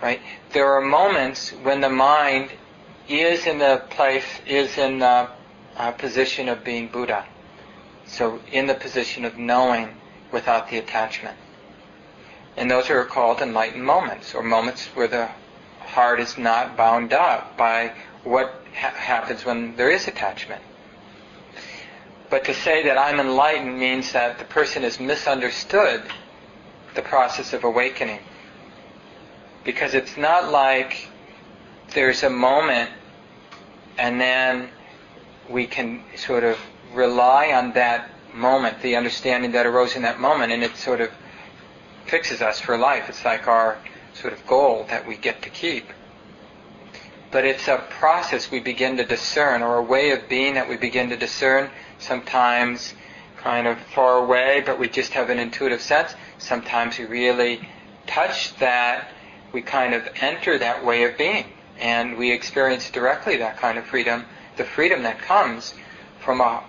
right? 0.00 0.20
There 0.52 0.72
are 0.72 0.80
moments 0.80 1.50
when 1.50 1.80
the 1.80 1.90
mind 1.90 2.50
is 3.08 3.46
in 3.46 3.58
the 3.58 3.82
place, 3.90 4.26
is 4.46 4.78
in 4.78 4.98
the 4.98 5.28
uh, 5.76 5.92
position 5.92 6.48
of 6.48 6.64
being 6.64 6.88
Buddha. 6.88 7.24
So 8.06 8.40
in 8.50 8.66
the 8.66 8.74
position 8.74 9.24
of 9.24 9.38
knowing 9.38 9.88
without 10.32 10.70
the 10.70 10.78
attachment. 10.78 11.36
And 12.56 12.70
those 12.70 12.90
are 12.90 13.04
called 13.04 13.40
enlightened 13.40 13.84
moments, 13.84 14.34
or 14.34 14.42
moments 14.42 14.86
where 14.88 15.08
the 15.08 15.28
heart 15.80 16.20
is 16.20 16.36
not 16.36 16.76
bound 16.76 17.12
up 17.12 17.56
by 17.56 17.92
what 18.24 18.62
ha- 18.74 18.90
happens 18.90 19.44
when 19.44 19.76
there 19.76 19.90
is 19.90 20.06
attachment. 20.08 20.62
But 22.30 22.44
to 22.46 22.54
say 22.54 22.84
that 22.84 22.96
I'm 22.96 23.20
enlightened 23.20 23.78
means 23.78 24.12
that 24.12 24.38
the 24.38 24.44
person 24.44 24.82
has 24.82 24.98
misunderstood 24.98 26.02
the 26.94 27.02
process 27.02 27.52
of 27.52 27.64
awakening. 27.64 28.20
Because 29.64 29.94
it's 29.94 30.16
not 30.16 30.50
like 30.50 31.08
there's 31.94 32.22
a 32.22 32.30
moment 32.30 32.90
and 33.98 34.20
then 34.20 34.68
we 35.48 35.66
can 35.66 36.02
sort 36.16 36.44
of 36.44 36.58
rely 36.94 37.52
on 37.52 37.72
that 37.72 38.10
moment, 38.34 38.80
the 38.82 38.96
understanding 38.96 39.52
that 39.52 39.66
arose 39.66 39.96
in 39.96 40.02
that 40.02 40.18
moment, 40.18 40.52
and 40.52 40.62
it 40.62 40.76
sort 40.76 41.00
of 41.00 41.10
fixes 42.12 42.42
us 42.42 42.60
for 42.60 42.76
life. 42.76 43.08
It's 43.08 43.24
like 43.24 43.48
our 43.48 43.78
sort 44.12 44.34
of 44.34 44.46
goal 44.46 44.84
that 44.90 45.06
we 45.06 45.16
get 45.16 45.40
to 45.40 45.48
keep. 45.48 45.86
But 47.30 47.46
it's 47.46 47.68
a 47.68 47.78
process 47.88 48.50
we 48.50 48.60
begin 48.60 48.98
to 48.98 49.04
discern, 49.06 49.62
or 49.62 49.78
a 49.78 49.82
way 49.82 50.10
of 50.10 50.28
being 50.28 50.52
that 50.52 50.68
we 50.68 50.76
begin 50.76 51.08
to 51.08 51.16
discern, 51.16 51.70
sometimes 51.98 52.92
kind 53.38 53.66
of 53.66 53.78
far 53.94 54.18
away, 54.18 54.62
but 54.66 54.78
we 54.78 54.90
just 54.90 55.14
have 55.14 55.30
an 55.30 55.38
intuitive 55.38 55.80
sense. 55.80 56.14
Sometimes 56.36 56.98
we 56.98 57.06
really 57.06 57.66
touch 58.06 58.54
that, 58.58 59.08
we 59.54 59.62
kind 59.62 59.94
of 59.94 60.06
enter 60.16 60.58
that 60.58 60.84
way 60.84 61.04
of 61.04 61.16
being, 61.16 61.46
and 61.78 62.18
we 62.18 62.30
experience 62.30 62.90
directly 62.90 63.38
that 63.38 63.56
kind 63.56 63.78
of 63.78 63.86
freedom, 63.86 64.26
the 64.58 64.64
freedom 64.64 65.02
that 65.04 65.18
comes 65.18 65.72
from 66.20 66.42
a, 66.42 66.62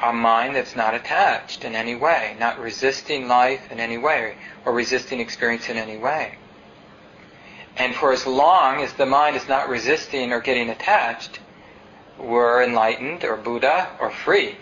a 0.00 0.12
mind 0.12 0.54
that's 0.54 0.76
not 0.76 0.94
attached 0.94 1.64
in 1.64 1.74
any 1.74 1.94
way, 1.94 2.36
not 2.38 2.58
resisting 2.58 3.28
life 3.28 3.70
in 3.70 3.80
any 3.80 3.98
way, 3.98 4.36
or 4.64 4.72
resisting 4.72 5.20
experience 5.20 5.68
in 5.68 5.76
any 5.76 5.96
way. 5.96 6.36
And 7.76 7.94
for 7.94 8.12
as 8.12 8.26
long 8.26 8.82
as 8.82 8.92
the 8.94 9.06
mind 9.06 9.36
is 9.36 9.48
not 9.48 9.68
resisting 9.68 10.32
or 10.32 10.40
getting 10.40 10.68
attached, 10.68 11.40
we're 12.18 12.62
enlightened 12.62 13.24
or 13.24 13.36
Buddha 13.36 13.88
or 14.00 14.10
free. 14.10 14.56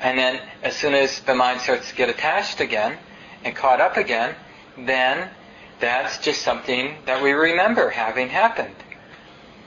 And 0.00 0.18
then 0.18 0.40
as 0.62 0.76
soon 0.76 0.94
as 0.94 1.20
the 1.20 1.34
mind 1.34 1.60
starts 1.60 1.90
to 1.90 1.94
get 1.94 2.08
attached 2.08 2.60
again 2.60 2.98
and 3.44 3.54
caught 3.54 3.80
up 3.80 3.96
again, 3.96 4.34
then 4.78 5.28
that's 5.80 6.18
just 6.18 6.42
something 6.42 6.96
that 7.04 7.22
we 7.22 7.32
remember 7.32 7.90
having 7.90 8.28
happened. 8.28 8.74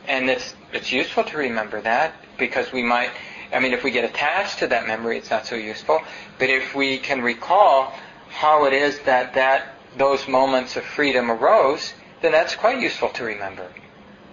And 0.08 0.30
it's, 0.30 0.56
it's 0.74 0.92
useful 0.92 1.24
to 1.26 1.38
remember 1.38 1.82
that 1.82 2.14
because 2.38 2.72
we 2.72 2.82
might, 2.82 3.12
I 3.52 3.60
mean, 3.60 3.74
if 3.74 3.84
we 3.84 3.92
get 3.92 4.04
attached 4.04 4.60
to 4.60 4.68
that 4.68 4.88
memory, 4.88 5.18
it's 5.18 5.30
not 5.30 5.46
so 5.46 5.56
useful. 5.56 6.02
But 6.38 6.50
if 6.50 6.76
we 6.76 6.98
can 6.98 7.22
recall 7.22 7.94
how 8.30 8.66
it 8.66 8.74
is 8.74 9.00
that, 9.02 9.34
that 9.34 9.76
those 9.98 10.28
moments 10.28 10.76
of 10.76 10.84
freedom 10.84 11.32
arose, 11.32 11.94
then 12.22 12.32
that's 12.32 12.56
quite 12.56 12.80
useful 12.80 13.10
to 13.10 13.24
remember. 13.24 13.68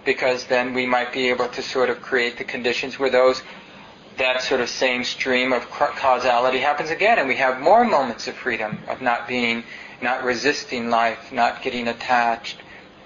Because 0.05 0.45
then 0.45 0.73
we 0.73 0.85
might 0.85 1.11
be 1.11 1.29
able 1.29 1.47
to 1.49 1.61
sort 1.61 1.89
of 1.89 2.01
create 2.01 2.37
the 2.37 2.43
conditions 2.43 2.99
where 2.99 3.09
those 3.09 3.41
that 4.17 4.41
sort 4.41 4.61
of 4.61 4.69
same 4.69 5.03
stream 5.03 5.53
of 5.53 5.69
causality 5.69 6.59
happens 6.59 6.89
again, 6.89 7.19
and 7.19 7.27
we 7.27 7.35
have 7.35 7.61
more 7.61 7.83
moments 7.83 8.27
of 8.27 8.35
freedom, 8.35 8.79
of 8.87 8.99
not 9.01 9.27
being, 9.27 9.63
not 10.01 10.23
resisting 10.23 10.89
life, 10.89 11.31
not 11.31 11.61
getting 11.61 11.87
attached, 11.87 12.57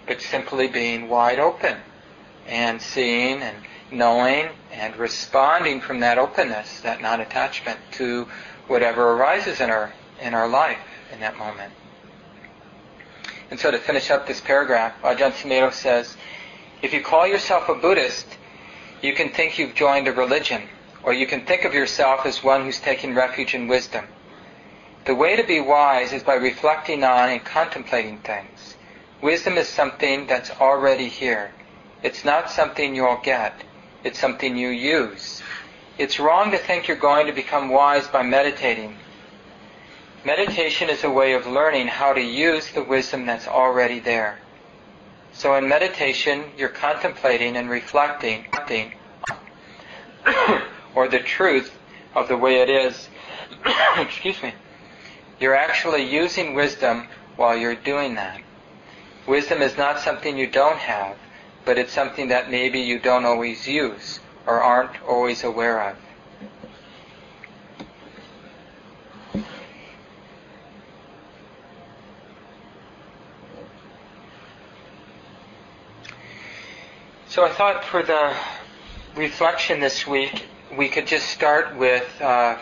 but 0.07 0.22
simply 0.22 0.68
being 0.68 1.09
wide 1.09 1.39
open 1.39 1.78
and 2.47 2.82
seeing 2.82 3.41
and 3.41 3.57
knowing 3.92 4.50
and 4.72 4.96
responding 4.96 5.82
from 5.82 6.00
that 6.00 6.18
openness, 6.18 6.82
that 6.82 7.02
non-attachment 7.02 7.80
to 7.92 8.28
whatever 8.68 9.12
arises 9.12 9.60
in 9.60 9.70
our 9.70 9.94
in 10.22 10.34
our 10.34 10.48
life 10.48 10.78
in 11.12 11.20
that 11.20 11.38
moment. 11.38 11.74
And 13.50 13.60
so 13.60 13.72
to 13.72 13.78
finish 13.78 14.10
up 14.10 14.28
this 14.28 14.39
paragraph, 14.39 14.94
Ajahn 15.02 15.32
Sumedho 15.32 15.74
says, 15.74 16.16
if 16.82 16.94
you 16.94 17.02
call 17.02 17.28
yourself 17.28 17.68
a 17.68 17.76
Buddhist, 17.76 18.26
you 19.02 19.14
can 19.14 19.30
think 19.30 19.60
you've 19.60 19.76
joined 19.76 20.08
a 20.08 20.14
religion 20.14 20.62
or 21.04 21.14
you 21.14 21.28
can 21.28 21.46
think 21.46 21.66
of 21.66 21.74
yourself 21.74 22.26
as 22.26 22.44
one 22.44 22.64
who's 22.64 22.80
taking 22.80 23.14
refuge 23.14 23.54
in 23.54 23.68
wisdom. 23.68 24.06
The 25.06 25.16
way 25.16 25.36
to 25.36 25.44
be 25.44 25.60
wise 25.60 26.14
is 26.14 26.24
by 26.24 26.36
reflecting 26.36 27.04
on 27.04 27.30
and 27.30 27.44
contemplating 27.44 28.20
things. 28.20 28.76
Wisdom 29.22 29.58
is 29.58 29.68
something 29.68 30.28
that's 30.28 30.52
already 30.52 31.10
here. 31.10 31.52
It's 32.04 32.24
not 32.24 32.52
something 32.52 32.96
you'll 32.96 33.20
get. 33.24 33.64
It's 34.04 34.20
something 34.20 34.58
you 34.58 34.70
use. 34.70 35.41
It's 35.97 36.20
wrong 36.20 36.52
to 36.52 36.58
think 36.58 36.88
you're 36.88 36.97
going 36.97 37.28
to 37.28 37.34
become 37.34 37.70
wise 37.70 38.08
by 38.08 38.24
meditating. 38.24 38.97
Meditation 40.26 40.89
is 40.89 41.04
a 41.04 41.10
way 41.10 41.34
of 41.34 41.47
learning 41.47 41.88
how 41.88 42.14
to 42.14 42.22
use 42.22 42.72
the 42.72 42.84
wisdom 42.84 43.26
that's 43.26 43.47
already 43.47 43.99
there. 43.99 44.39
So 45.34 45.56
in 45.56 45.68
meditation, 45.68 46.45
you're 46.58 46.70
contemplating 46.70 47.56
and 47.58 47.70
reflecting 47.70 48.45
or 50.95 51.08
the 51.08 51.20
truth 51.20 51.72
of 52.16 52.28
the 52.28 52.38
way 52.38 52.62
it 52.62 52.70
is, 52.70 53.10
excuse 53.97 54.41
me, 54.41 54.54
you're 55.39 55.56
actually 55.56 56.04
using 56.04 56.54
wisdom 56.54 57.08
while 57.36 57.56
you're 57.56 57.76
doing 57.76 58.16
that. 58.16 58.41
Wisdom 59.28 59.62
is 59.62 59.78
not 59.78 59.99
something 59.99 60.38
you 60.38 60.47
don't 60.47 60.78
have, 60.78 61.18
but 61.66 61.78
it's 61.78 61.93
something 61.93 62.30
that 62.30 62.49
maybe 62.49 62.80
you 62.80 62.99
don't 62.99 63.26
always 63.26 63.68
use 63.68 64.20
or 64.45 64.62
aren't 64.62 65.01
always 65.03 65.43
aware 65.43 65.89
of. 65.89 65.97
So 77.28 77.45
I 77.45 77.49
thought 77.49 77.86
for 77.86 78.03
the 78.03 78.36
reflection 79.16 79.80
this 79.80 80.05
week, 80.05 80.47
we 80.78 80.89
could 80.89 81.07
just 81.07 81.30
start 81.30 81.78
with 81.78 82.22
uh, 82.22 82.57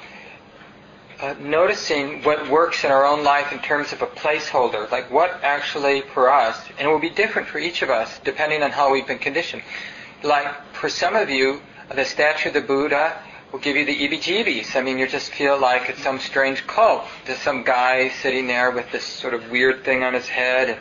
uh, 1.21 1.35
noticing 1.39 2.23
what 2.23 2.49
works 2.49 2.83
in 2.83 2.91
our 2.91 3.05
own 3.05 3.23
life 3.23 3.51
in 3.51 3.59
terms 3.59 3.91
of 3.91 4.01
a 4.01 4.07
placeholder, 4.07 4.89
like 4.91 5.11
what 5.11 5.31
actually 5.43 6.01
for 6.13 6.31
us, 6.31 6.57
and 6.77 6.87
it 6.87 6.91
will 6.91 6.99
be 6.99 7.09
different 7.09 7.47
for 7.47 7.59
each 7.59 7.81
of 7.81 7.89
us 7.89 8.19
depending 8.23 8.63
on 8.63 8.71
how 8.71 8.91
we've 8.91 9.07
been 9.07 9.19
conditioned. 9.19 9.61
Like 10.23 10.47
for 10.73 10.89
some 10.89 11.15
of 11.15 11.29
you, 11.29 11.61
the 11.93 12.05
statue 12.05 12.49
of 12.49 12.53
the 12.53 12.61
Buddha 12.61 13.21
will 13.51 13.59
give 13.59 13.75
you 13.75 13.85
the 13.85 13.95
EBGBs. 13.95 14.75
I 14.75 14.81
mean, 14.81 14.97
you 14.99 15.07
just 15.07 15.31
feel 15.31 15.59
like 15.59 15.89
it's 15.89 16.03
some 16.03 16.19
strange 16.19 16.65
cult. 16.67 17.03
There's 17.25 17.39
some 17.39 17.63
guy 17.63 18.09
sitting 18.09 18.47
there 18.47 18.71
with 18.71 18.91
this 18.91 19.03
sort 19.03 19.33
of 19.33 19.49
weird 19.49 19.83
thing 19.83 20.03
on 20.03 20.13
his 20.13 20.27
head 20.27 20.69
and 20.69 20.79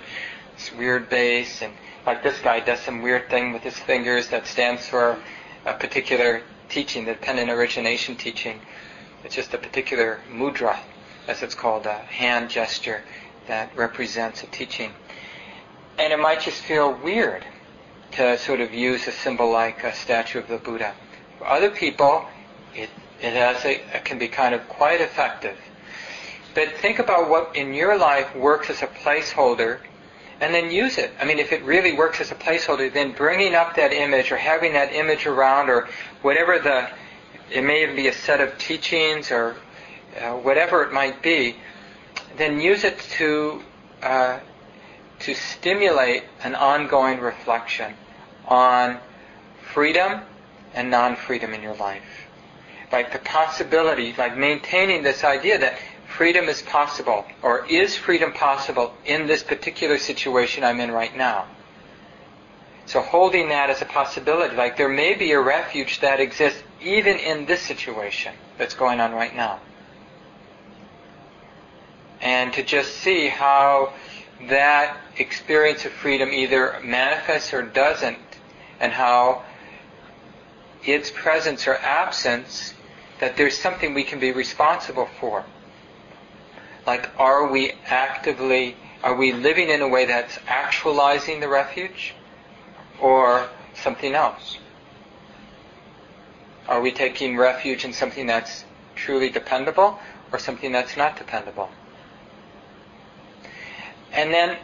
this 0.55 0.72
weird 0.74 1.09
base, 1.09 1.62
and 1.62 1.72
like 2.07 2.22
this 2.22 2.39
guy 2.41 2.61
does 2.61 2.80
some 2.80 3.03
weird 3.03 3.28
thing 3.30 3.53
with 3.53 3.62
his 3.62 3.78
fingers 3.78 4.28
that 4.28 4.47
stands 4.47 4.86
for 4.86 5.18
a 5.64 5.74
particular 5.74 6.43
teaching, 6.68 7.05
the 7.05 7.12
dependent 7.12 7.51
origination 7.51 8.16
teaching. 8.16 8.61
It's 9.24 9.34
just 9.34 9.52
a 9.52 9.58
particular 9.58 10.20
mudra, 10.30 10.78
as 11.26 11.42
it's 11.42 11.54
called, 11.54 11.86
a 11.86 11.94
hand 11.94 12.50
gesture 12.50 13.02
that 13.46 13.74
represents 13.76 14.42
a 14.42 14.46
teaching. 14.46 14.92
And 15.98 16.12
it 16.12 16.18
might 16.18 16.40
just 16.40 16.62
feel 16.62 16.92
weird 16.92 17.44
to 18.12 18.38
sort 18.38 18.60
of 18.60 18.72
use 18.72 19.06
a 19.08 19.12
symbol 19.12 19.50
like 19.50 19.82
a 19.84 19.94
statue 19.94 20.38
of 20.38 20.48
the 20.48 20.58
Buddha. 20.58 20.94
For 21.38 21.46
other 21.46 21.70
people, 21.70 22.26
it, 22.74 22.90
it 23.20 23.32
has 23.32 23.64
a, 23.64 23.80
it 23.96 24.04
can 24.04 24.18
be 24.18 24.28
kind 24.28 24.54
of 24.54 24.68
quite 24.68 25.00
effective. 25.00 25.56
But 26.54 26.72
think 26.80 26.98
about 26.98 27.28
what 27.28 27.56
in 27.56 27.74
your 27.74 27.98
life 27.98 28.34
works 28.36 28.70
as 28.70 28.82
a 28.82 28.86
placeholder 28.86 29.80
and 30.40 30.54
then 30.54 30.70
use 30.70 30.98
it. 30.98 31.12
I 31.20 31.24
mean, 31.24 31.38
if 31.38 31.52
it 31.52 31.62
really 31.64 31.92
works 31.92 32.20
as 32.20 32.30
a 32.30 32.34
placeholder, 32.34 32.92
then 32.92 33.12
bringing 33.12 33.54
up 33.54 33.74
that 33.76 33.92
image 33.92 34.30
or 34.30 34.36
having 34.36 34.72
that 34.74 34.92
image 34.92 35.26
around 35.26 35.68
or 35.68 35.88
whatever 36.22 36.58
the, 36.58 36.88
it 37.51 37.62
may 37.64 37.82
even 37.82 37.96
be 37.96 38.09
a 38.09 38.12
set 38.12 38.40
of 38.40 38.59
teachings 38.59 39.30
or 39.30 39.57
uh, 40.20 40.32
whatever 40.32 40.82
it 40.82 40.92
might 40.92 41.22
be, 41.22 41.57
then 42.36 42.61
use 42.61 42.84
it 42.84 42.99
to, 42.99 43.62
uh, 44.03 44.38
to 45.20 45.34
stimulate 45.34 46.24
an 46.42 46.55
ongoing 46.55 47.20
reflection 47.20 47.94
on 48.46 48.99
freedom 49.72 50.20
and 50.74 50.90
non-freedom 50.90 51.55
in 51.55 51.62
your 51.62 51.74
life. 51.76 52.26
Like 52.90 53.12
the 53.12 53.18
possibility, 53.18 54.14
like 54.16 54.36
maintaining 54.36 55.03
this 55.03 55.24
idea 55.24 55.59
that 55.59 55.78
freedom 56.07 56.49
is 56.49 56.62
possible, 56.62 57.26
or 57.42 57.66
is 57.66 57.96
freedom 57.96 58.32
possible 58.32 58.94
in 59.05 59.26
this 59.26 59.42
particular 59.42 59.99
situation 59.99 60.64
I'm 60.64 60.80
in 60.80 60.90
right 60.90 61.14
now? 61.14 61.46
So 62.89 63.03
holding 63.03 63.51
that 63.51 63.68
as 63.68 63.82
a 63.82 63.84
possibility, 63.84 64.57
like 64.57 64.78
there 64.78 64.89
may 64.89 65.12
be 65.12 65.32
a 65.32 65.41
refuge 65.41 66.01
that 66.01 66.20
exists 66.20 66.62
even 66.80 67.18
in 67.18 67.45
this 67.45 67.61
situation 67.61 68.32
that's 68.57 68.72
going 68.72 68.99
on 68.99 69.12
right 69.12 69.36
now. 69.36 69.61
And 72.22 72.51
to 72.55 72.62
just 72.62 72.97
see 72.97 73.28
how 73.28 73.93
that 74.49 74.97
experience 75.18 75.84
of 75.84 75.93
freedom 75.93 76.32
either 76.32 76.80
manifests 76.82 77.53
or 77.53 77.61
doesn't, 77.61 78.16
and 78.80 78.91
how 78.91 79.43
its 80.82 81.11
presence 81.11 81.68
or 81.68 81.76
absence, 81.76 82.72
that 83.20 83.36
there's 83.36 83.59
something 83.59 83.93
we 83.93 84.05
can 84.05 84.18
be 84.18 84.32
responsible 84.32 85.11
for. 85.20 85.45
Like, 86.86 87.11
are 87.18 87.47
we 87.49 87.72
actively, 87.84 88.76
are 89.03 89.14
we 89.14 89.32
living 89.32 89.68
in 89.68 89.82
a 89.82 89.89
way 89.89 90.07
that's 90.07 90.39
actualizing 90.47 91.41
the 91.41 91.49
refuge? 91.49 92.14
Or 93.01 93.49
something 93.74 94.14
else? 94.14 94.59
Are 96.68 96.80
we 96.80 96.92
taking 96.92 97.36
refuge 97.36 97.84
in 97.84 97.92
something 97.92 98.26
that's 98.26 98.64
truly 98.94 99.30
dependable 99.30 99.99
or 100.32 100.38
something 100.38 100.72
that's 100.72 100.96
not 100.96 101.16
dependable? 101.16 101.70
And 104.12 104.32
then, 104.32 104.59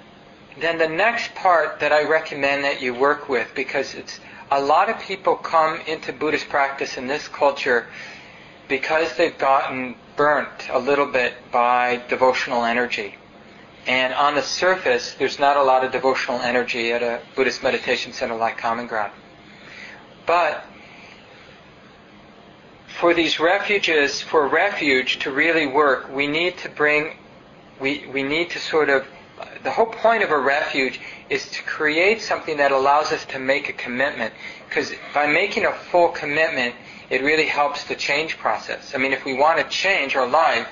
then 0.60 0.78
the 0.78 0.88
next 0.88 1.34
part 1.34 1.80
that 1.80 1.92
I 1.92 2.04
recommend 2.04 2.64
that 2.64 2.82
you 2.82 2.94
work 2.94 3.28
with, 3.28 3.48
because 3.54 3.94
it's 3.94 4.20
a 4.50 4.60
lot 4.60 4.88
of 4.88 4.98
people 5.00 5.36
come 5.36 5.80
into 5.86 6.12
Buddhist 6.12 6.48
practice 6.48 6.96
in 6.96 7.06
this 7.06 7.28
culture 7.28 7.86
because 8.68 9.16
they've 9.16 9.36
gotten 9.38 9.94
burnt 10.16 10.68
a 10.70 10.78
little 10.78 11.06
bit 11.06 11.34
by 11.50 12.02
devotional 12.08 12.64
energy. 12.64 13.16
And 13.86 14.14
on 14.14 14.34
the 14.34 14.42
surface, 14.42 15.14
there's 15.18 15.38
not 15.38 15.56
a 15.56 15.62
lot 15.62 15.84
of 15.84 15.92
devotional 15.92 16.40
energy 16.40 16.92
at 16.92 17.02
a 17.02 17.20
Buddhist 17.36 17.62
meditation 17.62 18.12
center 18.12 18.34
like 18.34 18.56
Common 18.56 18.86
Ground. 18.86 19.12
But 20.26 20.64
for 22.98 23.12
these 23.12 23.38
refuges, 23.38 24.22
for 24.22 24.48
refuge 24.48 25.18
to 25.20 25.30
really 25.30 25.66
work, 25.66 26.10
we 26.10 26.26
need 26.26 26.56
to 26.58 26.68
bring, 26.70 27.18
we, 27.78 28.06
we 28.12 28.22
need 28.22 28.50
to 28.50 28.58
sort 28.58 28.88
of 28.88 29.06
the 29.62 29.70
whole 29.70 29.86
point 29.86 30.22
of 30.22 30.30
a 30.30 30.38
refuge 30.38 31.00
is 31.28 31.50
to 31.50 31.62
create 31.62 32.20
something 32.20 32.58
that 32.58 32.70
allows 32.70 33.12
us 33.12 33.24
to 33.26 33.38
make 33.38 33.68
a 33.68 33.72
commitment. 33.72 34.32
Because 34.68 34.92
by 35.12 35.26
making 35.26 35.64
a 35.64 35.72
full 35.72 36.08
commitment, 36.08 36.74
it 37.10 37.22
really 37.22 37.46
helps 37.46 37.84
the 37.84 37.94
change 37.94 38.38
process. 38.38 38.94
I 38.94 38.98
mean, 38.98 39.12
if 39.12 39.24
we 39.24 39.34
want 39.34 39.58
to 39.58 39.68
change 39.68 40.16
our 40.16 40.28
life, 40.28 40.68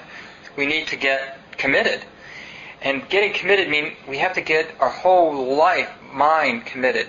we 0.56 0.66
need 0.66 0.86
to 0.88 0.96
get 0.96 1.38
committed. 1.56 2.04
And 2.82 3.08
getting 3.08 3.32
committed 3.32 3.68
means 3.68 3.96
we 4.08 4.18
have 4.18 4.34
to 4.34 4.40
get 4.40 4.74
our 4.80 4.88
whole 4.88 5.54
life, 5.54 5.88
mind 6.12 6.66
committed, 6.66 7.08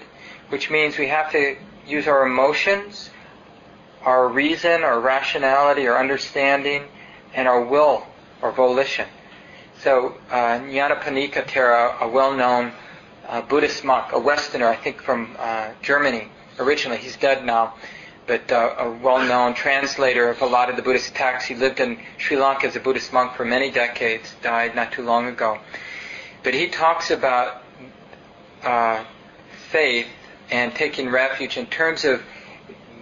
which 0.50 0.70
means 0.70 0.98
we 0.98 1.08
have 1.08 1.32
to 1.32 1.58
use 1.88 2.08
our 2.08 2.26
emotions, 2.26 3.10
our 4.04 4.28
reason, 4.28 4.84
our 4.84 5.00
rationality, 5.00 5.88
our 5.88 5.98
understanding, 5.98 6.84
and 7.34 7.48
our 7.48 7.62
will 7.64 8.06
or 8.42 8.52
volition. 8.52 9.08
So 9.80 10.16
uh, 10.30 10.60
Nyanaponika 10.60 11.46
Thera, 11.46 12.00
a 12.00 12.08
well-known 12.08 12.72
uh, 13.28 13.42
Buddhist 13.42 13.84
monk, 13.84 14.14
a 14.14 14.20
Westerner, 14.20 14.68
I 14.68 14.76
think 14.76 15.02
from 15.02 15.36
uh, 15.40 15.72
Germany 15.82 16.30
originally, 16.60 17.00
he's 17.00 17.18
dead 17.18 17.44
now, 17.46 17.74
but 18.26 18.52
uh, 18.52 18.76
a 18.78 18.92
well-known 18.92 19.54
translator 19.54 20.30
of 20.30 20.42
a 20.42 20.46
lot 20.46 20.70
of 20.70 20.76
the 20.76 20.82
Buddhist 20.82 21.14
texts. 21.16 21.48
He 21.48 21.56
lived 21.56 21.80
in 21.80 22.00
Sri 22.18 22.38
Lanka 22.38 22.68
as 22.68 22.76
a 22.76 22.80
Buddhist 22.80 23.12
monk 23.12 23.34
for 23.34 23.46
many 23.46 23.70
decades, 23.72 24.34
died 24.42 24.76
not 24.76 24.92
too 24.92 25.04
long 25.04 25.28
ago. 25.28 25.60
But 26.44 26.54
he 26.54 26.68
talks 26.68 27.12
about 27.12 27.64
uh, 28.64 29.04
faith 29.72 30.08
and 30.50 30.74
taking 30.74 31.10
refuge 31.10 31.58
in 31.58 31.66
terms 31.66 32.06
of 32.06 32.22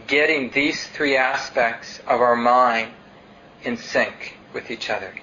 getting 0.07 0.51
these 0.51 0.87
three 0.87 1.15
aspects 1.15 1.99
of 2.07 2.21
our 2.21 2.35
mind 2.35 2.91
in 3.63 3.77
sync 3.77 4.37
with 4.53 4.71
each 4.71 4.89
other 4.89 5.13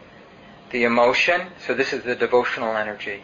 the 0.71 0.85
emotion, 0.85 1.43
so 1.67 1.75
this 1.75 1.93
is 1.93 2.05
the 2.05 2.15
devotional 2.15 2.77
energy, 2.77 3.23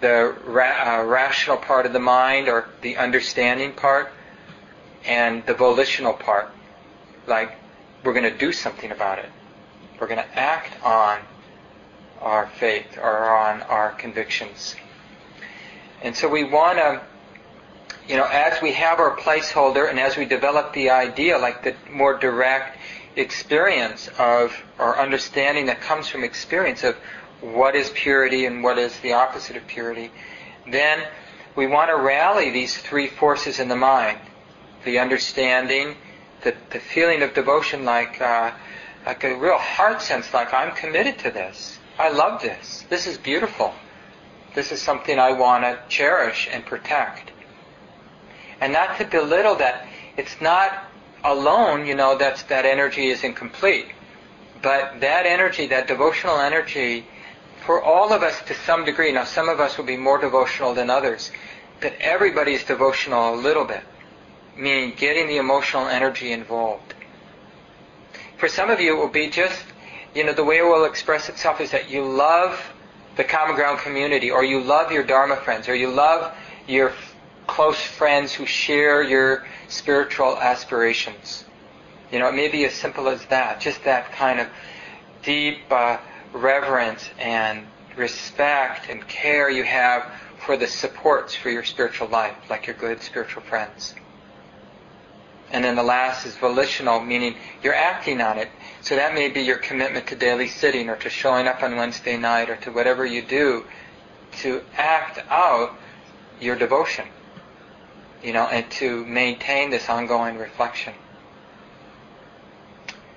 the 0.00 0.34
ra- 0.44 1.00
uh, 1.00 1.04
rational 1.04 1.56
part 1.56 1.86
of 1.86 1.92
the 1.92 2.00
mind 2.00 2.48
or 2.48 2.68
the 2.82 2.96
understanding 2.96 3.72
part, 3.72 4.10
and 5.06 5.44
the 5.46 5.54
volitional 5.54 6.12
part. 6.12 6.50
Like, 7.26 7.56
we're 8.04 8.12
going 8.12 8.30
to 8.30 8.38
do 8.38 8.52
something 8.52 8.90
about 8.90 9.18
it. 9.18 9.30
We're 9.98 10.06
going 10.06 10.22
to 10.22 10.38
act 10.38 10.82
on 10.84 11.20
our 12.20 12.46
faith 12.58 12.98
or 12.98 13.30
on 13.30 13.62
our 13.62 13.92
convictions. 13.92 14.76
And 16.02 16.16
so 16.16 16.28
we 16.28 16.44
want 16.44 16.78
to, 16.78 17.00
you 18.08 18.16
know, 18.16 18.24
as 18.24 18.60
we 18.60 18.72
have 18.72 18.98
our 18.98 19.16
placeholder 19.16 19.88
and 19.88 19.98
as 19.98 20.16
we 20.16 20.24
develop 20.24 20.72
the 20.74 20.90
idea, 20.90 21.38
like 21.38 21.62
the 21.62 21.74
more 21.90 22.18
direct 22.18 22.78
experience 23.16 24.08
of, 24.18 24.54
or 24.78 24.98
understanding 24.98 25.66
that 25.66 25.80
comes 25.80 26.08
from 26.08 26.24
experience 26.24 26.82
of 26.82 26.96
what 27.40 27.76
is 27.76 27.90
purity 27.90 28.46
and 28.46 28.62
what 28.62 28.78
is 28.78 28.98
the 29.00 29.12
opposite 29.12 29.56
of 29.56 29.66
purity, 29.66 30.10
then 30.70 31.06
we 31.56 31.66
want 31.66 31.90
to 31.90 31.96
rally 31.96 32.50
these 32.50 32.76
three 32.76 33.06
forces 33.06 33.60
in 33.60 33.68
the 33.68 33.76
mind. 33.76 34.18
The 34.84 34.98
understanding, 34.98 35.96
the, 36.42 36.54
the 36.70 36.80
feeling 36.80 37.22
of 37.22 37.34
devotion 37.34 37.84
like, 37.84 38.20
uh, 38.20 38.52
like 39.06 39.24
a 39.24 39.36
real 39.36 39.58
heart 39.58 40.02
sense, 40.02 40.32
like 40.32 40.52
I'm 40.52 40.74
committed 40.74 41.18
to 41.20 41.30
this. 41.30 41.78
I 41.98 42.10
love 42.10 42.42
this. 42.42 42.84
This 42.88 43.06
is 43.06 43.18
beautiful. 43.18 43.72
This 44.54 44.72
is 44.72 44.80
something 44.80 45.18
I 45.18 45.32
want 45.32 45.64
to 45.64 45.78
cherish 45.88 46.48
and 46.50 46.64
protect. 46.64 47.30
And 48.60 48.72
not 48.72 48.98
to 48.98 49.04
belittle 49.04 49.56
that 49.56 49.86
it's 50.16 50.40
not 50.40 50.84
alone, 51.24 51.86
you 51.86 51.94
know, 51.94 52.16
that's, 52.16 52.42
that 52.44 52.64
energy 52.64 53.08
is 53.08 53.24
incomplete. 53.24 53.86
But 54.62 55.00
that 55.00 55.26
energy, 55.26 55.66
that 55.68 55.88
devotional 55.88 56.38
energy, 56.38 57.06
for 57.66 57.82
all 57.82 58.12
of 58.12 58.22
us 58.22 58.40
to 58.42 58.54
some 58.54 58.84
degree, 58.84 59.12
now 59.12 59.24
some 59.24 59.48
of 59.48 59.60
us 59.60 59.76
will 59.76 59.84
be 59.84 59.96
more 59.96 60.18
devotional 60.18 60.74
than 60.74 60.90
others, 60.90 61.30
but 61.80 61.94
everybody's 62.00 62.64
devotional 62.64 63.34
a 63.34 63.36
little 63.36 63.64
bit, 63.64 63.82
meaning 64.56 64.94
getting 64.96 65.26
the 65.26 65.36
emotional 65.36 65.86
energy 65.86 66.32
involved. 66.32 66.94
For 68.38 68.48
some 68.48 68.70
of 68.70 68.80
you, 68.80 68.94
it 68.94 68.98
will 68.98 69.08
be 69.08 69.28
just, 69.28 69.64
you 70.14 70.24
know, 70.24 70.32
the 70.32 70.44
way 70.44 70.58
it 70.58 70.64
will 70.64 70.84
express 70.84 71.28
itself 71.28 71.60
is 71.60 71.70
that 71.70 71.90
you 71.90 72.04
love 72.04 72.60
the 73.16 73.24
common 73.24 73.54
ground 73.54 73.78
community, 73.78 74.30
or 74.30 74.44
you 74.44 74.60
love 74.60 74.90
your 74.90 75.04
Dharma 75.04 75.36
friends, 75.36 75.68
or 75.68 75.74
you 75.74 75.88
love 75.88 76.34
your 76.66 76.92
close 77.46 77.80
friends 77.80 78.32
who 78.32 78.44
share 78.46 79.02
your 79.02 79.46
spiritual 79.68 80.36
aspirations. 80.36 81.44
You 82.10 82.18
know, 82.18 82.28
it 82.28 82.34
may 82.34 82.48
be 82.48 82.64
as 82.64 82.74
simple 82.74 83.08
as 83.08 83.24
that, 83.26 83.60
just 83.60 83.84
that 83.84 84.12
kind 84.12 84.40
of 84.40 84.48
deep 85.22 85.60
uh, 85.70 85.98
reverence 86.32 87.08
and 87.18 87.66
respect 87.96 88.88
and 88.88 89.06
care 89.06 89.48
you 89.48 89.62
have 89.64 90.12
for 90.44 90.56
the 90.56 90.66
supports 90.66 91.34
for 91.34 91.50
your 91.50 91.64
spiritual 91.64 92.08
life, 92.08 92.36
like 92.50 92.66
your 92.66 92.76
good 92.76 93.00
spiritual 93.00 93.42
friends. 93.42 93.94
And 95.50 95.64
then 95.64 95.76
the 95.76 95.82
last 95.82 96.26
is 96.26 96.36
volitional, 96.36 97.00
meaning 97.00 97.36
you're 97.62 97.74
acting 97.74 98.20
on 98.20 98.38
it. 98.38 98.48
So 98.80 98.96
that 98.96 99.14
may 99.14 99.28
be 99.28 99.42
your 99.42 99.58
commitment 99.58 100.06
to 100.08 100.16
daily 100.16 100.48
sitting 100.48 100.88
or 100.88 100.96
to 100.96 101.10
showing 101.10 101.46
up 101.46 101.62
on 101.62 101.76
Wednesday 101.76 102.16
night 102.16 102.50
or 102.50 102.56
to 102.56 102.72
whatever 102.72 103.06
you 103.06 103.22
do 103.22 103.64
to 104.38 104.62
act 104.76 105.20
out 105.30 105.76
your 106.40 106.56
devotion 106.56 107.06
you 108.24 108.32
know, 108.32 108.46
and 108.46 108.68
to 108.70 109.04
maintain 109.04 109.70
this 109.70 109.88
ongoing 109.88 110.38
reflection. 110.38 110.94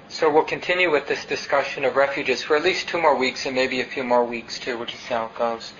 So 0.10 0.32
we'll 0.32 0.44
continue 0.44 0.92
with 0.92 1.08
this 1.08 1.26
discussion 1.26 1.86
of 1.86 1.96
refuges 1.96 2.44
for 2.44 2.58
at 2.58 2.64
least 2.64 2.90
two 2.90 3.02
more 3.02 3.16
weeks 3.16 3.46
and 3.46 3.56
maybe 3.56 3.80
a 3.82 3.86
few 3.86 4.04
more 4.04 4.24
weeks 4.24 4.60
too. 4.60 4.78
We'll 4.78 4.88
see 4.88 4.96
how 5.10 5.26
it 5.26 5.36
goes. 5.36 5.74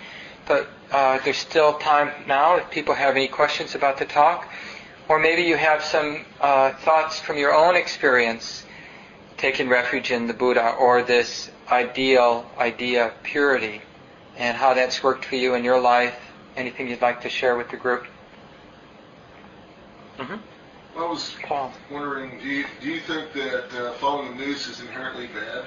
But 0.48 0.70
uh, 0.92 1.20
there's 1.20 1.38
still 1.38 1.74
time 1.74 2.12
now 2.26 2.56
if 2.56 2.72
people 2.72 2.94
have 2.94 3.16
any 3.16 3.28
questions 3.28 3.76
about 3.76 3.98
the 3.98 4.06
talk, 4.06 4.50
or 5.10 5.20
maybe 5.20 5.44
you 5.44 5.56
have 5.56 5.84
some 5.84 6.26
uh, 6.42 6.74
thoughts 6.74 7.20
from 7.20 7.38
your 7.38 7.54
own 7.54 7.76
experience 7.76 8.66
taking 9.38 9.70
refuge 9.70 10.12
in 10.12 10.28
the 10.28 10.34
Buddha 10.34 10.72
or 10.72 11.04
this 11.04 11.52
ideal 11.70 12.50
idea 12.58 13.08
of 13.08 13.24
purity 13.24 13.82
and 14.38 14.58
how 14.58 14.74
that's 14.74 15.04
worked 15.04 15.26
for 15.26 15.36
you 15.36 15.56
in 15.56 15.64
your 15.64 15.80
life. 15.80 16.16
Anything 16.56 16.90
you'd 16.90 17.02
like 17.02 17.22
to 17.22 17.30
share 17.30 17.56
with 17.56 17.70
the 17.70 17.78
group? 17.78 18.08
I 20.98 21.06
was 21.06 21.36
wondering, 21.92 22.40
do 22.40 22.48
you, 22.48 22.66
do 22.82 22.90
you 22.90 23.00
think 23.02 23.32
that 23.34 23.72
uh, 23.80 23.94
following 23.94 24.36
the 24.36 24.46
noose 24.46 24.68
is 24.68 24.82
inherently 24.82 25.28
bad? 25.28 25.66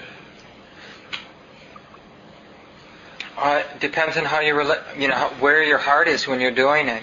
Uh, 3.38 3.62
it 3.72 3.80
depends 3.80 4.16
on 4.16 4.24
how 4.24 4.40
you 4.40 4.54
relate, 4.54 4.80
you 4.98 5.06
know, 5.06 5.30
where 5.38 5.62
your 5.62 5.78
heart 5.78 6.08
is 6.08 6.26
when 6.26 6.40
you're 6.40 6.50
doing 6.50 6.88
it. 6.88 7.02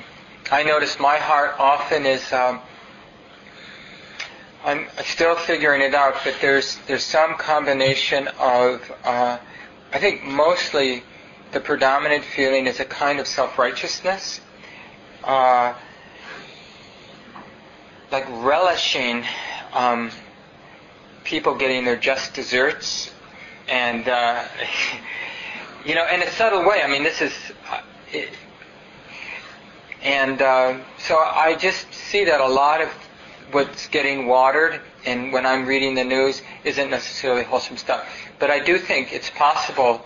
I 0.50 0.64
notice 0.64 1.00
my 1.00 1.18
heart 1.18 1.56
often 1.60 2.06
is, 2.06 2.32
um, 2.32 2.62
I'm 4.64 4.88
still 5.04 5.36
figuring 5.36 5.82
it 5.82 5.94
out, 5.94 6.16
but 6.24 6.36
there's, 6.42 6.78
there's 6.88 7.04
some 7.04 7.36
combination 7.36 8.30
of, 8.40 8.92
uh, 9.04 9.38
I 9.94 10.00
think 10.00 10.24
mostly 10.24 11.04
the 11.52 11.60
predominant 11.60 12.24
feeling 12.24 12.68
is 12.68 12.80
a 12.80 12.86
kind 12.86 13.20
of 13.20 13.28
self-righteousness. 13.28 14.42
Uh, 15.24 15.74
like 18.12 18.26
relishing 18.30 19.26
um, 19.74 20.12
people 21.24 21.56
getting 21.56 21.84
their 21.84 21.98
just 21.98 22.34
desserts, 22.34 23.12
and 23.68 24.08
uh, 24.08 24.46
you 25.86 25.96
know, 25.96 26.08
in 26.08 26.22
a 26.22 26.32
subtle 26.32 26.66
way. 26.66 26.82
I 26.82 26.88
mean, 26.88 27.04
this 27.04 27.22
is, 27.22 27.34
uh, 27.70 27.82
it, 28.12 28.30
and 30.08 30.42
uh, 30.42 30.80
so 30.98 31.18
I 31.18 31.56
just 31.56 31.94
see 31.94 32.24
that 32.24 32.40
a 32.40 32.48
lot 32.48 32.80
of 32.80 32.88
what's 33.52 33.88
getting 33.88 34.28
watered, 34.28 34.80
and 35.06 35.34
when 35.34 35.46
I'm 35.46 35.66
reading 35.66 35.96
the 35.96 36.06
news, 36.06 36.42
isn't 36.64 36.90
necessarily 36.90 37.44
wholesome 37.44 37.76
stuff. 37.76 38.08
But 38.40 38.50
I 38.50 38.60
do 38.60 38.78
think 38.78 39.12
it's 39.12 39.30
possible. 39.30 40.02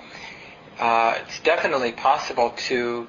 Uh, 0.79 1.19
it's 1.21 1.39
definitely 1.41 1.91
possible 1.91 2.49
to 2.69 3.07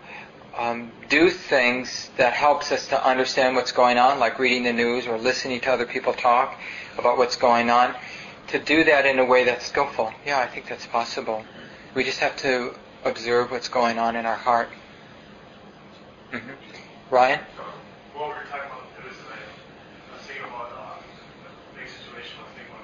um, 0.59 0.93
do 1.09 1.31
things 1.31 2.11
that 2.19 2.35
helps 2.35 2.71
us 2.71 2.87
to 2.89 3.07
understand 3.07 3.57
what's 3.57 3.73
going 3.73 3.97
on, 3.97 4.19
like 4.19 4.39
reading 4.39 4.65
the 4.65 4.73
news 4.75 5.07
or 5.07 5.17
listening 5.17 5.61
to 5.63 5.73
other 5.73 5.87
people 5.87 6.13
talk 6.13 6.61
about 6.99 7.17
what's 7.17 7.37
going 7.37 7.71
on. 7.71 7.95
To 8.49 8.59
do 8.59 8.85
that 8.85 9.07
in 9.07 9.19
a 9.19 9.25
way 9.25 9.45
that's 9.45 9.65
skillful, 9.65 10.13
yeah, 10.27 10.41
I 10.41 10.47
think 10.47 10.69
that's 10.69 10.87
possible. 10.87 11.43
We 11.95 12.05
just 12.05 12.19
have 12.19 12.37
to 12.39 12.75
observe 13.03 13.51
what's 13.51 13.69
going 13.69 13.99
on 13.99 14.15
in 14.15 14.27
our 14.27 14.37
heart. 14.37 14.69
Mm-hmm. 16.33 16.82
Ryan? 17.13 17.45
Uh. 17.61 17.69
I 17.69 18.25
was 20.17 20.25
thinking 20.25 20.49
about 20.49 20.65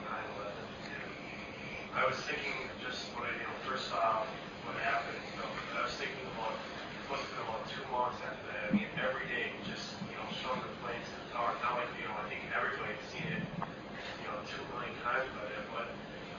9/11, 0.05 1.97
I 1.97 2.05
was 2.05 2.19
thinking 2.29 2.53
just 2.85 3.09
when 3.17 3.25
I 3.25 3.33
you 3.41 3.49
first 3.65 3.89
saw 3.89 4.29
what 4.69 4.77
happened. 4.85 5.17
You 5.33 5.41
know, 5.41 5.49
I 5.81 5.89
was 5.89 5.97
thinking 5.97 6.29
about 6.37 6.61
it 6.61 7.09
must 7.09 7.25
have 7.25 7.41
been 7.41 7.49
about 7.49 7.65
two 7.73 7.81
months 7.89 8.21
after 8.21 8.45
that. 8.53 8.69
I 8.69 8.77
mean, 8.77 8.93
every 9.01 9.25
day, 9.33 9.49
just 9.65 9.97
you 10.05 10.13
know, 10.13 10.29
showing 10.45 10.61
the 10.61 10.77
planes 10.85 11.09
to 11.09 11.17
the 11.25 11.29
tower. 11.33 11.57
Not 11.65 11.81
like 11.81 11.89
you 11.97 12.05
know, 12.05 12.21
I 12.21 12.29
think 12.29 12.45
everybody's 12.53 13.01
seen 13.09 13.25
it, 13.33 13.41
you 13.41 14.27
know, 14.29 14.37
two 14.45 14.61
million 14.77 14.93
times 15.01 15.25
by 15.33 15.49
then. 15.49 15.65
But 15.73 15.89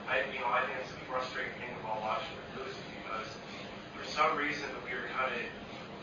I, 0.06 0.30
you 0.30 0.38
know, 0.38 0.46
I 0.46 0.62
think 0.62 0.78
it's 0.78 0.94
a 0.94 1.02
frustrating 1.10 1.58
thing 1.58 1.74
about 1.82 1.98
watching 2.06 2.38
the 2.38 2.62
news 2.62 2.78
because 3.02 3.34
for 3.98 4.06
some 4.06 4.38
reason 4.38 4.70
we 4.86 4.94
were 4.94 5.10
kind 5.10 5.34
of, 5.34 5.42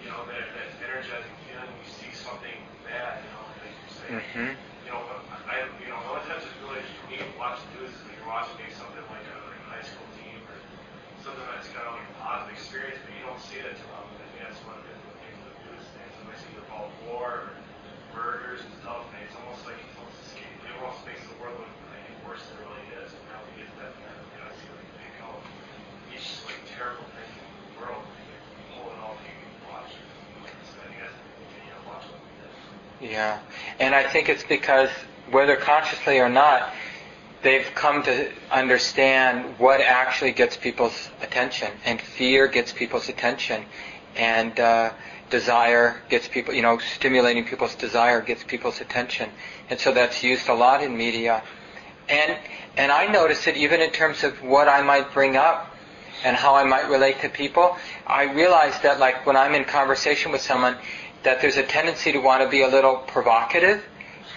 you 0.03 0.11
know, 0.11 0.27
that 0.27 0.51
that 0.51 0.67
energizing 0.83 1.35
feeling. 1.47 1.69
You 1.69 1.87
see 1.87 2.11
something 2.15 2.57
bad, 2.87 3.21
you 3.23 3.29
know, 3.31 3.43
like 3.61 3.71
you 3.71 3.89
say. 3.91 4.07
Mm-hmm. 4.11 4.51
You 4.87 4.89
know, 4.95 5.03
I, 5.51 5.67
you 5.83 5.91
know, 5.91 5.99
a 5.99 6.05
lot 6.07 6.23
of 6.23 6.25
times 6.31 6.47
it's 6.47 6.55
really 6.63 6.79
for 7.03 7.05
me 7.11 7.19
to 7.19 7.27
watch 7.35 7.59
the 7.59 7.83
news 7.83 7.91
is 7.91 7.99
when 8.07 8.15
you're 8.15 8.27
watching 8.31 8.55
maybe 8.55 8.71
something 8.75 9.03
like 9.11 9.23
a, 9.27 9.35
like 9.47 9.59
a 9.59 9.67
high 9.67 9.83
school 9.83 10.07
team 10.15 10.39
or 10.47 10.55
something 11.19 11.43
that's 11.43 11.67
kind 11.75 11.83
of 11.87 11.99
like 11.99 12.07
a 12.07 12.15
positive 12.23 12.55
experience, 12.55 12.99
but 13.03 13.11
you 13.11 13.23
don't 13.27 13.39
see 13.43 13.59
that 13.59 13.75
too 13.75 13.89
often. 13.95 14.15
I 14.15 14.27
think 14.31 14.47
that's 14.47 14.59
one 14.63 14.79
of 14.79 14.83
the 14.87 14.95
things 15.23 15.39
with 15.43 15.55
news 15.67 15.85
things. 15.91 16.13
When 16.23 16.31
I 16.31 16.35
see 16.39 16.51
about 16.55 16.87
war 17.03 17.51
or 17.51 17.55
murders 18.15 18.63
and 18.63 18.71
stuff, 18.79 19.11
and 19.11 19.27
it's 19.27 19.35
almost 19.35 19.67
like 19.67 19.75
it's 19.83 19.95
almost 19.99 20.19
escape. 20.23 20.55
It 20.63 20.71
almost 20.79 21.03
makes 21.03 21.23
the 21.27 21.35
world 21.39 21.59
look 21.59 21.71
I 21.91 21.99
think 22.07 22.15
worse 22.23 22.43
than 22.47 22.59
it 22.59 22.63
really 22.63 22.87
is. 23.03 23.11
And 23.11 23.23
now 23.27 23.43
we 23.43 23.59
get 23.59 23.67
to 23.67 23.75
that 23.83 23.91
kind 23.91 24.15
of 24.19 24.23
you 24.31 24.39
know, 24.39 24.51
see 24.55 24.71
like 24.71 24.91
pick 25.03 25.15
out 25.19 25.41
each 26.15 26.27
like 26.47 26.59
terrible 26.71 27.07
thing 27.11 27.27
in 27.27 27.43
the 27.43 27.71
world 27.75 28.03
and 28.07 28.23
you 28.23 28.35
pull 28.71 28.87
it 28.87 28.99
all 29.03 29.19
you 29.19 29.35
can 29.35 29.51
watch. 29.67 29.91
So 30.63 30.79
I 30.79 30.87
think 30.91 30.99
that's 31.03 31.17
you 31.59 31.71
know 31.75 31.81
watch 31.87 32.07
what 32.07 32.19
we 32.23 32.31
did. 32.39 32.51
Yeah, 33.17 33.39
and 33.79 33.95
I 33.95 34.03
think 34.03 34.29
it's 34.29 34.43
because 34.43 34.91
whether 35.31 35.55
consciously 35.55 36.19
or 36.19 36.29
not, 36.29 36.71
they've 37.41 37.65
come 37.73 38.03
to 38.03 38.31
understand 38.51 39.57
what 39.57 39.81
actually 39.81 40.33
gets 40.33 40.55
people's 40.55 41.09
attention, 41.23 41.71
and 41.83 41.99
fear 41.99 42.47
gets 42.47 42.71
people's 42.71 43.09
attention, 43.09 43.65
and 44.15 44.59
uh, 44.59 44.91
desire 45.31 45.99
gets 46.09 46.27
people, 46.27 46.53
you 46.53 46.61
know, 46.61 46.77
stimulating 46.77 47.43
people's 47.43 47.73
desire 47.73 48.21
gets 48.21 48.43
people's 48.43 48.81
attention, 48.81 49.31
and 49.71 49.79
so 49.79 49.91
that's 49.91 50.23
used 50.23 50.47
a 50.47 50.53
lot 50.53 50.83
in 50.83 50.95
media, 50.95 51.41
and 52.09 52.37
and 52.77 52.91
I 52.91 53.07
notice 53.07 53.47
it 53.47 53.57
even 53.57 53.81
in 53.81 53.89
terms 53.89 54.23
of 54.23 54.43
what 54.43 54.67
I 54.67 54.83
might 54.83 55.11
bring 55.11 55.35
up 55.35 55.75
and 56.23 56.35
how 56.35 56.53
I 56.53 56.63
might 56.65 56.87
relate 56.87 57.21
to 57.21 57.29
people. 57.29 57.77
I 58.05 58.25
realize 58.25 58.79
that 58.81 58.99
like 58.99 59.25
when 59.25 59.35
I'm 59.35 59.55
in 59.55 59.65
conversation 59.65 60.31
with 60.31 60.41
someone, 60.41 60.77
that 61.23 61.41
there's 61.41 61.57
a 61.57 61.63
tendency 61.63 62.11
to 62.11 62.19
want 62.19 62.43
to 62.43 62.49
be 62.49 62.61
a 62.61 62.67
little 62.67 62.97
provocative 62.97 63.83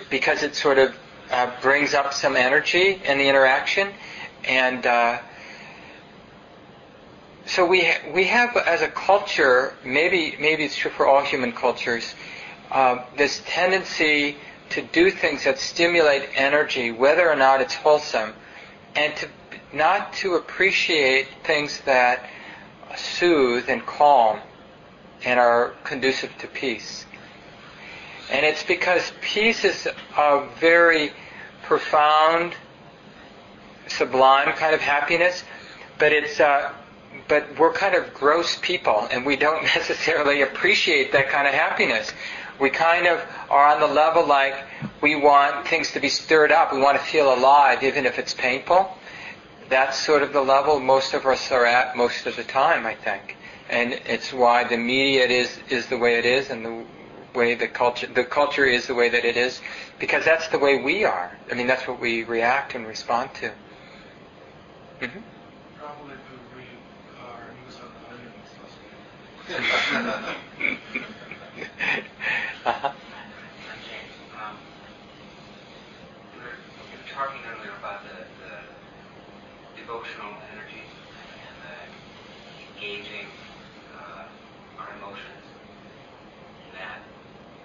because 0.09 0.43
it 0.43 0.55
sort 0.57 0.79
of 0.79 0.97
uh, 1.31 1.51
brings 1.61 1.95
up 1.95 2.13
some 2.13 2.37
energy 2.37 3.01
in 3.05 3.19
the 3.19 3.29
interaction, 3.29 3.89
and 4.45 4.87
uh, 4.87 5.19
so 7.47 7.65
we 7.65 7.85
ha- 7.85 8.11
we 8.13 8.25
have 8.25 8.57
as 8.57 8.83
a 8.83 8.89
culture, 8.89 9.75
maybe 9.85 10.37
maybe 10.41 10.65
it's 10.65 10.77
true 10.77 10.91
for 10.91 11.07
all 11.07 11.23
human 11.23 11.53
cultures, 11.53 12.15
uh, 12.71 13.05
this 13.17 13.43
tendency 13.47 14.37
to 14.71 14.83
do 14.83 15.11
things 15.11 15.45
that 15.45 15.59
stimulate 15.59 16.29
energy, 16.35 16.91
whether 16.91 17.29
or 17.29 17.37
not 17.37 17.61
it's 17.61 17.75
wholesome, 17.75 18.33
and 18.97 19.15
to 19.17 19.29
not 19.73 20.13
to 20.13 20.35
appreciate 20.35 21.29
things 21.45 21.81
that 21.83 22.29
soothe 22.97 23.69
and 23.69 23.87
calm 23.87 24.41
and 25.25 25.39
are 25.39 25.75
conducive 25.85 26.37
to 26.39 26.47
peace. 26.47 27.05
And 28.31 28.47
it's 28.47 28.63
because 28.63 29.13
peace 29.21 29.65
is 29.65 29.89
a 30.17 30.47
very 30.61 31.13
profound, 31.65 32.55
sublime 33.89 34.53
kind 34.53 34.75
of 34.75 34.81
happiness, 34.81 35.43
but 35.99 36.13
it's 36.13 36.41
uh, 36.41 36.73
but 37.29 37.59
we're 37.59 37.73
kind 37.73 37.95
of 37.95 38.13
gross 38.15 38.59
people, 38.61 39.07
and 39.11 39.25
we 39.27 39.37
don't 39.37 39.63
necessarily 39.77 40.43
appreciate 40.43 41.13
that 41.13 41.29
kind 41.29 41.47
of 41.47 41.55
happiness. 41.55 42.13
We 42.59 42.71
kind 42.71 43.07
of 43.07 43.21
are 43.49 43.67
on 43.69 43.81
the 43.81 43.87
level 43.87 44.27
like 44.27 44.55
we 45.01 45.17
want 45.17 45.67
things 45.67 45.93
to 45.93 46.01
be 46.01 46.09
stirred 46.09 46.53
up. 46.53 46.73
We 46.73 46.81
want 46.81 46.99
to 46.99 47.05
feel 47.05 47.33
alive, 47.33 47.83
even 47.83 48.05
if 48.05 48.19
it's 48.19 48.35
painful. 48.35 48.97
That's 49.69 49.99
sort 49.99 50.23
of 50.23 50.33
the 50.33 50.43
level 50.43 50.79
most 50.79 51.15
of 51.15 51.25
us 51.25 51.51
are 51.51 51.65
at 51.65 51.97
most 51.97 52.27
of 52.27 52.37
the 52.37 52.45
time, 52.45 52.85
I 52.85 52.95
think. 52.95 53.37
And 53.71 53.93
it's 54.07 54.33
why 54.33 54.65
the 54.65 54.77
media 54.77 55.27
is 55.27 55.59
is 55.71 55.87
the 55.87 55.97
way 55.99 56.19
it 56.19 56.27
is, 56.27 56.51
and 56.51 56.65
the 56.67 56.85
way 57.35 57.55
the 57.55 57.69
culture 57.69 58.07
the 58.09 58.25
culture 58.25 58.65
is 58.67 58.87
the 58.89 58.95
way 58.95 59.09
that 59.09 59.25
it 59.25 59.37
is, 59.37 59.61
because 60.01 60.25
that's 60.25 60.49
the 60.49 60.59
way 60.59 60.83
we 60.83 61.05
are. 61.05 61.39
I 61.51 61.55
mean, 61.55 61.67
that's 61.69 61.87
what 61.89 62.01
we 62.01 62.25
react 62.25 62.75
and 62.75 62.87
respond 62.87 63.31
to. 63.37 63.53
Mm-hmm. 65.01 65.21
Probably 65.79 66.15
if 66.15 66.57
we 66.57 66.65
our 67.25 67.55
news 67.65 67.77
on 67.81 67.89
the 67.95 68.03
onion 68.13 68.33
and 68.37 68.47
stuff. 68.53 68.73
uh-huh. 72.67 72.93
James, 73.89 74.13
um, 74.37 74.57
we 76.35 76.41
were, 76.43 76.57
you 76.91 76.97
were 76.99 77.09
talking 77.13 77.41
earlier 77.49 77.73
about 77.79 78.03
the, 78.05 78.17
the 78.45 79.81
devotional 79.81 80.35
energy 80.53 80.85
and 80.85 81.57
the 81.65 81.77
engaging 82.77 83.29
uh, 83.97 84.29
our 84.79 84.91
emotions 84.99 85.45
in 86.69 86.73
that. 86.77 87.01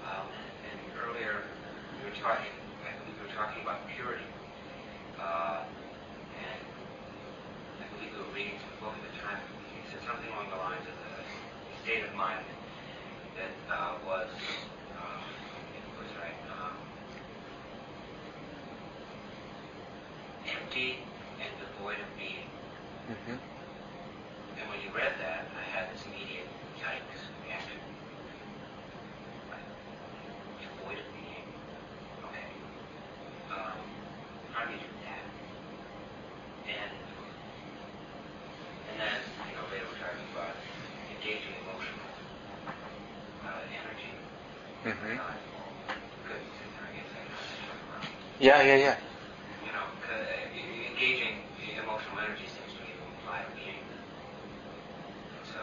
Um, 0.08 0.28
and 0.72 0.80
earlier 1.16 1.40
we 1.96 2.12
were 2.12 2.16
talking, 2.20 2.52
I 2.84 2.92
believe 3.00 3.16
we 3.16 3.24
were 3.24 3.36
talking 3.36 3.64
about 3.64 3.88
purity. 3.96 4.28
Uh, 5.16 5.64
and 5.64 6.60
I 7.80 7.88
believe 7.96 8.12
we 8.12 8.20
were 8.20 8.36
reading 8.36 8.60
some 8.60 8.76
book 8.84 9.00
at 9.00 9.04
the 9.08 9.16
time. 9.24 9.40
You 9.72 9.80
said 9.96 10.04
something 10.04 10.28
along 10.28 10.52
the 10.52 10.60
lines 10.60 10.84
of 10.84 10.92
the 10.92 11.24
state 11.88 12.04
of 12.04 12.12
mind 12.20 12.44
that 13.40 13.56
uh, 13.72 13.96
was, 14.04 14.28
uh, 14.28 15.24
was 16.04 16.12
right, 16.20 16.36
um, 16.52 16.76
empty 20.52 21.00
and 21.40 21.52
devoid 21.64 21.96
of 21.96 22.12
meaning. 22.20 22.52
Mm-hmm. 23.08 23.40
And 23.40 24.66
when 24.68 24.80
you 24.84 24.92
read 24.92 25.16
that, 25.24 25.48
I 25.48 25.64
had 25.72 25.96
this 25.96 26.04
immediate 26.12 26.52
yikes 26.76 27.24
reaction. 27.48 27.80
Like, 29.52 29.64
devoid 30.64 31.00
of 31.04 31.08
meaning. 31.12 31.44
Okay. 32.24 32.48
Um, 33.52 33.78
how 34.56 34.64
do 34.66 34.74
you 34.74 34.80
do 34.80 34.96
that? 35.06 35.28
And 36.72 36.92
and 38.90 38.96
then, 38.96 39.20
you 39.44 39.54
know, 39.60 39.68
later 39.70 39.86
we're 39.92 40.00
talking 40.00 40.24
about 40.32 40.56
engaging 41.14 41.52
emotional 41.68 42.10
uh, 43.44 43.60
energy. 43.70 44.12
Mm-hmm. 44.88 45.20
Uh, 45.20 45.36
good. 46.26 46.42
I 46.42 46.90
guess 46.96 47.12
I 47.12 47.22
know. 47.28 47.44
Yeah, 48.46 48.62
yeah, 48.62 48.76
yeah. 48.76 48.96
You 49.66 49.72
know, 49.74 49.90
uh, 50.06 50.94
engaging 50.94 51.42
emotional 51.82 52.20
energy 52.22 52.46
seems 52.46 52.78
to 52.78 52.86
to 52.86 52.94
imply 53.18 53.42
being. 53.58 53.82
So, 55.50 55.58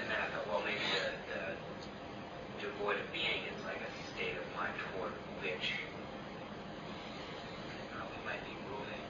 and 0.00 0.08
then 0.08 0.16
I 0.24 0.32
thought, 0.32 0.48
well, 0.48 0.64
maybe 0.64 0.80
the, 0.88 1.04
the 1.28 2.64
devoid 2.64 2.96
of 2.96 3.12
being 3.12 3.44
is 3.44 3.60
like 3.68 3.76
a 3.76 3.90
state 4.16 4.40
of 4.40 4.46
mind 4.56 4.72
toward 4.96 5.12
which 5.44 5.68
uh, 7.92 8.00
we 8.08 8.16
might 8.24 8.40
be 8.48 8.56
moving. 8.64 9.04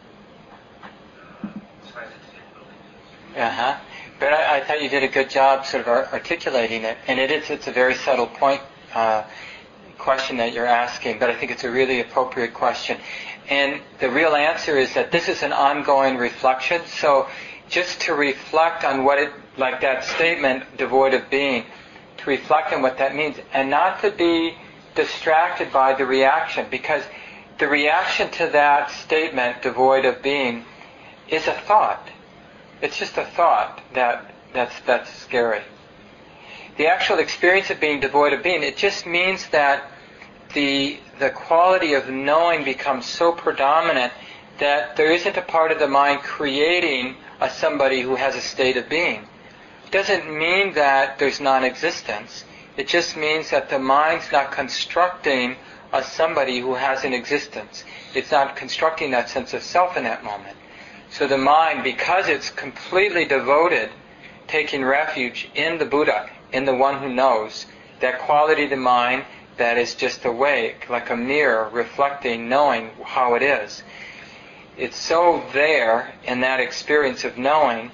Uh, 0.82 1.55
so 1.87 1.95
I 2.03 2.11
said, 2.11 2.43
moving. 2.59 3.39
Uh-huh. 3.47 3.78
But 4.18 4.32
I, 4.35 4.57
I 4.57 4.61
thought 4.66 4.82
you 4.82 4.89
did 4.89 5.05
a 5.05 5.09
good 5.09 5.30
job 5.30 5.66
sort 5.66 5.87
of 5.87 6.11
articulating 6.12 6.82
it, 6.82 6.99
and 7.07 7.20
it 7.20 7.30
is 7.30 7.49
it's 7.51 7.68
a 7.68 7.72
very 7.72 7.95
subtle 7.95 8.26
point 8.26 8.61
uh, 8.93 9.22
question 10.05 10.37
that 10.37 10.53
you're 10.53 10.67
asking, 10.67 11.19
but 11.19 11.31
I 11.31 11.35
think 11.35 11.51
it's 11.51 11.65
a 11.65 11.71
really 11.71 12.01
appropriate 12.01 12.53
question. 12.53 12.99
And 13.49 13.81
the 14.01 14.11
real 14.11 14.35
answer 14.37 14.77
is 14.79 14.93
that 14.95 15.11
this 15.11 15.29
is 15.29 15.43
an 15.43 15.53
ongoing 15.53 16.19
reflection. 16.19 16.83
So 16.87 17.27
just 17.71 18.03
to 18.03 18.15
reflect 18.15 18.85
on 18.85 19.05
what 19.05 19.19
it, 19.19 19.33
like 19.57 19.81
that 19.81 20.05
statement, 20.05 20.77
devoid 20.77 21.15
of 21.15 21.31
being, 21.31 21.65
to 22.19 22.31
reflect 22.31 22.73
on 22.75 22.83
what 22.83 22.99
that 22.99 23.17
means, 23.17 23.37
and 23.55 23.71
not 23.71 24.03
to 24.03 24.11
be 24.11 24.55
distracted 24.95 25.73
by 25.73 25.95
the 25.95 26.05
reaction, 26.05 26.67
because 26.71 27.03
the 27.59 27.67
reaction 27.67 28.31
to 28.33 28.49
that 28.49 28.91
statement, 28.91 29.63
devoid 29.63 30.05
of 30.05 30.23
being, 30.23 30.65
is 31.29 31.47
a 31.47 31.53
thought. 31.53 32.11
It's 32.83 32.99
just 32.99 33.17
a 33.17 33.25
thought 33.25 33.81
that 33.95 34.35
that's 34.53 34.79
that's 34.81 35.11
scary. 35.11 35.63
The 36.77 36.89
actual 36.89 37.19
experience 37.19 37.71
of 37.71 37.81
being 37.81 38.01
devoid 38.01 38.33
of 38.33 38.43
being, 38.43 38.63
it 38.63 38.77
just 38.77 39.07
means 39.07 39.49
that 39.49 39.91
the 40.55 40.99
the 41.19 41.31
quality 41.31 41.95
of 41.95 42.09
knowing 42.09 42.65
becomes 42.65 43.07
so 43.07 43.33
predominant 43.33 44.13
that 44.59 44.97
there 44.97 45.13
isn't 45.13 45.37
a 45.37 45.43
part 45.43 45.71
of 45.71 45.79
the 45.79 45.87
mind 45.87 46.21
creating 46.23 47.17
a 47.41 47.51
somebody 47.51 48.01
who 48.01 48.17
has 48.17 48.35
a 48.35 48.41
state 48.41 48.77
of 48.77 48.89
being. 48.89 49.27
It 49.87 49.91
doesn't 49.91 50.27
mean 50.27 50.75
that 50.75 51.19
there's 51.19 51.41
non-existence. 51.41 52.45
It 52.77 52.89
just 52.89 53.17
means 53.17 53.51
that 53.51 53.69
the 53.69 53.79
mind's 53.79 54.31
not 54.33 54.51
constructing 54.51 55.57
a 55.93 56.03
somebody 56.03 56.59
who 56.61 56.75
has 56.75 57.05
an 57.05 57.13
existence. 57.13 57.85
It's 58.15 58.33
not 58.33 58.57
constructing 58.57 59.13
that 59.13 59.29
sense 59.29 59.55
of 59.55 59.63
self 59.63 59.97
in 59.97 60.05
that 60.05 60.25
moment. 60.25 60.57
So 61.11 61.29
the 61.29 61.39
mind, 61.39 61.85
because 61.85 62.29
it's 62.29 62.51
completely 62.51 63.25
devoted, 63.25 63.91
taking 64.49 64.85
refuge 64.85 65.49
in 65.55 65.79
the 65.79 65.85
Buddha, 65.85 66.29
in 66.53 66.65
the 66.65 66.75
one 66.75 67.01
who 67.01 67.13
knows, 67.13 67.67
that 68.01 68.19
quality 68.19 68.65
of 68.65 68.71
the 68.71 68.77
mind 68.77 69.25
that 69.57 69.79
is 69.79 69.95
just 69.95 70.25
awake, 70.25 70.89
like 70.91 71.11
a 71.11 71.17
mirror, 71.17 71.69
reflecting, 71.73 72.49
knowing 72.49 72.91
how 73.05 73.35
it 73.35 73.43
is. 73.43 73.83
It's 74.77 74.97
so 74.97 75.45
there 75.53 76.13
in 76.25 76.41
that 76.41 76.61
experience 76.61 77.25
of 77.25 77.39
knowing 77.39 77.91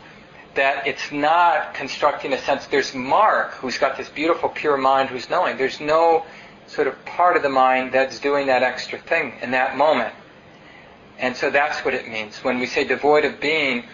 that 0.55 0.87
it's 0.87 1.13
not 1.13 1.75
constructing 1.75 2.33
a 2.33 2.39
sense. 2.39 2.67
There's 2.67 2.95
Mark, 2.95 3.53
who's 3.55 3.79
got 3.79 3.97
this 3.97 4.09
beautiful, 4.09 4.49
pure 4.49 4.77
mind 4.77 5.11
who's 5.11 5.29
knowing. 5.29 5.57
There's 5.57 5.81
no 5.81 6.25
sort 6.67 6.87
of 6.87 7.05
part 7.05 7.37
of 7.37 7.43
the 7.43 7.49
mind 7.49 7.93
that's 7.93 8.19
doing 8.19 8.47
that 8.47 8.63
extra 8.63 8.99
thing 8.99 9.35
in 9.43 9.51
that 9.51 9.77
moment. 9.77 10.15
And 11.19 11.37
so 11.37 11.51
that's 11.51 11.85
what 11.85 11.95
it 11.95 12.09
means. 12.09 12.43
When 12.43 12.59
we 12.59 12.67
say 12.67 12.85
devoid 12.85 13.25
of 13.25 13.41
being, 13.41 13.85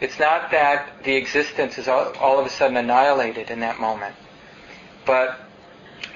it's 0.00 0.18
not 0.18 0.50
that 0.50 1.02
the 1.02 1.14
existence 1.14 1.78
is 1.78 1.88
all, 1.88 2.12
all 2.18 2.38
of 2.38 2.46
a 2.46 2.50
sudden 2.50 2.76
annihilated 2.76 3.50
in 3.50 3.60
that 3.60 3.80
moment, 3.80 4.14
but 5.06 5.47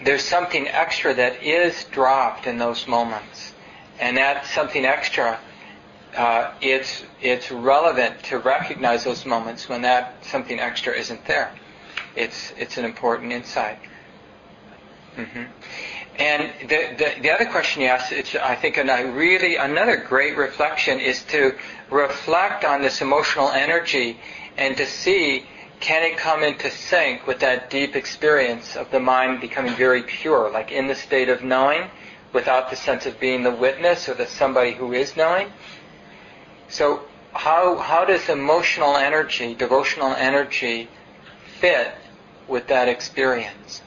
there's 0.04 0.24
something 0.24 0.68
extra 0.68 1.14
that 1.14 1.42
is 1.42 1.84
dropped 1.84 2.46
in 2.46 2.58
those 2.58 2.86
moments. 2.86 3.52
And 4.00 4.16
that 4.16 4.46
something 4.46 4.84
extra, 4.84 5.38
uh, 6.16 6.52
it's, 6.60 7.04
it's 7.20 7.50
relevant 7.50 8.22
to 8.24 8.38
recognize 8.38 9.04
those 9.04 9.24
moments 9.24 9.68
when 9.68 9.82
that 9.82 10.24
something 10.24 10.58
extra 10.58 10.94
isn't 10.94 11.24
there. 11.26 11.52
It's, 12.16 12.52
it's 12.58 12.78
an 12.78 12.84
important 12.84 13.32
insight. 13.32 13.78
Mm-hmm. 15.16 15.42
And 16.18 16.52
the, 16.68 16.94
the, 16.98 17.22
the, 17.22 17.30
other 17.30 17.46
question 17.46 17.82
you 17.82 17.88
asked, 17.88 18.12
it's, 18.12 18.34
I 18.34 18.54
think, 18.54 18.76
a 18.76 19.12
really 19.12 19.56
another 19.56 19.96
great 19.96 20.36
reflection 20.36 21.00
is 21.00 21.22
to 21.24 21.56
reflect 21.90 22.64
on 22.64 22.82
this 22.82 23.00
emotional 23.00 23.48
energy 23.48 24.18
and 24.58 24.76
to 24.76 24.86
see 24.86 25.46
can 25.82 26.04
it 26.04 26.16
come 26.16 26.44
into 26.44 26.70
sync 26.70 27.26
with 27.26 27.40
that 27.40 27.68
deep 27.68 27.96
experience 27.96 28.76
of 28.76 28.88
the 28.92 29.00
mind 29.00 29.40
becoming 29.40 29.74
very 29.74 30.04
pure, 30.04 30.48
like 30.48 30.70
in 30.70 30.86
the 30.86 30.94
state 30.94 31.28
of 31.28 31.42
knowing, 31.42 31.90
without 32.32 32.70
the 32.70 32.76
sense 32.76 33.04
of 33.04 33.18
being 33.18 33.42
the 33.42 33.50
witness 33.50 34.08
or 34.08 34.14
the 34.14 34.26
somebody 34.26 34.72
who 34.72 34.92
is 34.92 35.16
knowing? 35.16 35.50
So 36.68 37.02
how, 37.32 37.76
how 37.78 38.04
does 38.04 38.28
emotional 38.28 38.96
energy, 38.96 39.54
devotional 39.54 40.12
energy, 40.12 40.88
fit 41.58 41.92
with 42.46 42.68
that 42.68 42.88
experience? 42.88 43.82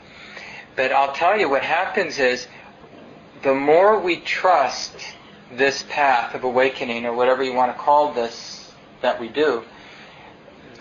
But 0.76 0.92
I'll 0.92 1.14
tell 1.14 1.40
you 1.40 1.50
what 1.50 1.64
happens 1.64 2.20
is 2.20 2.46
the 3.42 3.56
more 3.56 3.98
we 3.98 4.18
trust 4.18 4.94
this 5.50 5.86
path 5.88 6.36
of 6.36 6.44
awakening, 6.44 7.06
or 7.06 7.14
whatever 7.14 7.42
you 7.42 7.54
want 7.54 7.72
to 7.72 7.82
call 7.82 8.12
this 8.12 8.74
that 9.02 9.18
we 9.18 9.30
do, 9.30 9.64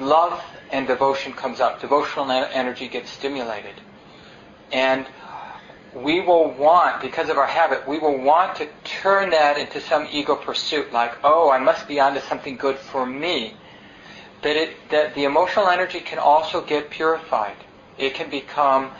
love 0.00 0.42
and 0.70 0.86
devotion 0.86 1.32
comes 1.32 1.60
up. 1.60 1.80
Devotional 1.80 2.30
energy 2.30 2.88
gets 2.88 3.10
stimulated. 3.10 3.74
And 4.72 5.06
we 5.94 6.20
will 6.20 6.50
want, 6.50 7.00
because 7.00 7.28
of 7.28 7.38
our 7.38 7.46
habit, 7.46 7.86
we 7.86 7.98
will 7.98 8.18
want 8.18 8.56
to 8.56 8.68
turn 8.82 9.30
that 9.30 9.58
into 9.58 9.80
some 9.80 10.08
ego 10.10 10.34
pursuit, 10.34 10.92
like, 10.92 11.14
oh, 11.22 11.50
I 11.50 11.58
must 11.58 11.86
be 11.86 12.00
onto 12.00 12.20
something 12.20 12.56
good 12.56 12.76
for 12.76 13.06
me. 13.06 13.54
But 14.42 14.56
it, 14.56 14.76
that 14.90 15.14
the 15.14 15.24
emotional 15.24 15.68
energy 15.68 16.00
can 16.00 16.18
also 16.18 16.60
get 16.60 16.90
purified. 16.90 17.56
It 17.96 18.14
can 18.14 18.28
become 18.28 18.90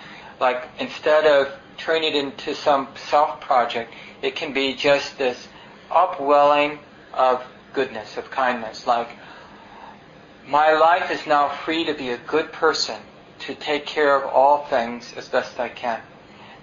like 0.41 0.69
instead 0.79 1.27
of 1.27 1.53
turning 1.77 2.15
it 2.15 2.17
into 2.17 2.55
some 2.55 2.89
self 3.09 3.41
project, 3.41 3.93
it 4.23 4.37
can 4.37 4.53
be 4.53 4.75
just 4.75 5.19
this 5.19 5.49
upwelling 5.91 6.79
of 7.13 7.43
goodness, 7.73 8.17
of 8.17 8.31
kindness. 8.31 8.87
Like, 8.87 9.09
my 10.49 10.73
life 10.73 11.11
is 11.11 11.27
now 11.27 11.49
free 11.49 11.85
to 11.85 11.95
be 11.95 12.11
a 12.11 12.19
good 12.19 12.53
person, 12.53 13.01
to 13.41 13.55
take 13.55 13.87
care 13.87 14.17
of 14.17 14.31
all 14.31 14.67
things 14.67 15.13
as 15.17 15.29
best 15.29 15.59
I 15.59 15.69
can. 15.69 16.01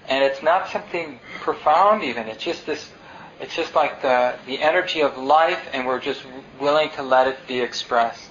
And 0.07 0.23
it's 0.23 0.43
not 0.43 0.69
something 0.69 1.19
profound 1.39 2.03
even. 2.03 2.27
It's 2.27 2.43
just 2.43 2.65
this, 2.65 2.91
it's 3.39 3.55
just 3.55 3.75
like 3.75 4.01
the, 4.01 4.35
the 4.45 4.61
energy 4.61 5.01
of 5.01 5.17
life 5.17 5.67
and 5.73 5.85
we're 5.85 5.99
just 5.99 6.23
willing 6.59 6.89
to 6.91 7.03
let 7.03 7.27
it 7.27 7.37
be 7.47 7.59
expressed 7.59 8.29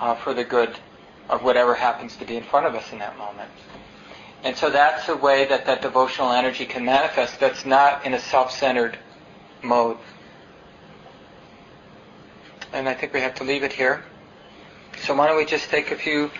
uh, 0.00 0.14
for 0.14 0.34
the 0.34 0.44
good 0.44 0.76
of 1.30 1.42
whatever 1.42 1.74
happens 1.74 2.16
to 2.16 2.24
be 2.24 2.36
in 2.36 2.44
front 2.44 2.66
of 2.66 2.74
us 2.74 2.92
in 2.92 2.98
that 2.98 3.16
moment. 3.16 3.50
And 4.42 4.54
so 4.54 4.68
that's 4.68 5.08
a 5.08 5.16
way 5.16 5.46
that 5.46 5.64
that 5.64 5.80
devotional 5.80 6.32
energy 6.32 6.66
can 6.66 6.84
manifest 6.84 7.40
that's 7.40 7.64
not 7.64 8.04
in 8.04 8.12
a 8.12 8.20
self-centered 8.20 8.98
mode. 9.62 9.96
And 12.72 12.88
I 12.88 12.92
think 12.92 13.14
we 13.14 13.20
have 13.20 13.34
to 13.36 13.44
leave 13.44 13.62
it 13.62 13.72
here. 13.72 14.04
So 15.02 15.14
why 15.14 15.28
don't 15.28 15.36
we 15.36 15.44
just 15.44 15.68
take 15.70 15.90
a 15.90 15.96
few 15.96 16.30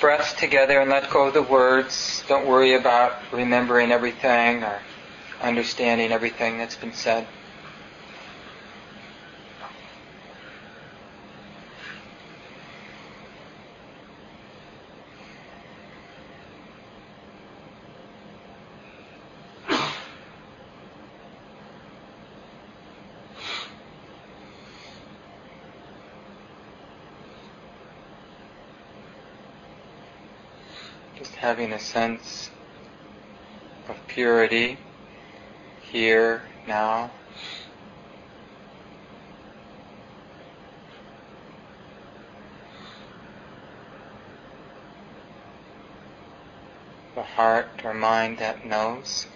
breaths 0.00 0.32
together 0.32 0.80
and 0.80 0.90
let 0.90 1.10
go 1.10 1.26
of 1.26 1.34
the 1.34 1.42
words. 1.42 2.24
Don't 2.28 2.46
worry 2.46 2.74
about 2.74 3.16
remembering 3.32 3.92
everything 3.92 4.64
or 4.64 4.80
understanding 5.42 6.12
everything 6.12 6.58
that's 6.58 6.76
been 6.76 6.92
said. 6.92 7.26
Having 31.50 31.72
a 31.72 31.80
sense 31.80 32.48
of 33.88 33.96
purity 34.06 34.78
here, 35.82 36.42
now. 36.68 37.10
The 47.16 47.22
heart 47.24 47.66
or 47.82 47.94
mind 47.94 48.38
that 48.38 48.64
knows. 48.64 49.26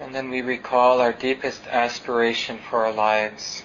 And 0.00 0.12
then 0.12 0.30
we 0.30 0.42
recall 0.42 1.00
our 1.00 1.12
deepest 1.12 1.64
aspiration 1.68 2.58
for 2.68 2.86
our 2.86 2.92
lives 2.92 3.62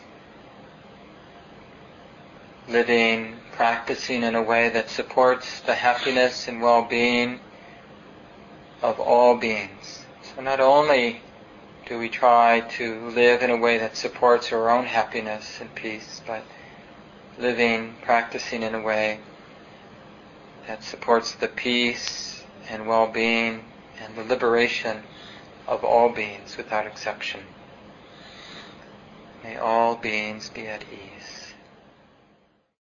living, 2.68 3.38
practicing 3.52 4.24
in 4.24 4.36
a 4.36 4.42
way 4.42 4.70
that 4.70 4.90
supports 4.90 5.60
the 5.62 5.76
happiness 5.76 6.48
and 6.48 6.62
well-being 6.62 7.40
of 8.82 9.00
all 9.00 9.38
beings. 9.38 10.06
So 10.22 10.42
not 10.42 10.60
only 10.60 11.22
do 11.86 12.00
we 12.00 12.10
try 12.10 12.62
to 12.78 13.10
live 13.10 13.42
in 13.42 13.50
a 13.50 13.58
way 13.58 13.78
that 13.78 13.98
supports 13.98 14.52
our 14.52 14.70
own 14.70 14.86
happiness 14.86 15.60
and 15.60 15.74
peace, 15.76 16.22
but 16.26 16.44
living, 17.38 17.96
practicing 18.02 18.64
in 18.64 18.74
a 18.74 18.82
way 18.82 19.20
that 20.68 20.84
supports 20.84 21.34
the 21.34 21.48
peace 21.48 22.44
and 22.70 22.88
well-being 22.88 23.66
and 24.02 24.16
the 24.16 24.24
liberation 24.24 25.04
of 25.68 25.84
all 25.84 26.10
beings 26.10 26.56
without 26.58 26.88
exception. 26.88 27.42
May 29.44 29.58
all 29.58 29.96
beings 29.96 30.50
be 30.50 30.68
at 30.68 30.84
ease. 30.84 31.33